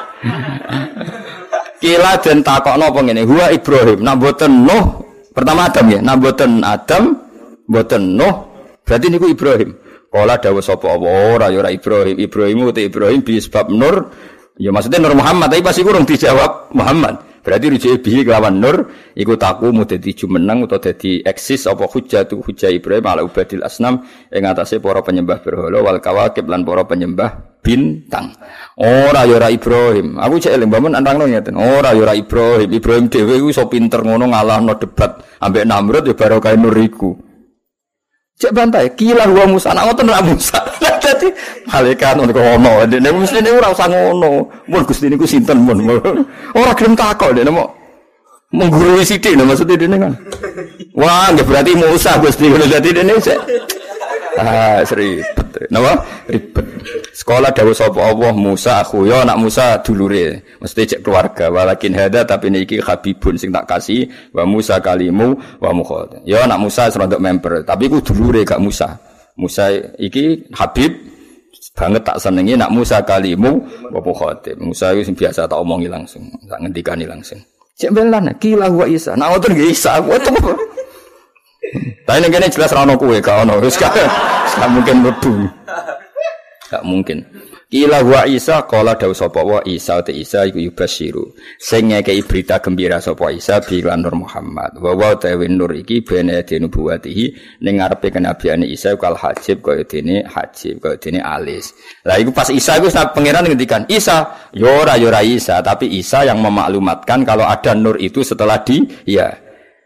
Kila 1.82 2.14
dan 2.22 2.46
takok 2.46 2.78
nopo 2.78 3.02
ini, 3.02 3.26
huwa 3.26 3.50
Ibrahim, 3.50 4.06
nak 4.06 4.22
boten 4.22 4.70
Nuh, 4.70 4.86
pertama 5.34 5.66
Adam 5.66 5.90
ya, 5.90 6.00
nak 6.06 6.22
boten 6.22 6.62
Adam, 6.62 7.18
boten 7.66 8.14
Nuh, 8.14 8.36
berarti 8.86 9.10
niku 9.10 9.34
Ibrahim. 9.34 9.74
Kala 10.12 10.38
dawuh 10.38 10.62
sapa 10.62 10.92
ora 10.94 11.50
ya 11.50 11.66
ora 11.66 11.74
Ibrahim, 11.74 12.20
Ibrahim 12.22 12.70
itu 12.70 12.84
Ibrahim 12.86 13.20
bi 13.26 13.42
sebab 13.42 13.66
Nur, 13.74 14.14
ya 14.62 14.70
maksudnya 14.70 15.02
Nur 15.02 15.18
Muhammad, 15.18 15.50
tapi 15.50 15.66
pasti 15.66 15.82
kurang 15.82 16.06
dijawab 16.06 16.70
Muhammad. 16.78 17.31
Berarti 17.42 17.74
rujuk 17.74 18.06
bihi 18.06 18.22
kelawan 18.22 18.62
nur 18.62 18.94
iku 19.18 19.34
taku 19.34 19.74
mau 19.74 19.90
dadi 19.90 20.14
jumeneng 20.14 20.70
atau 20.70 20.78
dadi 20.78 21.26
eksis 21.26 21.66
apa 21.66 21.90
hujjah 21.90 22.30
tu 22.30 22.38
hujjah 22.46 22.70
Ibrahim 22.70 23.06
ala 23.10 23.26
ubadil 23.26 23.66
asnam 23.66 24.06
ing 24.30 24.46
atase 24.46 24.78
para 24.78 25.02
penyembah 25.02 25.42
berhala 25.42 25.82
wal 25.82 25.98
kawakib 25.98 26.46
lan 26.46 26.62
para 26.62 26.86
penyembah 26.86 27.58
bintang. 27.66 28.38
Ora 28.78 29.26
ya 29.26 29.42
ora 29.42 29.50
Ibrahim. 29.50 30.22
Aku 30.22 30.38
cek 30.38 30.54
eling 30.54 30.70
bangun 30.70 30.94
antangno 30.94 31.26
ngeten. 31.26 31.58
Ora 31.58 31.98
ya 31.98 32.02
ora 32.06 32.14
Ibrahim. 32.14 32.70
Ibrahim 32.70 33.06
dhewe 33.10 33.34
iku 33.42 33.48
iso 33.50 33.66
pinter 33.66 34.06
ngono 34.06 34.30
ngalahno 34.30 34.78
debat 34.78 35.22
ambek 35.42 35.66
Namrud 35.66 36.06
ya 36.06 36.14
barokah 36.14 36.54
nur 36.54 36.78
iku. 36.78 37.18
Cek 38.42 38.58
bantai, 38.58 38.98
kila 38.98 39.30
gua 39.30 39.46
Musa, 39.46 39.70
nak 39.70 39.86
ngoten 39.86 40.10
ora 40.10 40.22
Musa. 40.26 40.58
Malaikat 41.72 42.18
ngono 42.18 42.32
kok 42.36 42.46
ono, 42.58 42.74
dene 42.90 43.10
mesti 43.16 43.40
niku 43.40 43.58
ora 43.62 43.70
usah 43.72 43.88
ngono. 43.88 44.32
Mun 44.68 44.84
Gusti 44.84 45.08
niku 45.08 45.24
sinten 45.24 45.64
mun. 45.64 45.78
Ora 46.60 46.76
gelem 46.76 46.98
takok 46.98 47.32
dene 47.32 47.52
mau 47.54 47.70
menggurui 48.52 49.08
sithik 49.08 49.40
lho 49.40 49.48
maksudnya 49.48 49.80
dene 49.80 49.96
kan. 49.96 50.14
Wah, 50.92 51.32
nggih 51.32 51.46
berarti 51.48 51.72
Musa 51.80 52.20
Gusti 52.20 52.52
dadi 52.52 52.90
dene 52.92 53.16
cek. 53.16 53.40
Ah, 54.40 54.80
ribet. 54.96 55.68
Napa? 55.68 56.04
Ribet. 56.28 56.66
Sekolah 57.12 57.52
dawuh 57.52 57.76
sapa 57.76 58.00
Allah 58.00 58.32
Musa 58.32 58.80
aku 58.80 59.04
ya 59.04 59.28
anak 59.28 59.38
Musa 59.40 59.80
dulure. 59.84 60.56
Mesti 60.64 60.96
cek 60.96 61.02
keluarga. 61.04 61.52
Walakin 61.52 61.96
hada 61.96 62.24
tapi 62.24 62.48
niki 62.48 62.80
habibun 62.80 63.36
sing 63.36 63.52
tak 63.52 63.68
kasih 63.68 64.08
wa 64.32 64.48
Musa 64.48 64.80
kalimu 64.80 65.36
wa 65.60 65.72
mukhad. 65.76 66.24
Ya 66.24 66.48
anak 66.48 66.64
Musa 66.64 66.88
serontok 66.88 67.20
member, 67.20 67.68
tapi 67.68 67.92
ku 67.92 68.00
dulure 68.00 68.48
gak 68.48 68.64
Musa. 68.64 68.96
Musa 69.36 69.72
iki 70.00 70.48
Habib 70.56 71.11
banget 71.76 72.02
tak 72.04 72.18
senengi 72.20 72.54
nak 72.60 72.72
Musa 72.72 73.00
kalimu 73.02 73.64
mukhad. 73.92 74.44
Musa 74.60 74.92
itu 74.96 75.12
biasa 75.16 75.48
tak 75.48 75.60
omongi 75.60 75.88
langsung, 75.88 76.28
tak 76.48 76.60
ngendikani 76.62 77.06
langsung. 77.08 77.40
Cek 77.80 77.92
belan 77.96 78.30
kila 78.38 78.70
wa 78.70 78.86
Isa. 78.86 79.16
Nah 79.18 79.32
ngoten 79.34 79.58
nggih 79.58 79.72
Isa. 79.74 79.98
Apa? 79.98 80.20
Tapi 82.04 82.18
ning 82.20 82.32
kene 82.34 82.52
jelas 82.52 82.74
ra 82.74 82.84
ono 82.84 83.00
kowe, 83.00 83.16
gak 83.22 83.48
ono. 83.48 83.62
Gak 83.62 84.70
mungkin 84.70 84.96
mlebu. 85.06 85.34
Gak 86.68 86.84
mungkin. 86.84 87.24
Kila 87.72 88.04
wa 88.04 88.28
Isa 88.28 88.68
kala 88.68 89.00
dawuh 89.00 89.16
sapa 89.16 89.48
wa 89.48 89.64
Isa 89.64 90.04
te 90.04 90.12
Isa 90.12 90.44
iku 90.44 90.60
yubasyiru. 90.60 91.32
Sing 91.56 91.88
ngekeki 91.88 92.28
berita 92.28 92.60
gembira 92.60 93.00
sapa 93.00 93.32
Isa 93.32 93.64
bi 93.64 93.80
Nur 93.80 94.12
Muhammad. 94.12 94.76
Wa 94.76 94.92
wa 94.92 95.16
nur 95.48 95.72
iki 95.80 96.04
bene 96.04 96.44
dene 96.44 96.68
buatihi 96.68 97.32
ning 97.64 97.80
ngarepe 97.80 98.12
kenabiane 98.12 98.68
Isa 98.68 98.92
kal 99.00 99.16
hajib 99.16 99.64
kaya 99.64 99.88
dene 99.88 100.28
hajib 100.28 100.84
kaya 100.84 101.00
dene 101.00 101.24
alis. 101.24 101.72
Lah 102.04 102.20
iku 102.20 102.36
pas 102.36 102.52
Isa 102.52 102.76
iku 102.76 102.92
pangeran 102.92 103.48
ngendikan 103.48 103.88
Isa 103.88 104.52
yo 104.52 104.68
ora 104.68 105.00
yo 105.00 105.08
ora 105.08 105.24
Isa 105.24 105.64
tapi 105.64 105.96
Isa 105.96 106.28
yang 106.28 106.44
memaklumatkan 106.44 107.24
kalau 107.24 107.48
ada 107.48 107.72
nur 107.72 107.96
itu 108.04 108.20
setelah 108.20 108.60
di 108.68 108.84
ya. 109.08 109.32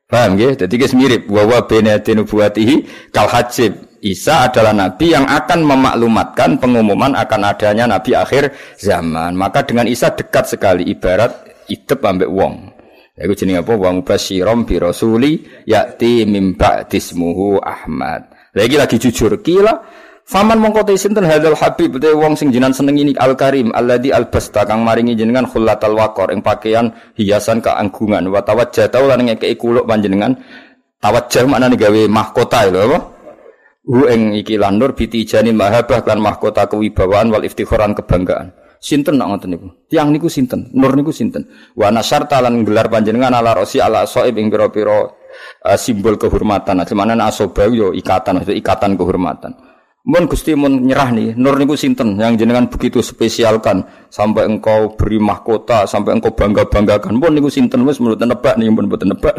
Paham 0.10 0.42
nggih? 0.42 0.58
Dadi 0.58 0.74
guys 0.74 0.98
mirip 0.98 1.30
wa 1.30 1.46
wa 1.46 1.62
bene 1.70 2.02
dene 2.02 2.26
buatihi 2.26 3.10
kal 3.14 3.30
hajib 3.30 3.95
Isa 4.06 4.45
adalah 4.45 4.70
nabi 4.70 5.18
yang 5.18 5.26
akan 5.26 5.66
memaklumatkan 5.66 6.62
pengumuman 6.62 7.18
akan 7.18 7.41
adanya 7.41 7.89
nabi 7.89 8.14
akhir 8.14 8.53
zaman. 8.78 9.34
Maka 9.34 9.66
dengan 9.66 9.89
Isa 9.89 10.14
dekat 10.14 10.45
sekali 10.45 10.86
ibarat 10.93 11.34
idep 11.66 12.06
ambek 12.06 12.30
wong. 12.30 12.70
Iku 13.18 13.34
jenenge 13.34 13.66
apa? 13.66 13.74
Wa 13.74 13.89
mubasyirom 13.89 14.70
bi 14.70 14.78
rasuli 14.78 15.41
yati 15.66 16.22
mim 16.30 16.53
ba'dismuhu 16.53 17.58
Ahmad. 17.66 18.30
Lagi 18.53 18.78
lagi 18.78 19.01
jujur 19.01 19.41
kila 19.41 19.74
Faman 20.26 20.58
mongko 20.58 20.89
te 20.89 20.97
sinten 20.97 21.22
hadzal 21.22 21.53
habib 21.53 22.01
te 22.01 22.10
wong 22.10 22.34
sing 22.34 22.49
jinan 22.49 22.74
seneng 22.74 22.97
ini 22.97 23.14
al 23.22 23.38
karim 23.38 23.70
alladzi 23.70 24.10
albasta 24.10 24.66
kang 24.66 24.82
maringi 24.82 25.14
jenengan 25.14 25.45
khullatal 25.45 25.93
waqor 25.93 26.34
ing 26.34 26.41
pakaian 26.41 26.89
hiasan 27.14 27.62
keanggungan 27.62 28.26
wa 28.34 28.41
tawajjata 28.41 29.06
lan 29.06 29.22
ngekeki 29.22 29.53
kuluk 29.53 29.86
panjenengan 29.86 30.34
tawajjah 30.97 31.45
maknane 31.45 31.78
gawe 31.78 32.01
mahkota 32.10 32.66
lho 32.74 32.80
apa 32.89 33.14
Hu 33.86 34.10
ing 34.10 34.34
iki 34.34 34.58
lan 34.58 34.82
nur 34.82 34.98
biti 34.98 35.22
jani 35.30 35.54
mahabah 35.54 36.02
lan 36.10 36.18
mahkota 36.18 36.66
kewibawaan 36.66 37.30
wal 37.30 37.46
iftikharan 37.46 37.94
kebanggaan. 37.94 38.50
Sinten 38.82 39.18
nak 39.18 39.30
ngoten 39.34 39.50
niku? 39.54 39.68
Tiang 39.90 40.10
niku 40.10 40.30
sinten? 40.30 40.70
Nur 40.74 40.94
niku 40.98 41.14
sinten? 41.14 41.46
Wa 41.78 41.94
nasarta 41.94 42.42
lan 42.42 42.66
gelar 42.66 42.90
panjenengan 42.90 43.34
ala 43.34 43.54
rosi 43.54 43.82
ala 43.82 44.06
soib 44.06 44.38
ing 44.38 44.50
pira-pira 44.50 45.06
uh, 45.06 45.78
simbol 45.78 46.18
kehormatan. 46.18 46.86
Cuman 46.86 47.18
asobau 47.22 47.70
yo 47.74 47.94
ikatan, 47.94 48.46
itu 48.46 48.54
ikatan 48.58 48.98
kehormatan. 48.98 49.54
Mun 50.06 50.30
Gusti 50.30 50.53
mun 50.53 50.86
nyerah 50.86 51.10
nih, 51.10 51.34
nur 51.34 51.58
niku 51.58 51.74
sinten 51.74 52.14
yang 52.22 52.38
jenengan 52.38 52.70
begitu 52.70 53.01
spesialkan 53.01 53.82
sampai 54.14 54.45
engkau 54.45 54.93
beri 54.93 55.18
mahkota, 55.18 55.89
sampai 55.89 56.14
engkau 56.14 56.30
bangga-banggakan. 56.30 57.18
Mun 57.18 57.34
niku 57.34 57.49
sinten 57.49 57.82
wis 57.89 57.97
menurut 57.97 58.22
nebak 58.22 58.53
nih, 58.53 58.70
mun 58.70 58.86
mboten 58.86 59.18
nebak. 59.18 59.34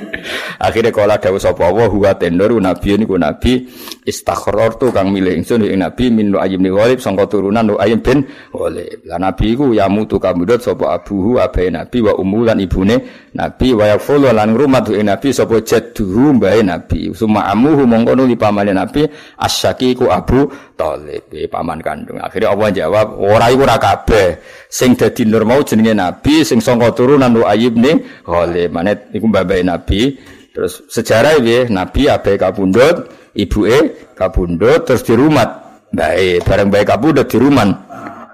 Akhirnya 0.68 0.92
kala 0.92 1.16
dawuh 1.16 1.40
sapa 1.40 1.64
Allah 1.64 1.88
huwa 1.88 2.12
tendur 2.12 2.52
nabi 2.60 3.00
niku 3.00 3.16
nabi 3.16 3.72
istakhrartu 4.04 4.92
kang 4.92 5.08
milih 5.16 5.32
ingsun 5.32 5.64
ing 5.64 5.80
nabi 5.80 6.12
min 6.12 6.28
Nu'ayyim 6.36 6.60
bin 6.60 6.76
Ghalib 6.76 7.00
sangka 7.00 7.32
turunan 7.32 7.72
Nu'ayyim 7.72 8.04
bin 8.04 8.28
Ghalib. 8.52 9.08
Lah 9.08 9.16
nabi 9.16 9.56
iku 9.56 9.72
ya 9.72 9.88
mutu 9.88 10.20
kamudut 10.20 10.60
sapa 10.60 10.92
abuhu 10.92 11.40
abahe 11.40 11.72
nabi 11.72 12.04
wa 12.04 12.12
ummu 12.20 12.52
lan 12.52 12.60
ibune 12.60 13.00
nabi 13.32 13.72
wa 13.72 13.88
yaqulu 13.88 14.28
lan 14.32 14.52
ngrumat 14.52 14.92
ing 14.92 15.08
nabi 15.08 15.32
sapa 15.32 15.60
jadduhu 15.64 16.36
mbahe 16.36 16.60
nabi. 16.60 17.12
Suma 17.16 17.48
amuhu 17.48 17.84
mongko 17.88 18.12
nuli 18.16 18.36
pamane 18.36 18.72
nabi 18.76 19.08
asyaki 19.40 19.96
iku 19.96 20.12
Abu 20.12 20.48
Thalib, 20.76 21.28
paman 21.48 21.78
kandung. 21.80 22.18
Akhirnya 22.18 22.52
Allah 22.52 22.68
jawab, 22.72 23.06
ora 23.16 23.48
iku 23.48 23.62
ora 23.64 23.76
kabeh. 23.78 24.40
Sing 24.66 24.98
dadi 24.98 25.22
nur 25.28 25.44
mau 25.46 25.60
jenenge 25.62 25.94
Nabi, 25.94 26.42
sing 26.42 26.58
sangka 26.58 26.90
turunan 26.96 27.30
Nu'ayyib 27.30 27.74
ning 27.78 28.02
Ghalib. 28.24 28.72
Manet 28.72 29.12
iku 29.14 29.30
mbah 29.30 29.44
Nabi. 29.44 30.16
Terus 30.52 30.84
sejarah 30.92 31.40
iki 31.40 31.72
Nabi 31.72 32.12
abe 32.12 32.36
kabundut, 32.36 33.08
ibuke 33.32 34.12
kabundut 34.12 34.84
terus 34.84 35.04
dirumat. 35.06 35.64
Baik, 35.92 36.48
bareng 36.48 36.72
baik 36.72 36.88
kabundut 36.88 37.28
diruman 37.28 37.68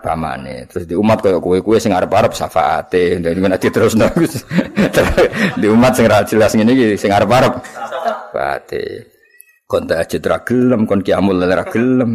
pamane. 0.00 0.66
Terus 0.70 0.84
di 0.86 0.94
umat 0.94 1.18
koyo 1.22 1.38
kowe-kowe 1.42 1.78
sing 1.78 1.92
arep-arep 1.92 2.32
syafaate. 2.34 3.20
Dadi 3.20 3.38
nek 3.38 3.60
diterusno 3.60 4.06
di 5.60 5.66
umat 5.66 5.92
sing 5.94 6.06
ra 6.06 6.24
jelas 6.24 6.54
ngene 6.54 6.72
iki 6.74 6.86
sing 6.96 7.10
arep-arep 7.12 7.52
syafaate. 7.62 8.84
Kon 9.68 9.84
tahajud 9.84 10.24
ra 10.24 10.40
gelem 10.48 10.88
kon 10.88 11.04
kiamul 11.04 11.44
ra 11.44 11.60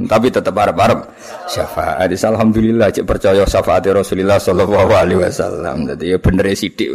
tapi 0.09 0.27
tetap 0.33 0.55
arep-arep 0.57 0.99
syafaat. 1.45 2.09
Alhamdulillah 2.09 2.89
cek 2.89 3.05
percaya 3.05 3.45
syafaat 3.45 3.85
Rasulullah 3.93 4.41
sallallahu 4.41 4.89
alaihi 4.89 5.21
wasallam. 5.21 5.85
Dadi 5.93 6.13
ya 6.13 6.17
bener 6.17 6.49
e 6.49 6.55
sithik 6.57 6.89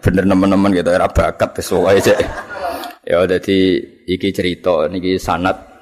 bener 0.00 0.24
nemen-nemen 0.24 0.72
gitu 0.72 0.88
ora 0.88 1.12
bakat 1.12 1.60
wis 1.60 1.68
cek. 2.08 2.18
Ya 3.04 3.20
dadi 3.28 3.82
iki 4.08 4.32
cerita 4.32 4.88
niki 4.88 5.20
sanat 5.20 5.72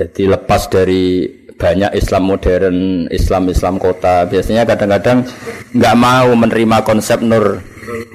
jadi 0.00 0.32
lepas 0.32 0.70
dari 0.72 1.28
banyak 1.60 1.92
Islam 1.92 2.22
modern, 2.24 3.04
Islam-Islam 3.12 3.76
kota 3.76 4.24
biasanya 4.24 4.64
kadang-kadang 4.64 5.28
nggak 5.76 5.96
mau 6.00 6.32
menerima 6.32 6.80
konsep 6.80 7.20
Nur 7.20 7.60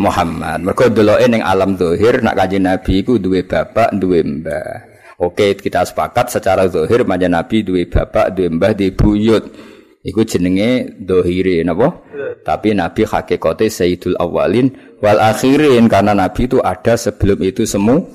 Muhammad. 0.01 0.65
Mereka 0.65 0.89
dulu 0.89 1.13
ini 1.21 1.45
alam 1.45 1.77
dohir 1.77 2.25
nak 2.25 2.41
kaji 2.41 2.57
Nabi 2.57 3.05
ku 3.05 3.21
duwe 3.21 3.45
bapak, 3.45 3.93
duwe 3.93 4.25
mbah. 4.25 4.95
Oke, 5.21 5.55
kita 5.55 5.85
sepakat 5.87 6.27
secara 6.33 6.67
zahir 6.67 7.07
manja 7.07 7.29
Nabi 7.29 7.63
duwe 7.63 7.87
bapak, 7.87 8.35
duwe 8.35 8.49
mbah, 8.51 8.73
duwe 8.75 8.91
buyut. 8.91 9.45
Iku 10.05 10.21
jenenge 10.21 10.97
dohire 11.01 11.65
napa? 11.65 12.01
Tapi 12.45 12.77
Nabi 12.77 13.09
hakikate 13.09 13.73
Sayyidul 13.73 14.17
Awalin 14.21 14.69
wal 15.01 15.17
akhirin 15.17 15.89
karena 15.89 16.13
Nabi 16.13 16.45
itu 16.45 16.61
ada 16.61 16.93
sebelum 16.93 17.41
itu 17.41 17.65
semua 17.65 18.05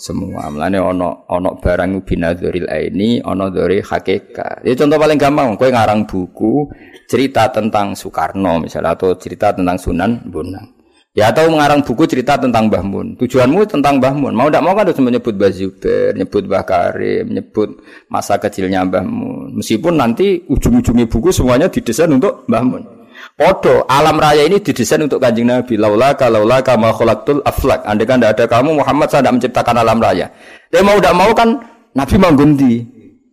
semua. 0.00 0.48
Mulane 0.48 0.80
ono 0.80 1.28
ono 1.28 1.60
barang 1.60 2.00
binadzuril 2.08 2.64
aini, 2.72 3.20
ono 3.20 3.52
dari 3.52 3.84
hakikat. 3.84 4.64
Ya 4.64 4.72
contoh 4.72 4.96
paling 4.96 5.20
gampang, 5.20 5.60
kowe 5.60 5.68
ngarang 5.68 6.08
buku 6.08 6.72
cerita 7.04 7.52
tentang 7.52 7.92
Soekarno 7.92 8.64
misalnya 8.64 8.96
atau 8.96 9.12
cerita 9.20 9.52
tentang 9.52 9.76
Sunan 9.76 10.24
Bonang. 10.24 10.80
Ya 11.10 11.34
atau 11.34 11.50
mengarang 11.50 11.82
buku 11.82 12.06
cerita 12.06 12.38
tentang 12.38 12.70
Mbah 12.70 12.86
Mun. 12.86 13.18
Tujuanmu 13.18 13.66
tentang 13.66 13.98
Mbah 13.98 14.14
Mun. 14.14 14.30
Mau 14.30 14.46
tidak 14.46 14.62
mau 14.62 14.78
kan 14.78 14.86
harus 14.86 14.94
menyebut 15.02 15.34
Mbah 15.34 15.50
Zubair, 15.50 16.14
menyebut 16.14 16.46
Mbah 16.46 16.62
Karim, 16.62 17.34
menyebut 17.34 17.82
masa 18.06 18.38
kecilnya 18.38 18.86
Mbah 18.86 19.02
Mun. 19.02 19.58
Meskipun 19.58 19.98
nanti 19.98 20.46
ujung-ujungnya 20.46 21.10
buku 21.10 21.34
semuanya 21.34 21.66
didesain 21.66 22.14
untuk 22.14 22.46
Mbah 22.46 22.62
Mun. 22.62 22.99
Podo, 23.34 23.88
alam 23.88 24.20
raya 24.20 24.44
ini 24.44 24.60
didesain 24.60 25.00
untuk 25.00 25.20
kanjeng 25.20 25.48
Nabi. 25.48 25.80
Laula 25.80 26.12
laula 26.28 26.60
kama 26.60 26.92
khalaqtul 26.92 27.40
aflak. 27.42 27.84
Andai 27.88 28.04
kan 28.04 28.20
tidak 28.20 28.36
ada 28.36 28.44
kamu 28.48 28.84
Muhammad 28.84 29.08
saya 29.08 29.24
tidak 29.24 29.34
menciptakan 29.40 29.76
alam 29.80 29.98
raya. 29.98 30.26
Dia 30.68 30.84
mau 30.84 30.96
tidak 31.00 31.14
mau 31.16 31.30
kan 31.32 31.48
Nabi 31.96 32.16
manggundi 32.20 32.72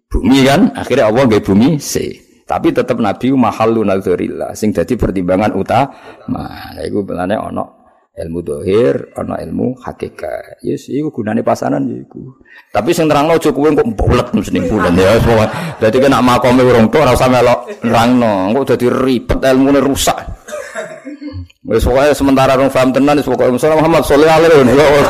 bumi 0.08 0.48
kan. 0.48 0.72
Akhirnya 0.74 1.12
Allah 1.12 1.24
gak 1.28 1.44
bumi 1.44 1.78
C. 1.78 2.24
Tapi 2.48 2.72
tetap 2.72 2.96
Nabi 2.96 3.36
mahalu 3.36 3.84
nadzurillah 3.84 4.56
sing 4.56 4.72
dadi 4.72 4.96
pertimbangan 4.96 5.52
utama. 5.52 5.92
Nah 6.32 6.80
iku 6.88 7.04
belane 7.04 7.36
ana 7.36 7.77
ilmu 8.18 8.40
dohir, 8.42 9.14
ana 9.14 9.38
ilmu 9.46 9.78
hakikat. 9.78 10.66
Yes, 10.66 10.90
iku 10.90 11.14
gunane 11.14 11.46
pasanan 11.46 11.86
ya 11.86 12.02
iku. 12.02 12.34
Tapi 12.74 12.90
sing 12.90 13.06
terangno 13.06 13.38
aja 13.38 13.54
kowe 13.54 13.70
kok 13.70 13.88
bulet 13.94 14.28
mesti 14.34 14.60
bulan 14.66 14.98
ya. 14.98 15.22
Dadi 15.78 15.98
kena 16.02 16.18
makome 16.20 16.66
urung 16.66 16.90
tok 16.90 17.06
ora 17.06 17.14
usah 17.14 17.30
melok 17.30 17.86
nerangno. 17.86 18.50
Engko 18.50 18.74
dadi 18.74 18.86
ribet 18.90 19.40
ilmune 19.46 19.80
rusak. 19.82 20.18
Wis 21.68 21.84
pokoke 21.84 22.16
sementara 22.16 22.56
rong 22.56 22.72
paham 22.72 22.90
tenan 22.96 23.20
wis 23.20 23.28
pokoke 23.28 23.54
Muhammad 23.54 24.02
sallallahu 24.02 24.38
alaihi 24.40 24.66
wasallam. 24.66 25.06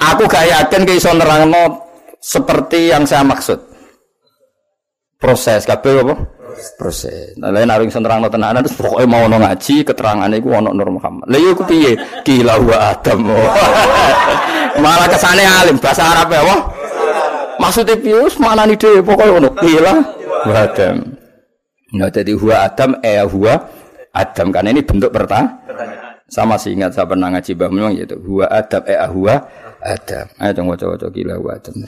Aku 0.00 0.24
gak 0.28 0.46
yakin 0.48 0.82
ke 0.86 0.92
iso 0.96 1.10
nerangno 1.12 1.90
seperti 2.20 2.92
yang 2.92 3.08
saya 3.08 3.24
maksud 3.24 3.69
proses 5.20 5.68
kabeh 5.68 6.00
apa? 6.00 6.14
Proses. 6.80 7.36
Nah 7.36 7.52
lain 7.52 7.68
arung 7.68 7.92
sing 7.92 8.02
terangno 8.02 8.26
tenanan 8.32 8.64
terus 8.64 8.74
pokoke 8.74 9.04
mau 9.04 9.28
ono 9.28 9.38
ngaji 9.38 9.84
keterangane 9.84 10.40
iku 10.40 10.56
ono 10.56 10.72
Nur 10.72 10.90
Muhammad. 10.90 11.28
Lha 11.28 11.38
iku 11.38 11.62
piye? 11.68 11.94
Gila 12.24 12.56
wa 12.58 12.76
adam. 12.90 13.28
Malah 14.82 15.08
kesane 15.12 15.44
alim 15.44 15.76
bahasa 15.76 16.08
Arab 16.08 16.32
ya 16.32 16.40
wah 16.40 16.60
maksudnya 17.60 18.00
pius 18.00 18.40
mana 18.40 18.64
nih 18.64 18.80
deh 18.80 18.98
pokoknya 19.04 19.32
ono. 19.36 19.48
Gila 19.60 19.94
wa 20.48 20.54
adam. 20.56 20.96
Nah 21.94 22.08
jadi 22.08 22.32
huwa 22.34 22.56
adam 22.66 22.90
eh 23.04 23.22
huwa 23.22 23.54
adam. 24.10 24.46
Karena 24.50 24.68
ini 24.72 24.82
bentuk 24.82 25.12
pertanyaan 25.12 25.60
sama 26.30 26.54
sih 26.54 26.78
ingat 26.78 26.94
saya 26.94 27.10
pernah 27.10 27.26
ngaji 27.34 27.52
bah 27.58 27.70
memang 27.70 27.92
gitu 27.98 28.16
huwa 28.22 28.46
adam 28.50 28.82
eh 28.88 28.98
huwa 29.06 29.34
adam. 29.82 30.26
Ayo 30.40 30.50
coba 30.56 30.96
coba 30.96 31.06
gila 31.12 31.34
wa 31.38 31.52
adam 31.54 31.86